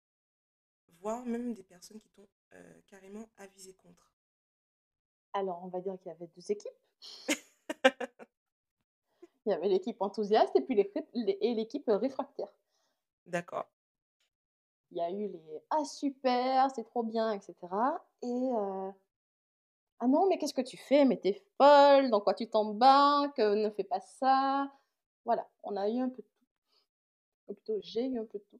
Voire 0.99 1.25
même 1.25 1.55
des 1.55 1.63
personnes 1.63 1.99
qui 1.99 2.09
t'ont, 2.11 2.29
heu, 2.53 2.83
carrément 2.85 3.29
avisé 3.37 3.73
contre? 3.73 4.11
Alors, 5.33 5.61
on 5.63 5.67
va 5.67 5.81
dire 5.81 5.97
qu'il 5.99 6.07
y 6.09 6.15
avait 6.15 6.27
2 6.27 6.51
équipes. 6.51 6.71
Il 9.45 9.51
y 9.51 9.53
avait 9.53 9.67
l'équipe 9.67 10.01
enthousiaste 10.01 10.55
et 10.55 10.61
puis 10.61 10.73
l'équipe 10.73 11.83
réfractaire. 11.87 12.47
D'accord. 13.25 13.65
Il 14.91 14.97
y 14.97 15.01
a 15.01 15.09
eu 15.09 15.27
les: 15.27 15.63
«Ah 15.71 15.83
super, 15.83 16.69
c'est 16.69 16.83
trop 16.83 17.01
bien» 17.01 17.31
et 17.33 17.41
cetera 17.41 18.05
et 18.21 18.27
heu: 18.27 18.93
«Ah 19.99 20.07
non, 20.07 20.27
mais 20.27 20.37
qu'est-ce 20.37 20.53
que 20.53 20.61
tu 20.61 20.75
fais? 20.77 21.05
Mais 21.05 21.17
tu 21.19 21.29
es 21.29 21.43
folle, 21.57 22.09
dans 22.09 22.19
quoi 22.21 22.33
tu 22.33 22.49
t'embarques? 22.49 23.37
Ne 23.39 23.69
fais 23.69 23.83
pas 23.85 24.01
ça». 24.01 24.69
Voilà, 25.25 25.47
on 25.63 25.77
a 25.77 25.87
eu 25.89 25.99
un 25.99 26.09
peu 26.09 26.21
de 26.21 26.27
tout. 26.27 26.45
Ou 27.47 27.53
plutôt 27.53 27.79
j'ai 27.81 28.07
eu 28.07 28.17
un 28.17 28.25
peu 28.25 28.39
de 28.39 28.43
tout. 28.49 28.59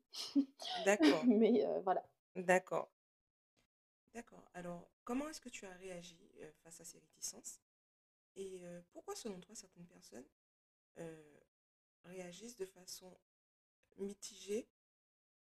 D'accord, 0.76 1.24
Mais 1.28 1.64
heu, 1.66 1.82
voilà. 1.84 2.04
D'accord, 2.36 2.90
d'accord. 4.14 4.50
Alors, 4.54 4.90
comment 5.04 5.28
est-ce 5.30 5.42
que 5.42 5.50
tu 5.50 5.66
as 5.66 5.74
réagi, 5.74 6.20
face 6.64 6.82
à 6.82 6.86
ces 6.86 7.00
réticences? 7.00 7.60
Et 8.36 8.62
pourquoi 8.92 9.16
selon 9.16 9.40
toi 9.40 9.56
certaines 9.56 9.88
personnes, 9.88 10.28
réagissent 12.06 12.58
de 12.58 12.66
façon 12.66 13.12
mitigée, 13.98 14.68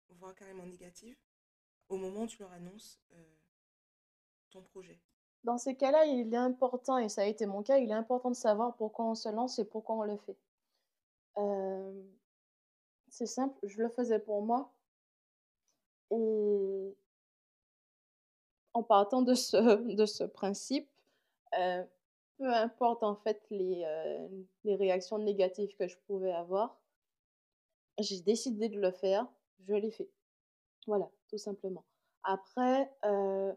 voire 0.08 0.34
carrément 0.34 0.66
négative, 0.66 1.16
au 1.88 1.96
moment 1.96 2.22
où 2.22 2.26
tu 2.26 2.42
leur 2.42 2.52
annonces, 2.52 3.00
ton 4.50 4.62
projet? 4.62 5.00
Dans 5.44 5.58
ces 5.58 5.76
cas-là, 5.76 6.06
il 6.06 6.32
est 6.32 6.36
important 6.36 6.98
et 6.98 7.08
ça 7.08 7.22
a 7.22 7.26
été 7.26 7.46
mon 7.46 7.62
cas, 7.62 7.78
il 7.78 7.90
est 7.90 7.94
important 7.94 8.30
de 8.30 8.36
savoir 8.36 8.74
pourquoi 8.76 9.04
on 9.04 9.14
se 9.14 9.28
lance 9.28 9.58
et 9.58 9.64
pourquoi 9.64 9.96
on 9.96 10.02
le 10.02 10.16
fait. 10.16 10.36
C'est 13.08 13.26
simple, 13.26 13.56
je 13.62 13.80
le 13.80 13.88
faisais 13.88 14.18
pour 14.18 14.42
moi 14.42 14.73
et 16.10 16.94
en 18.72 18.82
partant 18.82 19.22
de 19.22 19.34
ce 19.34 19.56
de 19.94 20.06
ce 20.06 20.24
principe, 20.24 20.88
heu, 21.58 21.84
peu 22.38 22.52
importe 22.54 23.02
en 23.04 23.16
fait 23.16 23.42
les, 23.50 23.84
heu, 23.86 24.46
les 24.64 24.76
réactions 24.76 25.18
négatives 25.18 25.76
que 25.76 25.88
je 25.88 25.96
pouvais 26.06 26.32
avoir, 26.32 26.80
j'ai 27.98 28.20
décidé 28.20 28.68
de 28.68 28.80
le 28.80 28.90
faire, 28.90 29.26
je 29.66 29.74
l'ai 29.74 29.90
fait. 29.90 30.10
Voilà, 30.88 31.10
tout 31.28 31.38
simplement. 31.38 31.84
Après, 32.24 32.90
heu, 33.06 33.54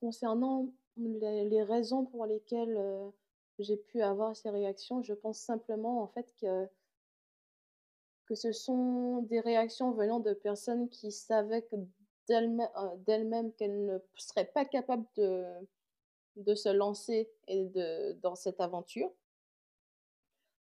concernant 0.00 0.68
les 0.96 1.62
raisons 1.62 2.04
pour 2.06 2.26
lesquelles, 2.26 2.78
j'ai 3.58 3.76
pu 3.76 4.02
avoir 4.02 4.36
ces 4.36 4.50
réactions, 4.50 5.02
je 5.02 5.14
pense 5.14 5.38
simplement 5.40 6.02
en 6.02 6.08
fait 6.08 6.34
que 6.40 6.68
que 8.26 8.34
ce 8.34 8.52
sont 8.52 9.22
des 9.22 9.40
réactions 9.40 9.92
venant 9.92 10.20
de 10.20 10.32
personnes 10.34 10.88
qui 10.88 11.12
savaient 11.12 11.62
heu, 12.62 12.98
d'elles-mêmes 13.06 13.52
qu'elles 13.54 13.84
ne 13.84 13.98
seraient 14.16 14.46
pas 14.52 14.64
capables 14.64 15.06
de 15.16 15.44
de 16.36 16.54
se 16.54 16.68
lancer 16.68 17.30
et 17.48 17.64
de 17.66 18.12
dans 18.22 18.34
cette 18.36 18.60
aventure. 18.60 19.12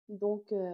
Donc 0.09 0.53
heu, 0.53 0.73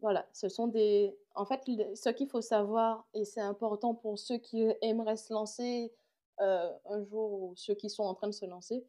voilà, 0.00 0.28
ce 0.32 0.48
sont 0.48 0.68
des 0.68 1.16
en 1.34 1.44
fait, 1.46 1.62
ce 1.96 2.10
qu'il 2.10 2.28
faut 2.28 2.40
savoir 2.42 3.06
et 3.14 3.24
c'est 3.24 3.40
important 3.40 3.94
pour 3.94 4.18
ceux 4.18 4.38
qui 4.38 4.64
aimeraient 4.82 5.16
se 5.16 5.32
lancer, 5.32 5.92
heu, 6.40 6.70
un 6.86 7.04
jour 7.04 7.32
ou 7.32 7.54
ceux 7.56 7.74
qui 7.74 7.90
sont 7.90 8.04
en 8.04 8.14
train 8.14 8.28
de 8.28 8.32
se 8.34 8.46
lancer, 8.46 8.86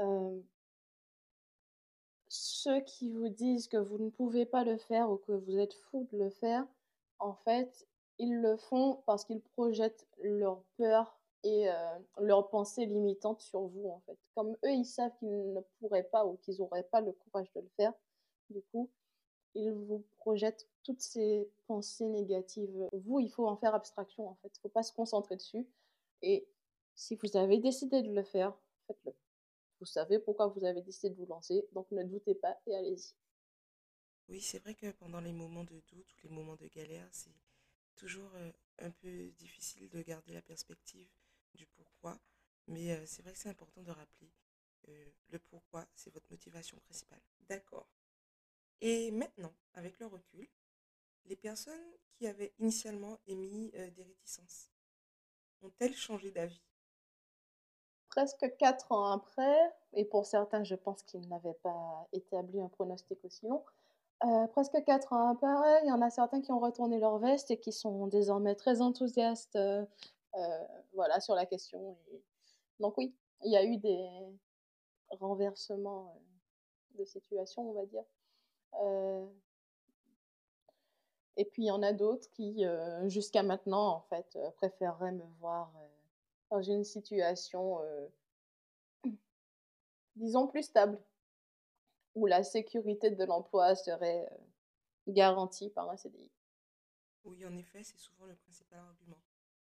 euh, 0.00 0.40
ceux 2.28 2.80
qui 2.80 3.10
vous 3.10 3.28
disent 3.28 3.68
que 3.68 3.76
vous 3.76 3.98
ne 3.98 4.10
pouvez 4.10 4.46
pas 4.46 4.64
le 4.64 4.76
faire 4.76 5.10
ou 5.10 5.16
que 5.16 5.32
vous 5.32 5.58
êtes 5.58 5.74
fou 5.74 6.06
de 6.12 6.18
le 6.18 6.30
faire, 6.30 6.66
en 7.18 7.34
fait, 7.34 7.86
ils 8.18 8.40
le 8.40 8.56
font 8.56 9.02
parce 9.06 9.24
qu'ils 9.24 9.40
projettent 9.40 10.06
leur 10.22 10.62
peur 10.76 11.18
et 11.44 11.70
euh, 11.70 11.98
leurs 12.18 12.48
pensées 12.50 12.86
limitantes 12.86 13.40
sur 13.40 13.60
vous, 13.60 13.88
en 13.88 14.00
fait. 14.00 14.18
Comme 14.34 14.56
eux, 14.64 14.72
ils 14.72 14.84
savent 14.84 15.16
qu'ils 15.18 15.52
ne 15.52 15.60
pourraient 15.78 16.08
pas 16.10 16.26
ou 16.26 16.36
qu'ils 16.36 16.58
n'auraient 16.58 16.88
pas 16.90 17.00
le 17.00 17.12
courage 17.12 17.50
de 17.54 17.60
le 17.60 17.68
faire, 17.76 17.92
du 18.50 18.60
coup, 18.72 18.90
ils 19.54 19.70
vous 19.70 20.04
projettent 20.18 20.68
toutes 20.84 21.00
ces 21.00 21.48
pensées 21.66 22.06
négatives. 22.06 22.88
Vous, 22.92 23.20
il 23.20 23.30
faut 23.30 23.46
en 23.46 23.56
faire 23.56 23.74
abstraction, 23.74 24.28
en 24.28 24.34
fait. 24.36 24.48
Il 24.48 24.58
ne 24.58 24.62
faut 24.62 24.68
pas 24.68 24.82
se 24.82 24.92
concentrer 24.92 25.36
dessus. 25.36 25.66
Et 26.22 26.46
si 26.94 27.14
vous 27.16 27.36
avez 27.36 27.58
décidé 27.58 28.02
de 28.02 28.12
le 28.12 28.22
faire, 28.22 28.52
faites-le. 28.86 29.14
Vous 29.80 29.86
savez 29.86 30.18
pourquoi 30.18 30.48
vous 30.48 30.64
avez 30.64 30.82
décidé 30.82 31.10
de 31.10 31.16
vous 31.16 31.26
lancer, 31.26 31.66
donc 31.72 31.90
ne 31.90 32.02
doutez 32.04 32.34
pas 32.34 32.56
et 32.66 32.76
allez-y. 32.76 33.14
Oui, 34.28 34.40
c'est 34.40 34.58
vrai 34.58 34.74
que 34.74 34.90
pendant 34.92 35.20
les 35.20 35.32
moments 35.32 35.64
de 35.64 35.80
doute 35.88 36.14
ou 36.14 36.20
les 36.22 36.28
moments 36.28 36.56
de 36.56 36.66
galère, 36.66 37.08
c'est 37.12 37.34
toujours 37.96 38.30
euh, 38.34 38.52
un 38.80 38.90
peu 38.90 39.30
difficile 39.32 39.88
de 39.88 40.02
garder 40.02 40.32
la 40.32 40.42
perspective 40.42 41.08
du 41.54 41.66
pourquoi, 41.66 42.20
mais 42.66 42.92
euh, 42.92 43.06
c'est 43.06 43.22
vrai 43.22 43.32
que 43.32 43.38
c'est 43.38 43.48
important 43.48 43.82
de 43.82 43.90
rappeler 43.90 44.30
euh, 44.88 45.10
le 45.30 45.38
pourquoi, 45.38 45.86
c'est 45.94 46.12
votre 46.12 46.30
motivation 46.30 46.78
principale. 46.80 47.20
D'accord. 47.48 47.88
Et 48.80 49.10
maintenant, 49.10 49.54
avec 49.74 49.98
le 49.98 50.06
recul, 50.06 50.48
les 51.24 51.36
personnes 51.36 51.92
qui 52.12 52.26
avaient 52.26 52.54
initialement 52.58 53.18
émis 53.26 53.70
des 53.70 54.02
réticences 54.02 54.70
ont-elles 55.62 55.96
changé 55.96 56.30
d'avis? 56.30 56.62
Presque 58.10 58.56
quatre 58.58 58.92
ans 58.92 59.10
après, 59.12 59.56
et 59.94 60.04
pour 60.04 60.26
certains, 60.26 60.64
je 60.64 60.74
pense 60.74 61.02
qu'ils 61.02 61.28
n'avaient 61.28 61.58
pas 61.62 62.06
établi 62.12 62.60
un 62.60 62.68
pronostic 62.68 63.18
aussi 63.24 63.46
long, 63.46 63.62
euh, 64.24 64.48
presque 64.48 64.82
quatre 64.84 65.12
ans 65.12 65.30
après, 65.30 65.80
il 65.84 65.88
y 65.88 65.92
en 65.92 66.02
a 66.02 66.10
certains 66.10 66.40
qui 66.40 66.50
ont 66.50 66.58
retourné 66.58 66.98
leur 66.98 67.18
veste 67.18 67.52
et 67.52 67.58
qui 67.58 67.70
sont 67.70 68.08
désormais 68.08 68.56
très 68.56 68.80
enthousiastes 68.80 69.54
euh, 69.54 69.84
euh, 70.34 70.64
voilà, 70.94 71.20
sur 71.20 71.34
la 71.36 71.46
question. 71.46 71.96
Donc 72.80 72.98
oui, 72.98 73.14
il 73.44 73.52
y 73.52 73.56
a 73.56 73.64
eu 73.64 73.76
des 73.76 74.08
renversements 75.10 76.20
de 76.98 77.04
situation, 77.04 77.70
on 77.70 77.72
va 77.74 77.86
dire. 77.86 78.04
Et 81.36 81.44
puis 81.44 81.62
il 81.62 81.66
y 81.66 81.70
en 81.70 81.82
a 81.84 81.92
d'autres 81.92 82.28
qui, 82.30 82.64
jusqu'à 83.06 83.44
maintenant, 83.44 83.86
en 83.88 84.00
fait, 84.00 84.36
préféreraient 84.56 85.12
me 85.12 85.24
voir 85.38 85.72
dans 86.50 86.62
une 86.62 86.84
situation, 86.84 87.82
euh, 87.82 88.08
disons, 90.16 90.46
plus 90.46 90.62
stable, 90.62 90.98
où 92.14 92.26
la 92.26 92.42
sécurité 92.42 93.10
de 93.10 93.24
l'emploi 93.24 93.74
serait 93.74 94.28
euh, 94.30 95.12
garantie 95.12 95.70
par 95.70 95.90
un 95.90 95.96
CDI. 95.96 96.30
Oui, 97.24 97.44
en 97.44 97.56
effet, 97.56 97.82
c'est 97.84 97.98
souvent 97.98 98.26
le 98.26 98.36
principal 98.36 98.78
argument. 98.78 99.20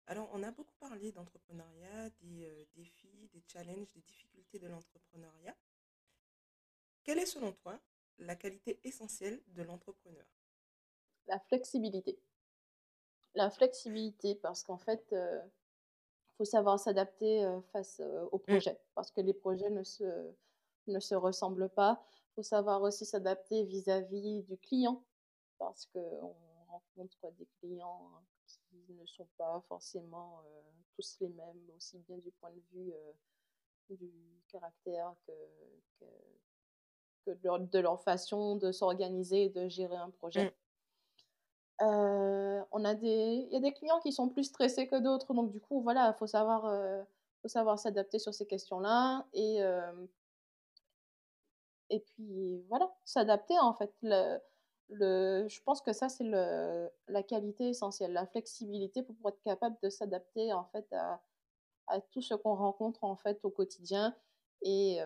Alors, 0.08 0.30
on 0.34 0.44
a 0.44 0.52
beaucoup 0.52 0.76
parlé 0.80 1.12
d'entrepreneuriat, 1.12 2.10
des 2.22 2.46
euh, 2.46 2.66
défis, 2.76 3.30
des 3.34 3.44
challenges, 3.48 3.92
des 3.94 4.02
difficultés 4.02 4.60
de 4.60 4.68
l'entrepreneuriat. 4.68 5.56
Quelle 7.04 7.20
est 7.20 7.26
selon 7.26 7.52
toi 7.54 7.80
la 8.20 8.36
qualité 8.36 8.80
essentielle 8.84 9.42
de 9.48 9.64
l'entrepreneur? 9.64 10.26
La 11.28 11.40
flexibilité. 11.40 12.20
La 13.34 13.50
flexibilité, 13.50 14.36
parce 14.36 14.64
qu'en 14.64 14.78
fait, 14.78 15.14
faut 16.38 16.46
savoir 16.46 16.80
s'adapter 16.80 17.48
face 17.72 18.02
aux 18.32 18.38
mmh. 18.38 18.42
projets 18.42 18.80
parce 18.94 19.12
que 19.12 19.22
les 19.22 19.34
projets 19.34 19.70
ne 19.70 19.84
se, 19.84 20.04
ne 20.88 21.00
se 21.00 21.16
ressemblent 21.16 21.70
pas. 21.70 22.04
Il 22.14 22.36
faut 22.36 22.44
savoir 22.44 22.82
aussi 22.82 23.06
s'adapter 23.06 23.64
vis-à-vis 23.64 24.44
du 24.44 24.58
client 24.58 25.04
parce 25.58 25.86
qu'on 25.86 26.36
rencontre 26.68 27.32
des 27.38 27.48
clients 27.60 28.12
qui 28.46 28.94
ne 28.94 29.06
sont 29.06 29.28
pas 29.38 29.64
forcément 29.68 30.42
tous 30.96 31.18
les 31.22 31.30
mêmes, 31.30 31.70
aussi 31.76 31.98
bien 32.00 32.18
du 32.18 32.32
point 32.32 32.52
de 32.52 32.62
vue 32.74 32.94
du 33.90 34.12
caractère 34.50 35.14
que, 35.26 35.32
que, 37.26 37.32
de, 37.32 37.44
leur, 37.44 37.60
de, 37.60 37.80
leur, 37.80 38.02
façon 38.02 38.56
de 38.56 38.72
s'organiser 38.72 39.46
et 39.46 39.50
de 39.50 39.68
gérer 39.68 39.96
un 39.96 40.10
projet. 40.10 40.56
Euh, 41.82 42.62
on 42.72 42.86
a 42.86 42.96
des 42.96 43.46
il 43.48 43.54
y 43.54 43.56
a 43.58 43.60
des 43.60 43.74
clients 43.74 44.00
qui 44.00 44.14
sont 44.14 44.30
plus 44.30 44.46
stressés 44.46 44.88
que 44.88 44.98
d'autres, 45.00 45.34
donc 45.34 45.52
du 45.52 45.60
coup, 45.60 45.82
voilà, 45.82 46.14
il 46.16 46.18
faut 46.18 46.28
savoir, 46.28 46.66
euh, 46.66 47.04
faut 47.42 47.50
savoir 47.50 47.78
s'adapter 47.80 48.18
sur 48.20 48.34
ces 48.34 48.46
questions-là 48.48 49.26
et 49.34 49.60
et 51.90 52.00
puis 52.00 52.64
voilà, 52.70 52.92
s'adapter 53.04 53.58
en 53.60 53.74
fait. 53.74 53.92
Le 54.02 54.40
le 54.90 55.48
je 55.48 55.62
pense 55.64 55.82
que 55.82 55.94
ça, 55.94 56.10
c'est 56.10 56.24
le 56.24 56.90
la 57.08 57.24
qualité 57.24 57.70
essentielle, 57.70 58.14
la 58.14 58.26
flexibilité 58.28 59.04
pour 59.04 59.16
être 59.30 59.42
capable 59.44 59.78
de 59.84 59.90
s'adapter 59.90 60.54
en 60.54 60.66
fait 60.66 60.88
à 60.94 61.22
à 61.88 62.02
tout 62.02 62.22
ce 62.22 62.36
qu'on 62.36 62.56
rencontre 62.56 63.04
en 63.06 63.16
fait 63.18 63.40
au 63.46 63.52
quotidien 63.52 64.16
et 64.64 65.00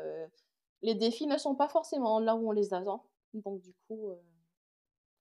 les 0.81 0.95
défis 0.95 1.27
ne 1.27 1.37
sont 1.37 1.55
pas 1.55 1.69
forcément 1.69 2.19
là 2.19 2.35
où 2.35 2.49
on 2.49 2.51
les 2.51 2.73
attend, 2.73 3.05
donc 3.33 3.61
du 3.61 3.73
coup, 3.87 4.11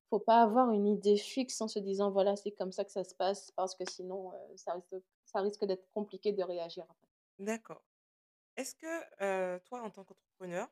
faut 0.09 0.19
pas 0.19 0.41
avoir 0.41 0.71
une 0.71 0.87
idée 0.87 1.17
fixe 1.17 1.61
en 1.61 1.67
se 1.67 1.79
disant 1.79 2.11
voilà, 2.11 2.35
c'est 2.35 2.51
comme 2.51 2.71
ça 2.71 2.83
que 2.83 2.91
ça 2.91 3.03
se 3.03 3.13
passe 3.15 3.51
parce 3.51 3.75
que 3.75 3.83
sinon 3.89 4.33
euh, 4.33 4.57
ça 4.57 4.73
risque, 4.73 5.03
ça 5.25 5.41
risque 5.41 5.65
d'être 5.65 5.89
compliqué 5.91 6.33
de 6.33 6.43
réagir. 6.43 6.85
D'accord. 7.37 7.83
Est-ce 8.57 8.75
que 8.75 9.59
toi, 9.59 9.81
en 9.81 9.89
tant 9.89 10.03
qu'entrepreneur, 10.03 10.67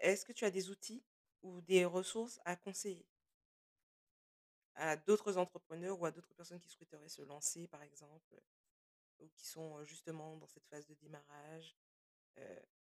est-ce 0.00 0.24
que 0.24 0.32
tu 0.32 0.44
as 0.44 0.50
des 0.50 0.70
outils 0.70 1.02
ou 1.42 1.60
des 1.60 1.84
ressources 1.84 2.40
à 2.44 2.56
conseiller? 2.56 3.06
À 4.76 4.96
d'autres 4.96 5.38
entrepreneurs 5.38 6.00
ou 6.00 6.06
à 6.06 6.12
d'autres 6.12 6.34
personnes 6.34 6.60
qui 6.60 6.68
souhaiteraient 6.68 7.08
se 7.08 7.22
lancer, 7.22 7.66
par 7.66 7.82
exemple, 7.82 8.40
ou 9.18 9.28
qui 9.34 9.44
sont 9.44 9.82
justement 9.84 10.36
dans 10.36 10.46
cette 10.46 10.66
phase 10.66 10.86
de 10.86 10.94
démarrage? 10.94 11.76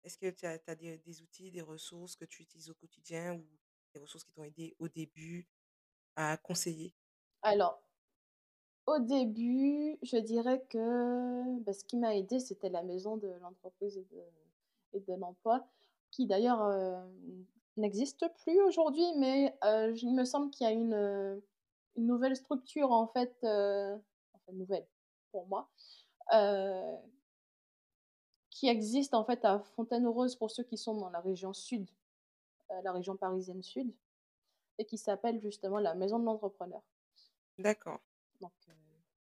Est-ce 0.04 0.18
que 0.18 0.30
tu 0.30 0.46
as, 0.46 0.76
des 0.76 1.22
outils, 1.22 1.52
des 1.52 1.62
ressources 1.62 2.16
que 2.16 2.26
tu 2.26 2.44
utilises 2.44 2.70
au 2.70 2.76
quotidien 2.76 3.36
ou 3.36 3.48
des 3.94 4.00
ressources 4.00 4.24
qui 4.24 4.34
t'ont 4.34 4.44
aidé 4.44 4.76
au 4.80 4.88
début 4.88 5.48
à 6.16 6.38
conseiller? 6.38 6.94
Alors, 7.42 7.80
au 8.88 9.00
début, 9.00 9.98
je 10.04 10.18
dirais 10.18 10.64
que 10.70 11.60
bah, 11.62 11.74
ce 11.74 11.84
qui 11.84 11.98
m'a 11.98 12.16
aidé, 12.16 12.40
c'était 12.40 12.70
la 12.70 12.84
maison 12.84 13.18
de 13.18 13.28
l'entreprise 13.42 13.98
et 14.94 15.00
de, 15.00 15.14
l'emploi, 15.16 15.68
qui 16.12 16.28
d'ailleurs 16.28 16.64
euh, 16.64 17.04
n'existe 17.78 18.26
plus 18.44 18.62
aujourd'hui, 18.62 19.06
mais 19.18 19.58
euh, 19.64 19.94
il 19.96 20.14
me 20.14 20.24
semble 20.24 20.52
qu'il 20.52 20.66
y 20.66 20.70
a 20.70 20.74
une, 20.74 20.94
euh, 20.94 21.40
nouvelle 21.98 22.36
structure, 22.36 22.92
en 22.92 23.08
fait, 23.08 23.36
nouvelle 24.54 24.86
pour 25.32 25.48
moi, 25.48 25.70
qui 28.50 28.68
existe 28.68 29.14
en 29.14 29.26
fait 29.26 29.44
à 29.44 29.60
Fontaine-Rose 29.76 30.36
pour 30.36 30.52
ceux 30.52 30.64
qui 30.64 30.78
sont 30.78 30.96
dans 30.96 31.10
la 31.10 31.20
région 31.22 31.54
sud, 31.54 31.90
la 32.84 32.92
région 32.92 33.16
parisienne 33.16 33.64
sud 33.64 33.94
et 34.78 34.86
qui 34.86 34.98
s'appelle 34.98 35.40
justement 35.40 35.80
la 35.80 35.96
Maison 35.96 36.20
de 36.20 36.26
l'Entrepreneur. 36.26 36.82
D'accord. 37.58 38.00
Donc, 38.42 38.52
euh, 38.70 38.74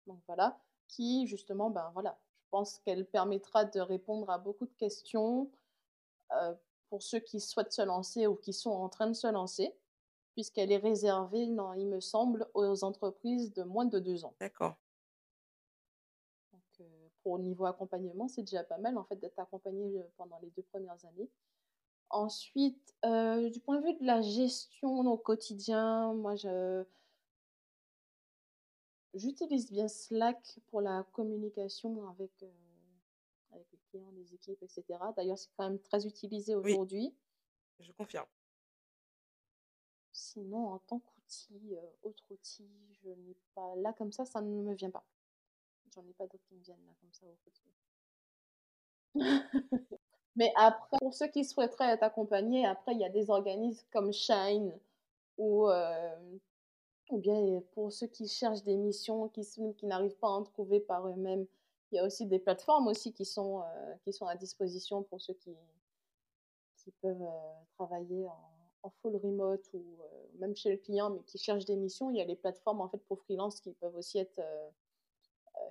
donc 0.07 0.19
voilà, 0.27 0.59
qui 0.87 1.27
justement, 1.27 1.69
ben 1.69 1.89
voilà, 1.93 2.19
je 2.37 2.49
pense 2.49 2.79
qu'elle 2.79 3.05
permettra 3.05 3.65
de 3.65 3.79
répondre 3.79 4.29
à 4.29 4.37
beaucoup 4.37 4.65
de 4.65 4.73
questions 4.73 5.49
euh, 6.33 6.53
pour 6.89 7.01
ceux 7.01 7.19
qui 7.19 7.39
souhaitent 7.39 7.73
se 7.73 7.81
lancer 7.81 8.27
ou 8.27 8.35
qui 8.35 8.53
sont 8.53 8.71
en 8.71 8.89
train 8.89 9.07
de 9.07 9.13
se 9.13 9.27
lancer, 9.27 9.73
puisqu'elle 10.33 10.71
est 10.71 10.77
réservée, 10.77 11.47
non, 11.47 11.73
il 11.73 11.87
me 11.87 11.99
semble, 11.99 12.47
aux 12.53 12.83
entreprises 12.83 13.53
de 13.53 13.63
moins 13.63 13.85
de 13.85 13.99
deux 13.99 14.25
ans. 14.25 14.35
D'accord. 14.39 14.75
Donc, 16.51 16.61
euh, 16.81 17.07
pour 17.23 17.39
niveau 17.39 17.65
accompagnement, 17.65 18.27
c'est 18.27 18.43
déjà 18.43 18.63
pas 18.63 18.77
mal 18.77 18.97
en 18.97 19.05
fait 19.05 19.15
d'être 19.15 19.39
accompagné 19.39 20.03
pendant 20.17 20.37
les 20.39 20.49
deux 20.51 20.63
premières 20.63 21.03
années. 21.05 21.29
Ensuite, 22.15 22.95
euh, 23.03 23.49
du 23.49 23.59
point 23.59 23.81
de 23.81 23.87
vue 23.87 23.93
de 23.99 24.05
la 24.05 24.21
gestion 24.21 24.99
au 25.05 25.17
quotidien, 25.17 26.13
moi 26.13 26.37
je 26.37 26.85
j'utilise 29.13 29.69
bien 29.69 29.89
Slack 29.89 30.59
pour 30.67 30.79
la 30.79 31.03
communication 31.11 32.07
avec, 32.07 32.31
euh, 32.41 32.49
avec 33.51 33.67
les 33.69 33.79
clients, 33.89 34.11
les 34.11 34.33
équipes, 34.33 34.63
etc. 34.63 34.83
D'ailleurs, 35.17 35.37
c'est 35.37 35.49
quand 35.57 35.69
même 35.69 35.81
très 35.81 36.07
utilisé 36.07 36.55
Oui, 36.55 36.71
aujourd'hui. 36.71 37.13
je 37.81 37.91
confirme. 37.91 38.27
Sinon, 40.13 40.69
en 40.69 40.79
tant 40.79 40.99
qu'outil, 40.99 41.75
euh, 41.75 41.81
autre 42.03 42.23
outil, 42.31 42.71
je 43.03 43.09
n'ai 43.09 43.35
pas. 43.55 43.75
Là, 43.75 43.91
comme 43.91 44.13
ça, 44.13 44.23
ça 44.23 44.39
ne 44.41 44.61
me 44.61 44.73
vient 44.73 44.89
pas. 44.89 45.05
J'en 45.93 46.07
ai 46.07 46.13
pas 46.13 46.27
d'autres 46.27 46.45
qui 46.45 46.55
me 46.55 46.61
viennent 46.61 46.85
là, 46.85 46.93
comme 47.01 47.11
ça, 47.11 47.25
au 47.25 47.37
quotidien. 47.43 47.73
Mais 50.35 50.51
après, 50.55 50.97
pour 50.99 51.13
ceux 51.13 51.27
qui 51.27 51.45
souhaiteraient 51.45 51.93
être 51.93 52.03
accompagnés, 52.03 52.65
après, 52.65 52.93
il 52.93 52.99
y 52.99 53.05
a 53.05 53.09
des 53.09 53.29
organismes 53.29 53.85
comme 53.91 54.11
Shine 54.11 54.77
ou, 55.37 55.69
euh, 55.69 56.37
ou 57.09 57.17
bien 57.17 57.61
pour 57.73 57.91
ceux 57.91 58.07
qui 58.07 58.27
cherchent 58.27 58.63
des 58.63 58.75
missions, 58.75 59.29
qui, 59.29 59.43
qui 59.77 59.85
n'arrivent 59.85 60.17
pas 60.17 60.27
à 60.27 60.31
en 60.31 60.43
trouver 60.43 60.79
par 60.81 61.07
eux-mêmes. 61.07 61.45
Il 61.91 61.95
y 61.95 61.99
a 61.99 62.05
aussi 62.05 62.25
des 62.25 62.39
plateformes 62.39 62.87
aussi 62.87 63.13
qui 63.13 63.25
sont, 63.25 63.61
euh, 63.61 63.95
qui 64.03 64.11
sont 64.11 64.27
à 64.27 64.35
disposition 64.35 65.03
pour 65.03 65.21
ceux 65.21 65.35
qui, 65.35 65.55
qui 66.77 66.91
peuvent 67.01 67.27
travailler 67.77 68.27
en, 68.27 68.51
full 69.01 69.15
remote 69.15 69.67
ou 69.73 69.83
même 70.37 70.55
chez 70.55 70.69
le 70.69 70.77
client, 70.77 71.09
mais 71.09 71.23
qui 71.23 71.39
cherchent 71.39 71.65
des 71.65 71.75
missions. 71.75 72.11
Il 72.11 72.17
y 72.17 72.21
a 72.21 72.25
les 72.25 72.35
plateformes 72.35 72.81
en 72.81 72.87
fait 72.87 73.03
pour 73.07 73.19
freelance 73.19 73.59
qui 73.59 73.71
peuvent 73.73 73.95
aussi 73.95 74.19
être, 74.19 74.39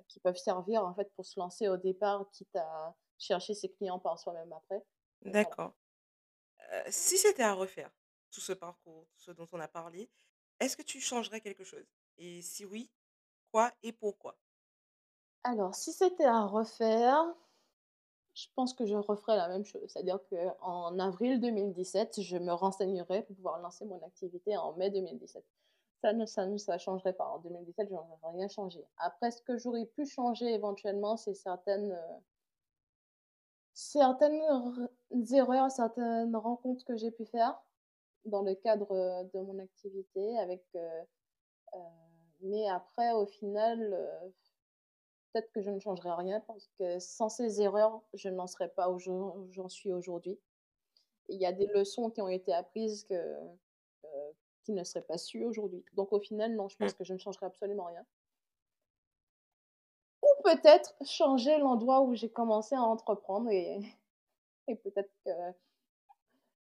qui 0.09 0.19
peuvent 0.19 0.37
servir 0.37 0.85
en 0.85 0.93
fait 0.93 1.09
pour 1.15 1.25
se 1.25 1.39
lancer 1.39 1.69
au 1.69 1.77
départ, 1.77 2.29
quitte 2.31 2.53
à 2.57 2.93
chercher 3.17 3.53
ses 3.53 3.69
clients 3.71 3.99
par 3.99 4.19
soi-même 4.19 4.51
après. 4.53 4.83
D'accord. 5.25 5.75
si 6.89 7.17
c'était 7.17 7.43
à 7.43 7.53
refaire, 7.53 7.91
tout 8.31 8.41
ce 8.41 8.53
parcours, 8.53 9.07
tout 9.07 9.19
ce 9.19 9.31
dont 9.31 9.47
on 9.51 9.59
a 9.59 9.67
parlé, 9.67 10.09
est-ce 10.59 10.77
que 10.77 10.81
tu 10.83 10.99
changerais 11.01 11.41
quelque 11.41 11.63
chose? 11.63 11.85
Et 12.17 12.41
si 12.41 12.65
oui, 12.65 12.91
quoi 13.51 13.73
et 13.83 13.93
pourquoi? 13.93 14.39
Alors, 15.45 15.75
si 15.75 15.93
c'était 15.93 16.25
à 16.25 16.45
refaire, 16.45 17.23
je 18.33 18.47
pense 18.55 18.73
que 18.73 18.85
je 18.85 18.95
referais 18.95 19.35
la 19.37 19.47
même 19.47 19.65
chose. 19.65 19.83
C'est-à-dire 19.87 20.19
qu'en 20.29 20.99
avril 20.99 21.39
2017, 21.39 22.21
je 22.21 22.37
me 22.37 22.51
renseignerais 22.53 23.23
pour 23.23 23.35
pouvoir 23.35 23.59
lancer 23.59 23.85
mon 23.85 24.01
activité 24.05 24.57
en 24.57 24.73
mai 24.73 24.89
2017. 24.91 25.45
Ça 26.03 26.13
ne 26.13 26.25
ça 26.25 26.45
ne 26.45 26.57
ça 26.57 26.77
changerait 26.77 27.13
pas. 27.13 27.27
En 27.27 27.39
2017, 27.39 27.87
je 27.89 27.93
n'aurais 27.93 28.37
rien 28.37 28.47
changé. 28.49 28.85
Après, 28.97 29.31
ce 29.31 29.41
que 29.41 29.57
j'aurais 29.57 29.85
pu 29.85 30.05
changer 30.05 30.53
éventuellement, 30.53 31.15
c'est 31.17 31.33
certaines, 31.33 31.93
euh, 31.93 32.17
certaines 33.75 34.41
erreurs, 35.31 35.69
certaines 35.69 36.35
rencontres 36.35 36.83
que 36.85 36.95
j'ai 36.95 37.11
pu 37.11 37.25
faire 37.25 37.61
dans 38.25 38.41
le 38.41 38.55
cadre 38.55 38.91
euh, 38.91 39.23
de 39.33 39.39
mon 39.41 39.59
activité 39.59 40.39
avec, 40.39 40.63
euh, 40.75 41.03
mais 42.41 42.67
après, 42.69 43.11
au 43.11 43.27
final, 43.27 43.95
peut-être 45.35 45.51
que 45.51 45.61
je 45.61 45.69
ne 45.69 45.79
changerai 45.79 46.11
rien 46.13 46.39
parce 46.41 46.69
que 46.79 46.99
sans 46.99 47.29
ces 47.29 47.61
erreurs, 47.61 48.01
je 48.13 48.29
n'en 48.29 48.47
serais 48.47 48.69
pas 48.69 48.89
où 48.89 48.99
j'en 48.99 49.69
suis 49.69 49.91
aujourd'hui. 49.91 50.39
Il 51.27 51.39
y 51.39 51.45
a 51.45 51.51
des 51.51 51.67
leçons 51.67 52.09
qui 52.09 52.21
ont 52.21 52.29
été 52.29 52.53
apprises 52.53 53.03
que, 53.03 53.13
euh, 53.13 54.31
qui 54.63 54.71
ne 54.71 54.83
seraient 54.83 55.03
pas 55.03 55.17
sues 55.17 55.43
aujourd'hui. 55.43 55.83
Donc 55.93 56.13
au 56.13 56.19
final, 56.19 56.55
non, 56.55 56.69
je 56.69 56.77
pense 56.77 56.93
mmh. 56.93 56.97
que 56.97 57.03
je 57.03 57.13
ne 57.13 57.17
changerai 57.17 57.47
absolument 57.47 57.85
rien. 57.85 58.05
Peut-être 60.45 60.93
changer 61.03 61.57
l'endroit 61.57 62.01
où 62.01 62.13
j'ai 62.13 62.29
commencé 62.29 62.75
à 62.75 62.81
entreprendre 62.81 63.49
et, 63.49 63.79
et 64.67 64.75
peut-être 64.75 65.11
que 65.25 65.31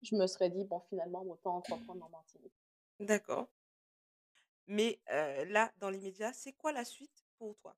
je 0.01 0.15
me 0.15 0.25
serais 0.25 0.49
dit, 0.49 0.63
bon, 0.63 0.79
finalement, 0.89 1.21
autant 1.23 1.57
entreprendre 1.57 2.05
en 2.05 2.09
Martinique. 2.09 2.53
D'accord. 2.99 3.47
Mais 4.67 4.99
euh, 5.11 5.45
là, 5.45 5.71
dans 5.79 5.89
l'immédiat, 5.89 6.31
c'est 6.33 6.53
quoi 6.53 6.71
la 6.71 6.85
suite 6.85 7.25
pour 7.37 7.55
toi? 7.57 7.75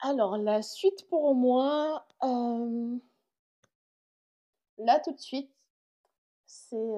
Alors 0.00 0.36
la 0.36 0.62
suite 0.62 1.08
pour 1.08 1.34
moi, 1.34 2.06
là 4.78 5.00
tout 5.00 5.12
de 5.12 5.20
suite, 5.20 5.50
c'est, 6.44 6.96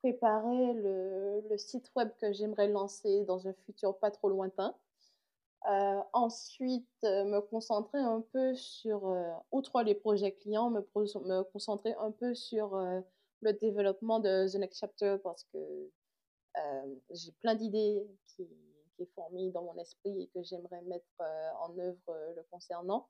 préparer 0.00 0.74
le 0.74 1.56
site 1.58 1.92
web 1.94 2.10
que 2.20 2.32
j'aimerais 2.32 2.68
lancer 2.68 3.24
dans 3.24 3.46
un 3.46 3.52
futur 3.52 3.96
pas 3.98 4.10
trop 4.10 4.28
lointain. 4.28 4.74
Ensuite, 6.12 7.02
me 7.02 7.40
concentrer 7.40 7.98
un 7.98 8.20
peu 8.32 8.54
sur, 8.54 9.16
outre 9.50 9.82
les 9.82 9.94
projets 9.94 10.32
clients, 10.32 10.70
me 10.70 10.80
me 10.80 11.42
concentrer 11.42 11.94
un 11.98 12.10
peu 12.10 12.34
sur, 12.34 12.76
le 13.40 13.52
développement 13.52 14.20
de 14.20 14.50
The 14.50 14.56
Next 14.56 14.80
Chapter 14.80 15.16
parce 15.22 15.44
que, 15.52 15.90
j'ai 17.10 17.32
plein 17.32 17.54
d'idées 17.54 18.06
qui 18.26 18.48
qui 18.96 19.02
est 19.02 19.10
fourmi 19.14 19.50
dans 19.50 19.62
mon 19.62 19.76
esprit 19.78 20.22
et 20.22 20.26
que 20.28 20.42
j'aimerais 20.42 20.82
mettre 20.82 21.06
euh, 21.20 21.50
en 21.60 21.78
œuvre 21.78 22.08
euh, 22.08 22.34
le 22.34 22.42
concernant. 22.50 23.08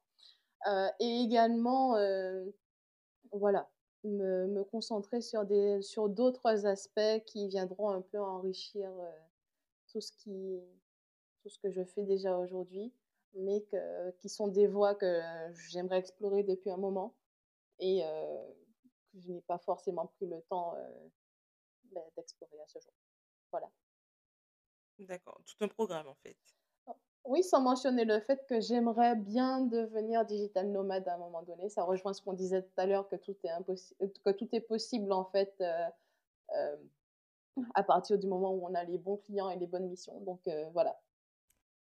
Euh, 0.66 0.88
et 0.98 1.20
également, 1.20 1.94
voilà, 3.32 3.68
me, 4.04 4.46
me, 4.46 4.64
concentrer 4.64 5.20
sur, 5.20 5.44
des, 5.44 5.82
sur 5.82 6.08
d'autres 6.08 6.66
aspects 6.66 7.24
qui 7.26 7.48
viendront 7.48 7.90
un 7.90 8.00
peu 8.00 8.18
enrichir 8.18 8.90
tout, 9.88 10.00
ce 10.00 10.12
qui, 10.12 10.58
tout 11.44 11.50
ce 11.50 11.58
que 11.58 11.70
je 11.70 11.84
fais 11.84 12.04
déjà 12.04 12.36
aujourd'hui, 12.38 12.90
mais 13.34 13.60
que, 13.70 14.10
qui 14.12 14.30
sont 14.30 14.48
des 14.48 14.66
voies 14.66 14.94
que 14.94 15.20
j'aimerais 15.68 15.98
explorer 15.98 16.42
depuis 16.42 16.70
un 16.70 16.78
moment 16.78 17.14
et 17.78 18.02
que 19.12 19.20
je 19.20 19.30
n'ai 19.30 19.42
pas 19.42 19.58
forcément 19.58 20.06
pris 20.06 20.26
le 20.26 20.40
temps 20.48 20.74
ben, 21.92 22.02
d'explorer 22.16 22.58
à 22.60 22.66
ce 22.66 22.78
jour. 22.80 22.94
Voilà. 23.50 23.70
D'accord, 24.98 25.38
tout 25.44 25.62
un 25.64 25.68
programme 25.68 26.08
en 26.08 26.14
fait. 26.14 26.36
Oh, 26.86 26.96
oui, 27.24 27.42
sans 27.42 27.60
mentionner 27.60 28.04
le 28.04 28.20
fait 28.20 28.46
que 28.46 28.60
j'aimerais 28.60 29.16
bien 29.16 29.60
devenir 29.60 30.24
digital 30.24 30.70
nomade 30.70 31.06
à 31.08 31.14
un 31.14 31.18
moment 31.18 31.42
donné. 31.42 31.68
Ça 31.68 31.84
rejoint 31.84 32.14
ce 32.14 32.22
qu'on 32.22 32.32
disait 32.32 32.62
tout 32.62 32.72
à 32.78 32.86
l'heure, 32.86 33.08
que 33.08 33.16
tout 33.16 33.36
est 33.44 33.50
impossible, 33.50 34.12
que 34.24 34.30
tout 34.30 34.48
est 34.52 34.60
possible 34.60 35.12
en 35.12 35.24
fait 35.26 35.54
euh, 35.60 35.88
euh, 36.54 36.76
à 37.74 37.82
partir 37.82 38.18
du 38.18 38.26
moment 38.26 38.52
où 38.52 38.66
on 38.66 38.74
a 38.74 38.84
les 38.84 38.98
bons 38.98 39.18
clients 39.18 39.50
et 39.50 39.56
les 39.56 39.66
bonnes 39.66 39.88
missions. 39.88 40.20
Donc 40.20 40.46
euh, 40.46 40.70
voilà. 40.72 41.00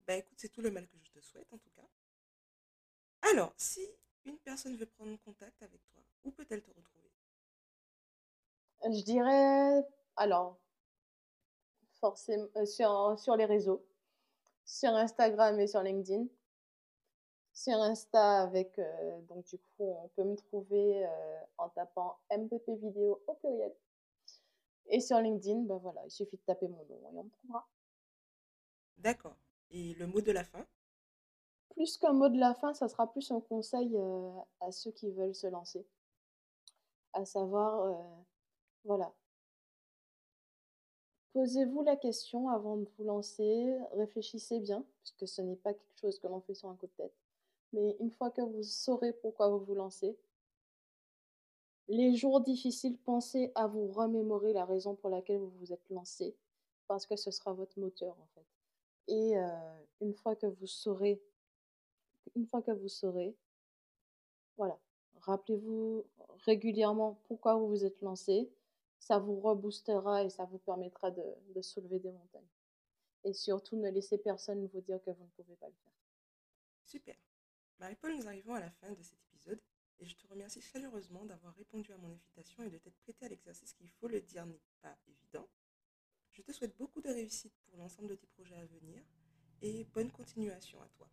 Bah 0.07 0.15
écoute, 0.15 0.37
c'est 0.37 0.49
tout 0.49 0.61
le 0.61 0.71
mal 0.71 0.87
que 0.87 0.97
je 1.03 1.11
te 1.11 1.19
souhaite 1.21 1.51
en 1.53 1.57
tout 1.57 1.69
cas. 1.71 1.87
Alors, 3.21 3.53
si 3.57 3.87
une 4.25 4.37
personne 4.39 4.75
veut 4.75 4.85
prendre 4.85 5.17
contact 5.21 5.61
avec 5.61 5.81
toi, 5.91 6.01
où 6.23 6.31
peut-elle 6.31 6.61
te 6.61 6.71
retrouver? 6.71 7.09
Je 8.83 9.03
dirais, 9.03 9.85
alors, 10.15 10.59
forcément 11.99 12.47
euh, 12.57 12.65
sur, 12.65 13.17
sur 13.17 13.35
les 13.35 13.45
réseaux, 13.45 13.85
sur 14.65 14.89
Instagram 14.89 15.59
et 15.59 15.67
sur 15.67 15.81
LinkedIn. 15.81 16.25
Sur 17.53 17.75
Insta, 17.81 18.41
avec, 18.43 18.79
euh, 18.79 19.21
donc 19.23 19.45
du 19.45 19.57
coup, 19.57 19.83
on 20.03 20.07
peut 20.09 20.23
me 20.23 20.35
trouver 20.35 21.05
euh, 21.05 21.41
en 21.57 21.69
tapant 21.69 22.17
MPP 22.29 22.69
vidéo 22.81 23.21
au 23.27 23.33
pluriel. 23.35 23.73
Et 24.87 24.99
sur 24.99 25.19
LinkedIn, 25.19 25.61
ben 25.63 25.77
voilà, 25.77 26.01
il 26.05 26.11
suffit 26.11 26.37
de 26.37 26.41
taper 26.45 26.67
mon 26.67 26.85
nom 26.85 27.11
et 27.13 27.17
on 27.17 27.23
me 27.23 27.29
trouvera. 27.29 27.67
D'accord. 28.97 29.35
Et 29.71 29.93
le 29.95 30.07
mot 30.07 30.21
de 30.21 30.31
la 30.31 30.43
fin? 30.43 30.65
Plus 31.69 31.97
qu'un 31.97 32.13
mot 32.13 32.29
de 32.29 32.37
la 32.37 32.53
fin, 32.53 32.73
ça 32.73 32.87
sera 32.87 33.11
plus 33.11 33.31
un 33.31 33.39
conseil 33.39 33.97
à 34.59 34.71
ceux 34.71 34.91
qui 34.91 35.09
veulent 35.11 35.35
se 35.35 35.47
lancer. 35.47 35.85
À 37.13 37.25
savoir, 37.25 37.97
voilà, 38.83 39.13
Posez-vous 41.33 41.81
la 41.83 41.95
question 41.95 42.49
avant 42.49 42.75
de 42.75 42.85
vous 42.97 43.05
lancer, 43.05 43.77
réfléchissez 43.93 44.59
bien, 44.59 44.83
puisque 44.99 45.27
ce 45.29 45.41
n'est 45.41 45.55
pas 45.55 45.73
quelque 45.73 45.97
chose 45.97 46.19
que 46.19 46.27
l'on 46.27 46.41
fait 46.41 46.53
sur 46.53 46.67
un 46.67 46.75
coup 46.75 46.87
de 46.87 46.91
tête. 46.91 47.15
Mais 47.71 47.95
une 48.01 48.11
fois 48.11 48.31
que 48.31 48.41
vous 48.41 48.63
saurez 48.63 49.13
pourquoi 49.13 49.47
vous 49.47 49.63
vous 49.63 49.75
lancez, 49.75 50.17
les 51.87 52.15
jours 52.15 52.41
difficiles, 52.41 52.97
pensez 52.97 53.51
à 53.55 53.67
vous 53.67 53.87
remémorer 53.87 54.51
la 54.51 54.65
raison 54.65 54.95
pour 54.95 55.09
laquelle 55.09 55.39
vous 55.39 55.51
vous 55.59 55.71
êtes 55.71 55.89
lancé, 55.89 56.35
parce 56.87 57.05
que 57.05 57.15
ce 57.15 57.31
sera 57.31 57.53
votre 57.53 57.79
moteur 57.79 58.17
en 58.19 58.27
fait. 58.35 58.45
Et 59.07 59.33
une 59.99 60.13
fois 60.13 60.35
que 60.35 60.47
vous 60.47 60.67
saurez, 60.67 61.21
une 62.35 62.45
fois 62.45 62.61
que 62.61 62.71
vous 62.71 62.87
saurez, 62.87 63.35
voilà, 64.57 64.79
rappelez-vous 65.21 66.05
régulièrement 66.45 67.19
pourquoi 67.25 67.55
vous 67.55 67.67
vous 67.67 67.85
êtes 67.85 68.01
lancé, 68.01 68.49
ça 68.99 69.17
vous 69.17 69.39
reboostera 69.39 70.23
et 70.23 70.29
ça 70.29 70.45
vous 70.45 70.59
permettra 70.59 71.11
de, 71.11 71.61
soulever 71.61 71.99
des 71.99 72.11
montagnes. 72.11 72.47
Et 73.23 73.33
surtout, 73.33 73.75
ne 73.75 73.89
laissez 73.89 74.17
personne 74.17 74.65
vous 74.67 74.81
dire 74.81 75.01
que 75.01 75.11
vous 75.11 75.23
ne 75.23 75.29
pouvez 75.29 75.55
pas 75.55 75.67
le 75.67 75.73
faire. 75.73 75.93
Super. 76.85 77.15
Marie-Paul, 77.79 78.15
nous 78.15 78.27
arrivons 78.27 78.53
à 78.53 78.59
la 78.59 78.71
fin 78.71 78.91
de 78.91 79.01
cet 79.01 79.17
épisode 79.23 79.59
et 79.99 80.05
je 80.05 80.15
te 80.15 80.27
remercie 80.27 80.61
chaleureusement 80.61 81.25
d'avoir 81.25 81.55
répondu 81.55 81.91
à 81.93 81.97
mon 81.97 82.11
invitation 82.11 82.63
et 82.63 82.69
de 82.69 82.77
t'être 82.77 82.97
prêté 82.99 83.25
à 83.25 83.29
l'exercice 83.29 83.73
qui, 83.73 83.83
il 83.83 83.91
faut 83.91 84.07
le 84.07 84.21
dire, 84.21 84.45
n'est 84.45 84.61
pas 84.81 84.95
évident. 85.07 85.47
Je 86.33 86.41
te 86.41 86.51
souhaite 86.51 86.77
beaucoup 86.77 87.01
de 87.01 87.09
réussite 87.09 87.53
pour 87.65 87.77
l'ensemble 87.77 88.09
de 88.09 88.15
tes 88.15 88.27
projets 88.27 88.55
à 88.55 88.65
venir 88.65 89.03
et 89.61 89.83
bonne 89.93 90.11
continuation 90.11 90.81
à 90.81 90.87
toi. 90.97 91.07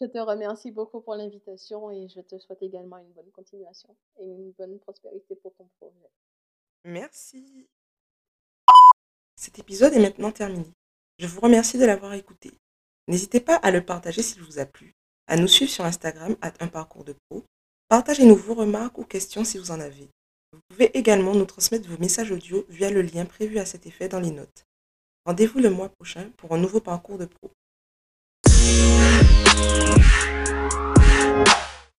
Je 0.00 0.06
te 0.06 0.18
remercie 0.18 0.70
beaucoup 0.70 1.00
pour 1.00 1.14
l'invitation 1.14 1.90
et 1.90 2.08
je 2.08 2.20
te 2.20 2.38
souhaite 2.38 2.62
également 2.62 2.98
une 2.98 3.12
bonne 3.12 3.30
continuation 3.30 3.94
et 4.18 4.24
une 4.24 4.52
bonne 4.52 4.78
prospérité 4.80 5.36
pour 5.36 5.54
ton 5.54 5.68
projet. 5.78 6.10
Merci. 6.84 7.68
Cet 9.36 9.58
épisode 9.58 9.92
est 9.92 10.00
maintenant 10.00 10.32
terminé. 10.32 10.72
Je 11.18 11.26
vous 11.26 11.40
remercie 11.40 11.78
de 11.78 11.84
l'avoir 11.84 12.14
écouté. 12.14 12.50
N'hésitez 13.08 13.40
pas 13.40 13.56
à 13.56 13.70
le 13.70 13.84
partager 13.84 14.22
s'il 14.22 14.42
vous 14.42 14.58
a 14.58 14.66
plu, 14.66 14.94
à 15.26 15.36
nous 15.36 15.48
suivre 15.48 15.70
sur 15.70 15.84
Instagram 15.84 16.36
à 16.40 16.52
un 16.60 16.68
parcours 16.68 17.04
de 17.04 17.14
pro. 17.28 17.44
Partagez-nous 17.88 18.36
vos 18.36 18.54
remarques 18.54 18.98
ou 18.98 19.04
questions 19.04 19.44
si 19.44 19.58
vous 19.58 19.70
en 19.70 19.80
avez. 19.80 20.08
Vous 20.52 20.60
pouvez 20.68 20.98
également 20.98 21.34
nous 21.34 21.44
transmettre 21.44 21.88
vos 21.88 21.98
messages 21.98 22.32
audio 22.32 22.66
via 22.68 22.90
le 22.90 23.02
lien 23.02 23.24
prévu 23.24 23.58
à 23.58 23.64
cet 23.64 23.86
effet 23.86 24.08
dans 24.08 24.18
les 24.18 24.32
notes. 24.32 24.66
Rendez-vous 25.24 25.60
le 25.60 25.70
mois 25.70 25.88
prochain 25.90 26.30
pour 26.36 26.52
un 26.54 26.58
nouveau 26.58 26.80
parcours 26.80 27.18
de 27.18 27.26
pro. 27.26 27.52